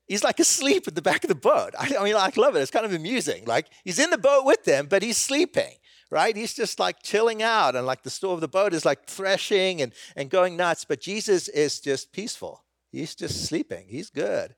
he's 0.06 0.24
like 0.24 0.38
asleep 0.38 0.86
at 0.86 0.94
the 0.94 1.02
back 1.02 1.24
of 1.24 1.28
the 1.28 1.34
boat. 1.34 1.74
I, 1.78 1.96
I 1.98 2.04
mean, 2.04 2.16
I 2.16 2.30
love 2.36 2.56
it. 2.56 2.60
It's 2.60 2.70
kind 2.70 2.86
of 2.86 2.92
amusing. 2.92 3.44
Like 3.44 3.66
he's 3.84 3.98
in 3.98 4.10
the 4.10 4.18
boat 4.18 4.44
with 4.44 4.64
them, 4.64 4.86
but 4.86 5.02
he's 5.02 5.18
sleeping 5.18 5.74
right? 6.14 6.36
He's 6.36 6.54
just 6.54 6.78
like 6.78 7.02
chilling 7.02 7.42
out, 7.42 7.74
and 7.74 7.84
like 7.84 8.04
the 8.04 8.08
store 8.08 8.34
of 8.34 8.40
the 8.40 8.46
boat 8.46 8.72
is 8.72 8.84
like 8.84 9.04
threshing 9.04 9.82
and, 9.82 9.92
and 10.14 10.30
going 10.30 10.56
nuts. 10.56 10.84
But 10.84 11.00
Jesus 11.00 11.48
is 11.48 11.80
just 11.80 12.12
peaceful. 12.12 12.62
He's 12.92 13.16
just 13.16 13.46
sleeping. 13.46 13.86
He's 13.88 14.10
good. 14.10 14.54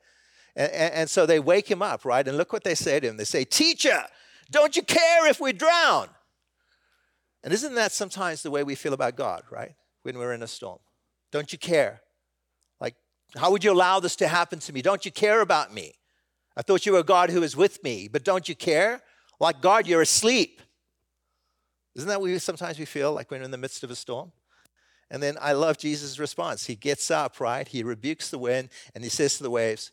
And, 0.54 0.70
and, 0.70 0.94
and 0.94 1.10
so 1.10 1.24
they 1.24 1.40
wake 1.40 1.70
him 1.70 1.80
up, 1.80 2.04
right? 2.04 2.28
And 2.28 2.36
look 2.36 2.52
what 2.52 2.62
they 2.62 2.74
say 2.74 3.00
to 3.00 3.08
him. 3.08 3.16
They 3.16 3.24
say, 3.24 3.44
Teacher, 3.44 4.04
don't 4.50 4.76
you 4.76 4.82
care 4.82 5.26
if 5.28 5.40
we 5.40 5.54
drown? 5.54 6.10
And 7.42 7.54
isn't 7.54 7.74
that 7.74 7.90
sometimes 7.90 8.42
the 8.42 8.50
way 8.50 8.62
we 8.62 8.74
feel 8.74 8.92
about 8.92 9.16
God, 9.16 9.42
right? 9.50 9.72
When 10.02 10.18
we're 10.18 10.34
in 10.34 10.42
a 10.42 10.46
storm. 10.46 10.80
Don't 11.32 11.54
you 11.54 11.58
care? 11.58 12.02
Like, 12.82 12.96
how 13.34 13.50
would 13.50 13.64
you 13.64 13.72
allow 13.72 13.98
this 13.98 14.16
to 14.16 14.28
happen 14.28 14.58
to 14.58 14.74
me? 14.74 14.82
Don't 14.82 15.06
you 15.06 15.10
care 15.10 15.40
about 15.40 15.72
me? 15.72 15.94
I 16.54 16.60
thought 16.60 16.84
you 16.84 16.92
were 16.92 17.02
God 17.02 17.30
who 17.30 17.40
was 17.40 17.56
with 17.56 17.82
me, 17.82 18.08
but 18.08 18.24
don't 18.24 18.46
you 18.46 18.54
care? 18.54 19.00
Like, 19.40 19.62
God, 19.62 19.86
you're 19.86 20.02
asleep. 20.02 20.60
Isn't 21.96 22.08
that 22.08 22.20
what 22.20 22.30
we, 22.30 22.38
sometimes 22.38 22.78
we 22.78 22.84
feel 22.84 23.14
like 23.14 23.30
when 23.30 23.40
we're 23.40 23.46
in 23.46 23.50
the 23.50 23.56
midst 23.56 23.82
of 23.82 23.90
a 23.90 23.96
storm? 23.96 24.32
And 25.10 25.22
then 25.22 25.38
I 25.40 25.52
love 25.52 25.78
Jesus' 25.78 26.18
response. 26.18 26.66
He 26.66 26.74
gets 26.74 27.10
up, 27.10 27.40
right? 27.40 27.66
He 27.66 27.82
rebukes 27.82 28.28
the 28.28 28.38
wind 28.38 28.68
and 28.94 29.02
he 29.02 29.08
says 29.08 29.38
to 29.38 29.42
the 29.42 29.50
waves, 29.50 29.92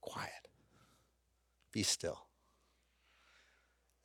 Quiet, 0.00 0.48
be 1.70 1.82
still. 1.82 2.26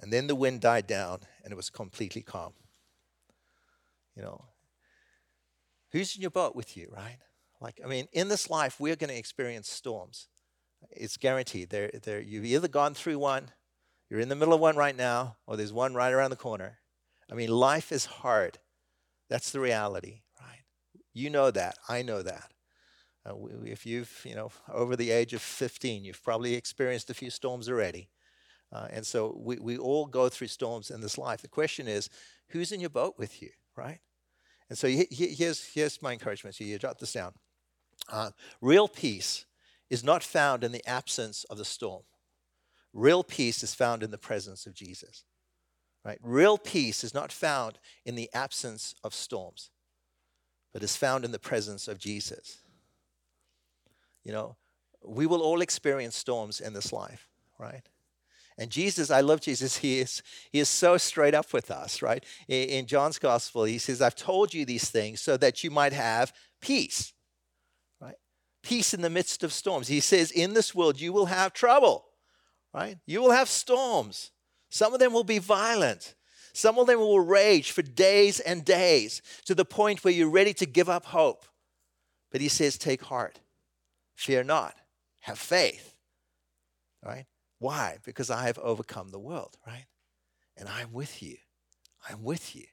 And 0.02 0.12
then 0.12 0.28
the 0.28 0.36
wind 0.36 0.60
died 0.60 0.86
down 0.86 1.20
and 1.44 1.54
it 1.54 1.56
was 1.56 1.70
completely 1.70 2.22
calm. 2.22 2.54
You 4.16 4.24
know, 4.24 4.46
who's 5.92 6.16
in 6.16 6.22
your 6.22 6.32
boat 6.32 6.58
with 6.58 6.76
you, 6.76 6.90
right? 6.94 7.18
Like, 7.62 7.80
I 7.84 7.88
mean, 7.88 8.08
in 8.12 8.28
this 8.28 8.50
life, 8.50 8.80
we're 8.80 8.98
going 8.98 9.12
to 9.12 9.18
experience 9.18 9.70
storms. 9.70 10.28
It's 10.92 11.16
guaranteed. 11.16 11.70
They're, 11.70 11.92
they're, 12.04 12.22
you've 12.22 12.46
either 12.46 12.68
gone 12.68 12.94
through 12.94 13.20
one, 13.20 13.52
you're 14.10 14.20
in 14.20 14.30
the 14.30 14.36
middle 14.36 14.54
of 14.54 14.60
one 14.60 14.76
right 14.76 14.96
now, 14.96 15.38
or 15.46 15.56
there's 15.56 15.72
one 15.72 15.94
right 15.94 16.12
around 16.12 16.32
the 16.32 16.36
corner. 16.36 16.79
I 17.32 17.36
mean, 17.36 17.50
life 17.50 17.92
is 17.92 18.06
hard. 18.06 18.58
That's 19.30 19.52
the 19.52 19.60
reality, 19.60 20.22
right? 20.40 20.64
You 21.14 21.30
know 21.30 21.52
that. 21.52 21.78
I 21.88 22.02
know 22.02 22.22
that. 22.24 22.52
Uh, 23.26 23.36
if 23.64 23.86
you've, 23.86 24.22
you 24.26 24.36
know, 24.36 24.52
over 24.72 24.96
the 24.96 25.12
age 25.12 25.34
of 25.34 25.42
15, 25.42 26.04
you've 26.04 26.24
probably 26.24 26.56
experienced 26.56 27.10
a 27.10 27.14
few 27.14 27.30
storms 27.30 27.70
already. 27.70 28.10
Uh, 28.72 28.88
and 28.92 29.06
so 29.06 29.36
we, 29.40 29.58
we 29.58 29.78
all 29.78 30.06
go 30.06 30.30
through 30.30 30.48
storms 30.48 30.92
in 30.92 31.02
this 31.02 31.18
life. 31.18 31.42
The 31.42 31.48
question 31.48 31.88
is, 31.88 32.10
who's 32.50 32.72
in 32.72 32.80
your 32.80 32.90
boat 32.90 33.16
with 33.18 33.42
you, 33.42 33.50
right? 33.76 34.00
And 34.70 34.78
so 34.78 34.88
here's, 34.88 35.64
here's 35.74 36.02
my 36.02 36.14
encouragement 36.14 36.56
to 36.58 36.64
you. 36.64 36.78
Jot 36.78 37.00
this 37.00 37.14
down. 37.14 37.34
Uh, 38.12 38.32
real 38.62 38.88
peace 38.88 39.46
is 39.90 40.04
not 40.04 40.24
found 40.24 40.64
in 40.64 40.72
the 40.72 40.88
absence 40.88 41.44
of 41.46 41.58
the 41.58 41.66
storm. 41.66 42.04
Real 42.94 43.24
peace 43.24 43.64
is 43.64 43.74
found 43.74 44.04
in 44.04 44.12
the 44.12 44.18
presence 44.18 44.66
of 44.66 44.74
Jesus. 44.74 45.24
Right? 46.10 46.18
Real 46.24 46.58
peace 46.58 47.04
is 47.04 47.14
not 47.14 47.32
found 47.32 47.78
in 48.04 48.16
the 48.16 48.32
absence 48.34 48.96
of 49.04 49.14
storms, 49.14 49.70
but 50.74 50.82
is 50.82 50.96
found 50.96 51.24
in 51.24 51.32
the 51.32 51.38
presence 51.38 51.88
of 51.88 52.00
Jesus. 52.00 52.62
You 54.24 54.32
know, 54.32 54.56
we 55.06 55.28
will 55.28 55.44
all 55.44 55.62
experience 55.62 56.16
storms 56.16 56.62
in 56.62 56.74
this 56.74 56.92
life, 56.92 57.30
right? 57.60 57.84
And 58.58 58.72
Jesus, 58.72 59.12
I 59.12 59.22
love 59.22 59.40
Jesus. 59.40 59.78
He 59.82 60.00
is, 60.00 60.24
he 60.52 60.58
is 60.58 60.68
so 60.68 60.98
straight 60.98 61.36
up 61.36 61.54
with 61.54 61.70
us, 61.70 62.02
right? 62.02 62.26
In, 62.48 62.70
in 62.70 62.86
John's 62.88 63.20
gospel, 63.20 63.66
he 63.66 63.78
says, 63.78 64.02
I've 64.02 64.16
told 64.16 64.52
you 64.52 64.66
these 64.66 64.90
things 64.90 65.22
so 65.22 65.38
that 65.38 65.64
you 65.64 65.70
might 65.70 65.94
have 65.94 66.34
peace, 66.60 67.14
right? 68.02 68.18
Peace 68.64 68.96
in 68.96 69.04
the 69.04 69.12
midst 69.12 69.44
of 69.44 69.54
storms. 69.54 69.90
He 69.90 70.00
says, 70.00 70.32
In 70.32 70.56
this 70.56 70.74
world, 70.74 71.00
you 71.00 71.14
will 71.14 71.28
have 71.28 71.54
trouble, 71.54 72.06
right? 72.74 72.98
You 73.06 73.22
will 73.22 73.30
have 73.30 73.48
storms. 73.48 74.32
Some 74.70 74.94
of 74.94 75.00
them 75.00 75.14
will 75.14 75.24
be 75.24 75.40
violent. 75.40 76.16
Some 76.54 76.78
of 76.78 76.88
them 76.88 77.00
will 77.00 77.20
rage 77.20 77.72
for 77.72 77.82
days 77.82 78.40
and 78.40 78.66
days 78.66 79.22
to 79.46 79.56
the 79.56 79.66
point 79.66 80.04
where 80.04 80.14
you're 80.14 80.30
ready 80.30 80.54
to 80.56 80.66
give 80.66 80.90
up 80.90 81.06
hope. 81.06 81.46
But 82.32 82.42
he 82.42 82.48
says, 82.48 82.78
Take 82.78 83.04
heart, 83.04 83.40
fear 84.16 84.44
not, 84.44 84.76
have 85.22 85.40
faith. 85.40 85.96
Right? 87.04 87.26
Why? 87.60 87.98
Because 88.04 88.30
I 88.30 88.46
have 88.46 88.58
overcome 88.60 89.10
the 89.10 89.20
world, 89.20 89.58
right? 89.66 89.86
And 90.58 90.68
I'm 90.68 90.92
with 90.92 91.22
you. 91.24 91.38
I'm 92.10 92.24
with 92.24 92.56
you. 92.56 92.66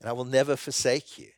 And 0.00 0.08
I 0.08 0.12
will 0.12 0.24
never 0.24 0.56
forsake 0.56 1.18
you. 1.18 1.28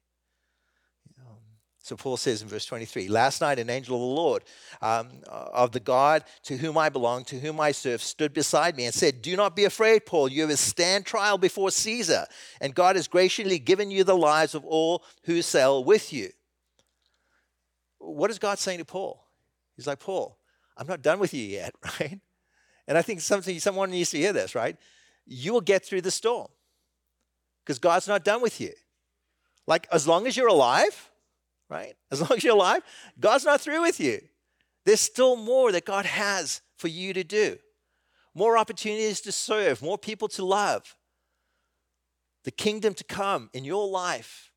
So 1.85 1.97
Paul 1.97 2.17
says 2.17 2.43
in 2.43 2.49
verse 2.49 2.65
23 2.65 3.09
Last 3.09 3.41
night, 3.41 3.59
an 3.59 3.69
angel 3.69 3.97
of 3.97 4.01
the 4.01 4.07
Lord, 4.07 4.45
um, 4.81 5.09
of 5.27 5.73
the 5.73 5.81
God 5.81 6.25
to 6.45 6.57
whom 6.57 6.79
I 6.79 6.89
belong, 6.89 7.25
to 7.25 7.41
whom 7.41 7.61
I 7.61 7.73
serve, 7.73 8.01
stood 8.01 8.33
beside 8.33 8.77
me 8.77 8.85
and 8.85 8.95
said, 8.95 9.21
Do 9.21 9.37
not 9.37 9.57
be 9.57 9.65
afraid, 9.65 10.07
Paul. 10.07 10.29
You 10.29 10.47
have 10.47 10.59
stand 10.59 11.05
trial 11.05 11.39
before 11.39 11.73
Caesar, 11.73 12.27
and 12.61 12.73
God 12.73 12.95
has 12.95 13.09
graciously 13.09 13.59
given 13.59 13.91
you 13.91 14.05
the 14.05 14.17
lives 14.17 14.55
of 14.55 14.65
all 14.65 15.03
who 15.25 15.43
sail 15.43 15.83
with 15.83 16.13
you. 16.13 16.31
What 17.99 18.31
is 18.31 18.39
God 18.39 18.61
saying 18.61 18.79
to 18.79 18.85
Paul? 18.85 19.27
He's 19.77 19.89
like, 19.89 19.99
Paul, 19.99 20.39
I'm 20.77 20.87
not 20.87 21.03
done 21.03 21.19
with 21.19 21.35
you 21.35 21.45
yet, 21.45 21.75
right? 22.01 22.21
And 22.87 22.97
I 22.97 23.03
think 23.03 23.21
something, 23.21 23.59
someone 23.59 23.91
needs 23.91 24.11
to 24.11 24.19
hear 24.19 24.33
this, 24.33 24.55
right? 24.55 24.77
You 25.27 25.53
will 25.53 25.61
get 25.61 25.85
through 25.85 26.03
the 26.03 26.11
storm 26.13 26.49
because 27.65 27.81
God's 27.81 28.07
not 28.07 28.25
done 28.25 28.41
with 28.41 28.61
you. 28.61 28.73
Like, 29.67 29.89
as 29.93 30.07
long 30.07 30.27
as 30.27 30.37
you're 30.37 30.49
alive, 30.49 31.11
right? 31.73 31.95
As 32.11 32.21
long 32.21 32.33
as 32.37 32.45
you're 32.45 32.55
alive, 32.55 32.83
God's 33.19 33.47
not 33.47 33.61
through 33.61 33.81
with 33.81 33.99
you. 33.99 34.21
There's 34.85 35.01
still 35.01 35.37
more 35.37 35.73
that 35.73 35.87
God 35.87 36.05
has 36.05 36.61
for 36.77 36.89
you 36.89 37.15
to 37.15 37.25
do, 37.25 37.57
more 38.35 38.59
opportunities 38.59 39.23
to 39.23 39.33
serve, 39.33 39.81
more 39.81 39.97
people 39.97 40.29
to 40.29 40.45
love, 40.45 40.95
the 42.45 42.51
kingdom 42.51 42.93
to 42.95 43.05
come 43.05 43.49
in 43.55 43.65
your 43.65 43.89
life, 43.89 44.51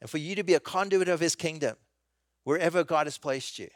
and 0.00 0.10
for 0.10 0.18
you 0.18 0.34
to 0.34 0.42
be 0.42 0.54
a 0.54 0.60
conduit 0.60 1.08
of 1.08 1.20
His 1.20 1.36
kingdom 1.36 1.76
wherever 2.42 2.82
God 2.82 3.06
has 3.06 3.16
placed 3.16 3.58
you. 3.58 3.68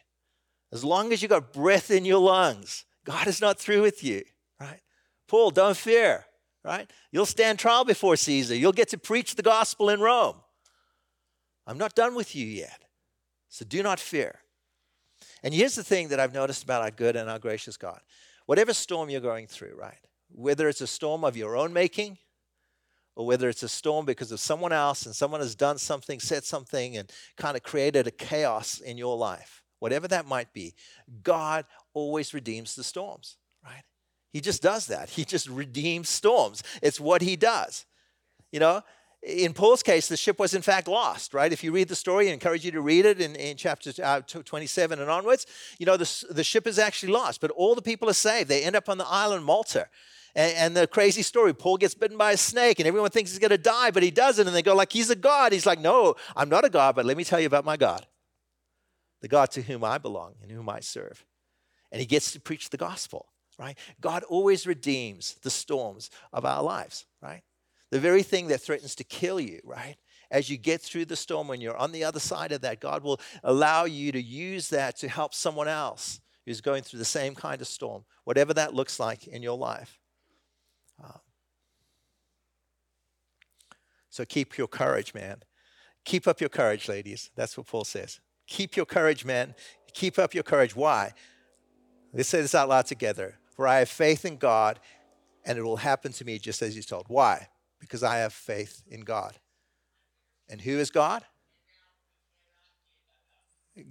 As 0.73 0.85
long 0.85 1.13
as 1.13 1.23
you 1.23 1.29
got 1.29 1.53
breath 1.53 1.91
in 1.91 2.05
your 2.05 2.21
lungs, 2.21 2.85
God 3.05 3.29
is 3.29 3.41
not 3.41 3.59
through 3.59 3.83
with 3.83 4.03
you, 4.03 4.23
right? 4.59 4.81
Paul, 5.29 5.51
don't 5.51 5.77
fear, 5.77 6.25
right? 6.65 6.91
You'll 7.13 7.27
stand 7.27 7.59
trial 7.61 7.85
before 7.85 8.17
Caesar. 8.17 8.55
You'll 8.57 8.73
get 8.73 8.89
to 8.89 8.99
preach 8.99 9.37
the 9.37 9.43
gospel 9.43 9.91
in 9.91 10.01
Rome. 10.01 10.37
I'm 11.71 11.79
not 11.79 11.95
done 11.95 12.17
with 12.17 12.35
you 12.35 12.45
yet. 12.45 12.83
So 13.49 13.65
do 13.65 13.81
not 13.81 14.01
fear. 14.01 14.41
And 15.45 15.55
here's 15.55 15.77
the 15.77 15.85
thing 15.85 16.09
that 16.09 16.19
I've 16.19 16.35
noticed 16.35 16.65
about 16.65 16.83
our 16.83 16.91
good 16.91 17.15
and 17.15 17.31
our 17.31 17.39
gracious 17.39 17.77
God. 17.77 18.01
Whatever 18.47 18.73
storm 18.73 19.09
you're 19.09 19.21
going 19.21 19.47
through, 19.47 19.77
right? 19.79 20.01
Whether 20.33 20.69
it's 20.69 20.81
a 20.81 20.89
storm 20.89 21.23
of 21.23 21.37
your 21.37 21.57
own 21.57 21.73
making, 21.73 22.19
or 23.15 23.25
whether 23.25 23.49
it's 23.49 23.63
a 23.63 23.69
storm 23.69 24.05
because 24.05 24.33
of 24.33 24.41
someone 24.41 24.73
else 24.73 25.07
and 25.07 25.15
someone 25.15 25.41
has 25.41 25.55
done 25.55 25.79
something, 25.79 26.19
said 26.19 26.43
something, 26.43 26.97
and 26.97 27.09
kind 27.37 27.57
of 27.57 27.63
created 27.63 28.09
a 28.09 28.11
chaos 28.11 28.81
in 28.81 28.99
your 28.99 29.17
life, 29.17 29.63
whatever 29.79 30.09
that 30.09 30.27
might 30.27 30.53
be, 30.53 30.75
God 31.23 31.67
always 31.95 32.35
redeems 32.35 32.75
the 32.75 32.83
storms, 32.83 33.37
right? 33.65 33.85
He 34.33 34.41
just 34.41 34.61
does 34.61 34.89
that. 34.89 35.11
He 35.11 35.25
just 35.25 35.49
redeems 35.49 36.09
storms. 36.09 36.65
It's 36.83 36.99
what 36.99 37.23
he 37.23 37.37
does. 37.37 37.87
You 38.51 38.59
know, 38.59 38.83
in 39.23 39.53
Paul's 39.53 39.83
case, 39.83 40.09
the 40.09 40.17
ship 40.17 40.39
was 40.39 40.55
in 40.55 40.63
fact 40.63 40.89
lost, 40.89 41.35
right? 41.35 41.53
If 41.53 41.63
you 41.63 41.73
read 41.73 41.89
the 41.89 41.95
story, 41.95 42.31
I 42.31 42.33
encourage 42.33 42.65
you 42.65 42.71
to 42.71 42.81
read 42.81 43.05
it 43.05 43.21
in, 43.21 43.37
in 43.37 43.57
chapter 43.57 43.93
uh, 44.03 44.21
27 44.23 44.99
and 44.99 45.11
onwards. 45.11 45.47
You 45.79 45.87
know, 45.87 45.99
the, 45.99 46.25
the 46.31 46.45
ship 46.45 46.67
is 46.67 46.79
actually 46.79 47.13
lost, 47.13 47.41
but 47.41 47.51
all 47.51 47.75
the 47.75 47.83
people 47.83 48.09
are 48.09 48.15
saved. 48.15 48.49
They 48.49 48.65
end 48.65 48.77
up 48.77 48.89
on 48.89 48.97
the 48.97 49.07
island 49.07 49.45
Malta. 49.45 49.89
And, 50.35 50.57
and 50.57 50.77
the 50.77 50.87
crazy 50.87 51.23
story, 51.23 51.53
Paul 51.53 51.77
gets 51.77 51.95
bitten 51.95 52.17
by 52.17 52.33
a 52.33 52.37
snake, 52.37 52.79
and 52.79 52.87
everyone 52.87 53.11
thinks 53.11 53.31
he's 53.31 53.39
going 53.39 53.51
to 53.51 53.59
die, 53.59 53.91
but 53.91 54.03
he 54.03 54.11
doesn't. 54.11 54.47
And 54.47 54.57
they 54.57 54.63
go 54.63 54.75
like, 54.75 54.93
he's 54.93 55.11
a 55.11 55.17
god. 55.17 55.53
He's 55.53 55.67
like, 55.67 55.81
no, 55.81 56.15
I'm 56.35 56.49
not 56.49 56.65
a 56.65 56.71
god, 56.71 56.95
but 56.95 57.05
let 57.05 57.17
me 57.17 57.25
tell 57.25 57.41
you 57.41 57.47
about 57.47 57.65
my 57.65 57.77
God. 57.77 58.07
the 59.21 59.29
God 59.29 59.51
to 59.53 59.63
whom 59.63 59.85
I 59.85 59.99
belong 59.99 60.35
and 60.43 60.51
whom 60.51 60.69
I 60.69 60.81
serve. 60.81 61.27
And 61.93 62.01
he 62.01 62.07
gets 62.07 62.33
to 62.33 62.41
preach 62.41 62.71
the 62.71 62.79
gospel, 62.79 63.27
right? 63.59 63.77
God 64.01 64.23
always 64.23 64.67
redeems 64.67 65.35
the 65.43 65.51
storms 65.51 66.11
of 66.33 66.47
our 66.47 66.63
lives, 66.63 67.05
right? 67.21 67.43
The 67.91 68.01
very 68.01 68.23
thing 68.23 68.49
that 68.49 68.61
threatens 68.61 68.95
to 68.97 69.05
kill 69.05 69.41
you, 69.41 69.61
right? 69.65 69.97
As 70.31 70.49
you 70.49 70.57
get 70.57 70.81
through 70.81 71.07
the 71.07 71.17
storm, 71.17 71.49
when 71.49 71.61
you're 71.61 71.77
on 71.77 71.91
the 71.91 72.05
other 72.05 72.21
side 72.21 72.53
of 72.53 72.61
that, 72.61 72.81
God 72.81 73.03
will 73.03 73.21
allow 73.43 73.85
you 73.85 74.13
to 74.13 74.23
use 74.23 74.69
that 74.69 74.97
to 74.99 75.09
help 75.09 75.35
someone 75.35 75.67
else 75.67 76.21
who's 76.47 76.61
going 76.61 76.83
through 76.83 77.01
the 77.01 77.05
same 77.05 77.35
kind 77.35 77.61
of 77.61 77.67
storm, 77.67 78.05
whatever 78.25 78.55
that 78.55 78.75
looks 78.75 79.01
like 79.01 79.27
in 79.27 79.43
your 79.43 79.59
life. 79.59 79.99
Um, 81.03 81.21
so 84.09 84.25
keep 84.25 84.57
your 84.57 84.69
courage, 84.69 85.15
man. 85.15 85.43
Keep 86.05 86.29
up 86.29 86.41
your 86.41 86.49
courage, 86.49 86.89
ladies. 86.89 87.31
That's 87.35 87.57
what 87.57 87.67
Paul 87.67 87.85
says. 87.85 88.21
Keep 88.47 88.77
your 88.77 88.87
courage, 88.87 89.25
men. 89.25 89.55
Keep 89.93 90.19
up 90.19 90.35
your 90.35 90.43
courage. 90.43 90.75
Why? 90.75 91.13
Let's 92.13 92.29
say 92.29 92.41
this 92.41 92.55
out 92.55 92.69
loud 92.69 92.87
together. 92.87 93.39
For 93.55 93.67
I 93.67 93.81
have 93.81 93.89
faith 93.89 94.25
in 94.25 94.37
God, 94.37 94.81
and 95.45 95.59
it 95.59 95.63
will 95.63 95.77
happen 95.77 96.13
to 96.13 96.25
me 96.25 96.39
just 96.39 96.63
as 96.63 96.75
He's 96.75 96.87
told. 96.87 97.07
Why? 97.09 97.49
Because 97.81 98.03
I 98.03 98.19
have 98.19 98.33
faith 98.33 98.83
in 98.89 99.01
God. 99.01 99.39
And 100.49 100.61
who 100.61 100.79
is 100.79 100.91
God? 100.91 101.25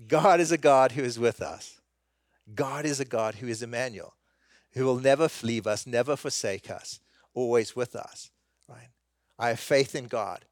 God 0.08 0.40
is 0.40 0.52
a 0.52 0.58
God 0.58 0.92
who 0.94 1.04
is 1.04 1.18
with 1.18 1.42
us. 1.42 1.80
God 2.54 2.86
is 2.86 3.00
a 3.00 3.06
God 3.06 3.36
who 3.36 3.48
is 3.48 3.62
Emmanuel, 3.62 4.16
who 4.74 4.86
will 4.86 5.00
never 5.00 5.30
leave 5.44 5.68
us, 5.68 5.86
never 5.86 6.16
forsake 6.16 6.70
us, 6.70 7.00
always 7.34 7.76
with 7.76 7.96
us. 7.96 8.32
Right? 8.68 8.90
I 9.38 9.50
have 9.50 9.60
faith 9.60 9.96
in 9.96 10.08
God 10.08 10.46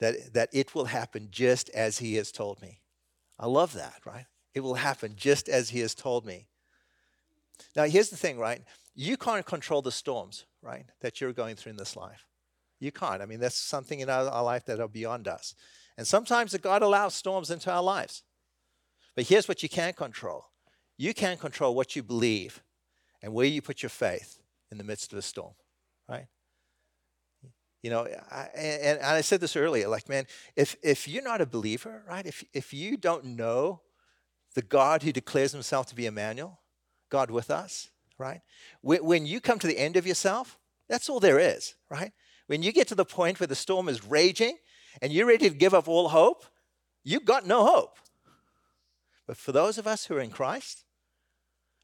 that, 0.00 0.34
that 0.34 0.48
it 0.52 0.74
will 0.74 0.86
happen 0.86 1.28
just 1.30 1.70
as 1.70 1.98
He 1.98 2.14
has 2.16 2.30
told 2.30 2.60
me. 2.60 2.80
I 3.38 3.46
love 3.46 3.72
that, 3.74 4.00
right? 4.04 4.26
It 4.54 4.60
will 4.60 4.74
happen 4.74 5.14
just 5.16 5.48
as 5.48 5.70
He 5.70 5.80
has 5.80 5.94
told 5.94 6.24
me. 6.24 6.46
Now, 7.74 7.84
here's 7.84 8.10
the 8.10 8.16
thing, 8.16 8.38
right? 8.38 8.62
You 8.94 9.16
can't 9.16 9.44
control 9.44 9.82
the 9.82 9.92
storms, 9.92 10.44
right, 10.64 10.86
that 11.00 11.20
you're 11.20 11.32
going 11.32 11.56
through 11.56 11.70
in 11.70 11.76
this 11.76 11.96
life. 11.96 12.26
You 12.80 12.90
can't. 12.90 13.22
I 13.22 13.26
mean, 13.26 13.40
that's 13.40 13.56
something 13.56 14.00
in 14.00 14.10
our, 14.10 14.28
our 14.28 14.42
life 14.42 14.64
that 14.66 14.80
are 14.80 14.88
beyond 14.88 15.28
us. 15.28 15.54
And 15.96 16.06
sometimes 16.06 16.56
God 16.56 16.82
allows 16.82 17.14
storms 17.14 17.50
into 17.50 17.70
our 17.70 17.82
lives. 17.82 18.22
But 19.14 19.26
here's 19.26 19.46
what 19.46 19.62
you 19.62 19.68
can't 19.68 19.96
control 19.96 20.46
you 20.96 21.12
can't 21.12 21.40
control 21.40 21.74
what 21.74 21.96
you 21.96 22.04
believe 22.04 22.62
and 23.20 23.34
where 23.34 23.46
you 23.46 23.60
put 23.60 23.82
your 23.82 23.90
faith 23.90 24.38
in 24.70 24.78
the 24.78 24.84
midst 24.84 25.12
of 25.12 25.18
a 25.18 25.22
storm, 25.22 25.54
right? 26.08 26.26
You 27.82 27.90
know, 27.90 28.06
I, 28.30 28.48
and, 28.54 28.98
and 28.98 29.06
I 29.06 29.20
said 29.20 29.40
this 29.40 29.56
earlier, 29.56 29.88
like, 29.88 30.08
man, 30.08 30.26
if, 30.54 30.76
if 30.82 31.08
you're 31.08 31.22
not 31.22 31.40
a 31.40 31.46
believer, 31.46 32.02
right, 32.08 32.24
if, 32.24 32.44
if 32.54 32.72
you 32.72 32.96
don't 32.96 33.24
know 33.24 33.82
the 34.54 34.62
God 34.62 35.02
who 35.02 35.12
declares 35.12 35.52
himself 35.52 35.86
to 35.88 35.94
be 35.94 36.06
Emmanuel, 36.06 36.60
God 37.10 37.30
with 37.30 37.50
us, 37.50 37.90
right? 38.18 38.40
When, 38.82 39.26
you 39.26 39.40
come 39.40 39.58
to 39.58 39.66
the 39.66 39.78
end 39.78 39.96
of 39.96 40.06
yourself, 40.06 40.58
that's 40.88 41.08
all 41.08 41.20
there 41.20 41.38
is, 41.38 41.74
right? 41.90 42.12
When 42.46 42.62
you 42.62 42.72
get 42.72 42.88
to 42.88 42.94
the 42.94 43.04
point 43.04 43.40
where 43.40 43.46
the 43.46 43.54
storm 43.54 43.88
is 43.88 44.04
raging 44.04 44.56
and 45.00 45.12
you're 45.12 45.26
ready 45.26 45.48
to 45.48 45.54
give 45.54 45.74
up 45.74 45.88
all 45.88 46.08
hope, 46.08 46.44
you've 47.02 47.24
got 47.24 47.46
no 47.46 47.64
hope. 47.64 47.98
But 49.26 49.36
for 49.36 49.52
those 49.52 49.78
of 49.78 49.86
us 49.86 50.06
who 50.06 50.16
are 50.16 50.20
in 50.20 50.30
Christ, 50.30 50.84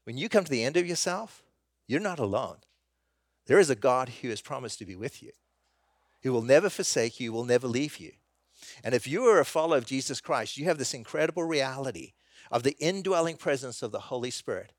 when 0.03 0.17
you 0.17 0.29
come 0.29 0.43
to 0.43 0.51
the 0.51 0.63
end 0.63 0.77
of 0.77 0.87
yourself, 0.87 1.43
you're 1.87 1.99
not 1.99 2.19
alone. 2.19 2.57
There 3.47 3.59
is 3.59 3.69
a 3.69 3.75
God 3.75 4.09
who 4.21 4.29
has 4.29 4.41
promised 4.41 4.79
to 4.79 4.85
be 4.85 4.95
with 4.95 5.23
you 5.23 5.31
who 6.23 6.31
will 6.31 6.41
never 6.41 6.69
forsake 6.69 7.19
you, 7.19 7.33
will 7.33 7.45
never 7.45 7.67
leave 7.67 7.97
you. 7.97 8.11
And 8.83 8.93
if 8.93 9.07
you 9.07 9.25
are 9.25 9.39
a 9.39 9.45
follower 9.45 9.77
of 9.77 9.85
Jesus 9.85 10.21
Christ, 10.21 10.57
you 10.57 10.65
have 10.65 10.77
this 10.77 10.93
incredible 10.93 11.43
reality 11.43 12.13
of 12.51 12.63
the 12.63 12.77
indwelling 12.79 13.37
presence 13.37 13.81
of 13.81 13.91
the 13.91 13.99
Holy 13.99 14.29
Spirit 14.29 14.73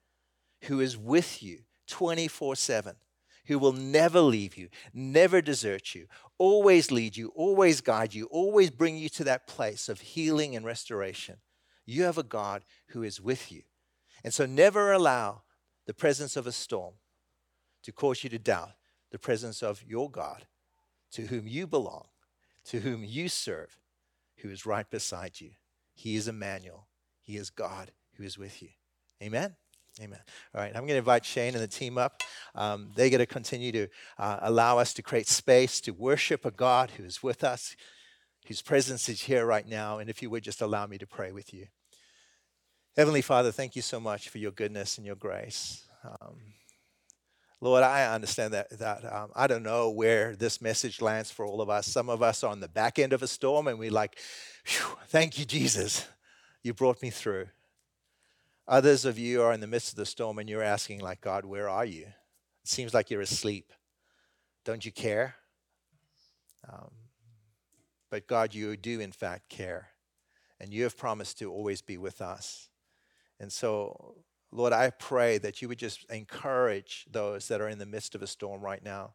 who 0.62 0.80
is 0.80 0.96
with 0.96 1.42
you 1.42 1.60
24 1.88 2.56
7, 2.56 2.96
who 3.46 3.58
will 3.58 3.72
never 3.72 4.20
leave 4.20 4.56
you, 4.56 4.68
never 4.94 5.40
desert 5.40 5.94
you, 5.94 6.06
always 6.38 6.90
lead 6.90 7.16
you, 7.16 7.32
always 7.34 7.80
guide 7.80 8.14
you, 8.14 8.26
always 8.26 8.70
bring 8.70 8.96
you 8.96 9.08
to 9.10 9.24
that 9.24 9.46
place 9.46 9.88
of 9.88 10.00
healing 10.00 10.56
and 10.56 10.64
restoration. 10.64 11.36
You 11.84 12.04
have 12.04 12.18
a 12.18 12.22
God 12.22 12.64
who 12.88 13.02
is 13.02 13.20
with 13.20 13.50
you. 13.50 13.62
And 14.24 14.32
so 14.32 14.46
never 14.46 14.92
allow 14.92 15.42
the 15.86 15.94
presence 15.94 16.36
of 16.36 16.46
a 16.46 16.52
storm 16.52 16.94
to 17.82 17.92
cause 17.92 18.22
you 18.22 18.30
to 18.30 18.38
doubt 18.38 18.70
the 19.10 19.18
presence 19.18 19.62
of 19.62 19.82
your 19.86 20.10
God 20.10 20.46
to 21.12 21.26
whom 21.26 21.46
you 21.46 21.66
belong, 21.66 22.06
to 22.64 22.80
whom 22.80 23.04
you 23.04 23.28
serve, 23.28 23.78
who 24.38 24.48
is 24.48 24.64
right 24.64 24.88
beside 24.88 25.40
you. 25.40 25.50
He 25.94 26.16
is 26.16 26.28
Emmanuel. 26.28 26.88
He 27.20 27.36
is 27.36 27.50
God 27.50 27.92
who 28.14 28.24
is 28.24 28.38
with 28.38 28.62
you. 28.62 28.68
Amen. 29.22 29.56
Amen. 30.00 30.20
All 30.54 30.60
right, 30.60 30.70
I'm 30.74 30.82
going 30.82 30.88
to 30.88 30.96
invite 30.96 31.24
Shane 31.24 31.54
and 31.54 31.62
the 31.62 31.68
team 31.68 31.98
up. 31.98 32.22
Um, 32.54 32.90
they're 32.96 33.10
going 33.10 33.18
to 33.18 33.26
continue 33.26 33.72
to 33.72 33.88
uh, 34.18 34.38
allow 34.40 34.78
us 34.78 34.94
to 34.94 35.02
create 35.02 35.28
space 35.28 35.82
to 35.82 35.90
worship 35.90 36.46
a 36.46 36.50
God 36.50 36.92
who 36.92 37.04
is 37.04 37.22
with 37.22 37.44
us, 37.44 37.76
whose 38.46 38.62
presence 38.62 39.10
is 39.10 39.22
here 39.22 39.44
right 39.44 39.68
now. 39.68 39.98
And 39.98 40.08
if 40.08 40.22
you 40.22 40.30
would 40.30 40.44
just 40.44 40.62
allow 40.62 40.86
me 40.86 40.96
to 40.96 41.06
pray 41.06 41.30
with 41.30 41.52
you. 41.52 41.66
Heavenly 42.96 43.20
Father, 43.20 43.52
thank 43.52 43.76
you 43.76 43.82
so 43.82 44.00
much 44.00 44.30
for 44.30 44.38
your 44.38 44.50
goodness 44.50 44.96
and 44.96 45.06
your 45.06 45.16
grace. 45.16 45.84
Um, 46.04 46.36
Lord, 47.60 47.82
I 47.82 48.12
understand 48.12 48.54
that, 48.54 48.76
that 48.78 49.04
um, 49.04 49.30
I 49.36 49.46
don't 49.46 49.62
know 49.62 49.90
where 49.90 50.34
this 50.34 50.60
message 50.60 51.00
lands 51.00 51.30
for 51.30 51.46
all 51.46 51.60
of 51.60 51.70
us. 51.70 51.86
Some 51.86 52.08
of 52.08 52.22
us 52.22 52.42
are 52.42 52.50
on 52.50 52.60
the 52.60 52.68
back 52.68 52.98
end 52.98 53.12
of 53.12 53.22
a 53.22 53.28
storm 53.28 53.68
and 53.68 53.78
we're 53.78 53.90
like, 53.90 54.18
thank 55.08 55.38
you, 55.38 55.44
Jesus. 55.44 56.08
You 56.62 56.72
brought 56.74 57.02
me 57.02 57.10
through. 57.10 57.48
Others 58.68 59.04
of 59.04 59.18
you 59.18 59.42
are 59.42 59.52
in 59.52 59.60
the 59.60 59.66
midst 59.66 59.90
of 59.90 59.96
the 59.96 60.06
storm 60.06 60.38
and 60.38 60.48
you're 60.48 60.62
asking, 60.62 61.00
like, 61.00 61.20
God, 61.20 61.44
where 61.44 61.68
are 61.68 61.84
you? 61.84 62.04
It 62.04 62.68
seems 62.68 62.94
like 62.94 63.10
you're 63.10 63.20
asleep. 63.20 63.72
Don't 64.64 64.84
you 64.84 64.92
care? 64.92 65.34
Um, 66.72 66.90
but 68.10 68.26
God, 68.26 68.54
you 68.54 68.76
do 68.76 69.00
in 69.00 69.10
fact 69.10 69.48
care. 69.48 69.88
And 70.60 70.72
you 70.72 70.84
have 70.84 70.96
promised 70.96 71.38
to 71.40 71.50
always 71.50 71.82
be 71.82 71.98
with 71.98 72.22
us. 72.22 72.68
And 73.40 73.50
so, 73.50 74.22
Lord, 74.52 74.72
I 74.72 74.90
pray 74.90 75.38
that 75.38 75.60
you 75.60 75.68
would 75.68 75.78
just 75.78 76.04
encourage 76.10 77.06
those 77.10 77.48
that 77.48 77.60
are 77.60 77.68
in 77.68 77.78
the 77.78 77.86
midst 77.86 78.14
of 78.14 78.22
a 78.22 78.28
storm 78.28 78.60
right 78.60 78.84
now, 78.84 79.14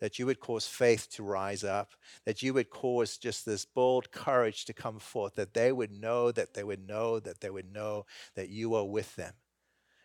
that 0.00 0.18
you 0.18 0.26
would 0.26 0.40
cause 0.40 0.66
faith 0.66 1.08
to 1.10 1.22
rise 1.22 1.62
up, 1.62 1.94
that 2.24 2.42
you 2.42 2.54
would 2.54 2.70
cause 2.70 3.18
just 3.18 3.44
this 3.44 3.64
bold 3.64 4.10
courage 4.10 4.64
to 4.64 4.72
come 4.72 4.98
forth, 4.98 5.34
that 5.34 5.54
they 5.54 5.72
would 5.72 5.92
know, 5.92 6.32
that 6.32 6.54
they 6.54 6.64
would 6.64 6.86
know, 6.86 7.20
that 7.20 7.40
they 7.40 7.50
would 7.50 7.72
know 7.72 8.06
that 8.34 8.48
you 8.48 8.74
are 8.74 8.84
with 8.84 9.14
them. 9.16 9.34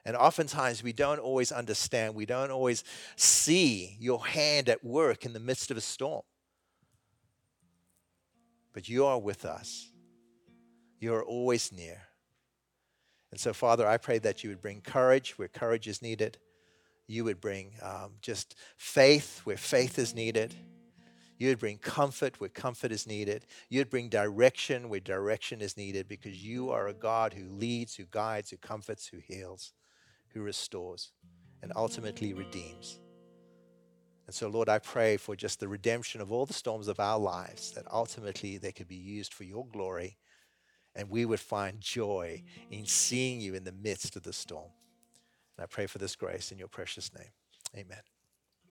And 0.06 0.16
oftentimes 0.16 0.84
we 0.84 0.94
don't 0.94 1.20
always 1.20 1.52
understand, 1.52 2.14
we 2.14 2.28
don't 2.28 2.52
always 2.52 2.84
see 3.16 3.98
your 4.00 4.26
hand 4.26 4.70
at 4.70 4.84
work 4.84 5.26
in 5.26 5.34
the 5.34 5.40
midst 5.40 5.72
of 5.72 5.78
a 5.78 5.82
storm. 5.82 6.22
But 8.74 8.88
you 8.90 9.06
are 9.06 9.20
with 9.20 9.46
us, 9.46 9.90
you 11.00 11.14
are 11.14 11.24
always 11.24 11.72
near. 11.72 12.02
And 13.32 13.40
so, 13.40 13.54
Father, 13.54 13.88
I 13.88 13.98
pray 13.98 14.20
that 14.20 14.44
you 14.44 14.50
would 14.50 14.62
bring 14.62 14.82
courage 14.82 15.38
where 15.38 15.48
courage 15.48 15.88
is 15.88 16.02
needed. 16.02 16.38
You 17.08 17.24
would 17.26 17.40
bring 17.40 17.74
um, 17.82 18.14
just 18.22 18.56
faith 18.78 19.42
where 19.44 19.58
faith 19.58 20.00
is 20.00 20.16
needed. 20.16 20.54
You 21.38 21.50
would 21.50 21.60
bring 21.60 21.78
comfort 21.78 22.40
where 22.40 22.50
comfort 22.50 22.92
is 22.92 23.06
needed. 23.06 23.46
You'd 23.70 23.90
bring 23.90 24.10
direction 24.10 24.90
where 24.90 25.02
direction 25.02 25.62
is 25.62 25.76
needed 25.76 26.08
because 26.08 26.44
you 26.44 26.72
are 26.72 26.88
a 26.88 26.94
God 26.94 27.34
who 27.34 27.50
leads, 27.50 27.96
who 27.96 28.06
guides, 28.06 28.50
who 28.52 28.58
comforts, 28.58 29.08
who 29.08 29.18
heals, 29.20 29.74
who 30.30 30.42
restores, 30.42 31.12
and 31.62 31.74
ultimately 31.76 32.34
redeems. 32.34 33.00
And 34.28 34.34
so, 34.34 34.48
Lord, 34.48 34.70
I 34.70 34.80
pray 34.80 35.18
for 35.18 35.36
just 35.36 35.60
the 35.60 35.68
redemption 35.68 36.22
of 36.22 36.32
all 36.32 36.46
the 36.46 36.54
storms 36.54 36.88
of 36.88 37.00
our 37.00 37.20
lives, 37.20 37.72
that 37.74 37.86
ultimately 37.92 38.58
they 38.58 38.72
could 38.72 38.88
be 38.88 38.96
used 38.96 39.34
for 39.34 39.44
your 39.44 39.68
glory 39.68 40.18
and 40.96 41.10
we 41.10 41.26
would 41.26 41.40
find 41.40 41.82
joy 41.82 42.42
in 42.72 42.86
seeing 42.86 43.42
you 43.42 43.54
in 43.54 43.66
the 43.66 43.72
midst 43.74 44.16
of 44.16 44.24
the 44.24 44.34
storm. 44.34 44.72
And 45.58 45.64
I 45.64 45.68
pray 45.68 45.88
for 45.88 45.98
this 45.98 46.16
grace 46.16 46.52
in 46.52 46.58
your 46.58 46.68
precious 46.68 47.12
name. 47.14 47.32
Amen. 47.76 48.15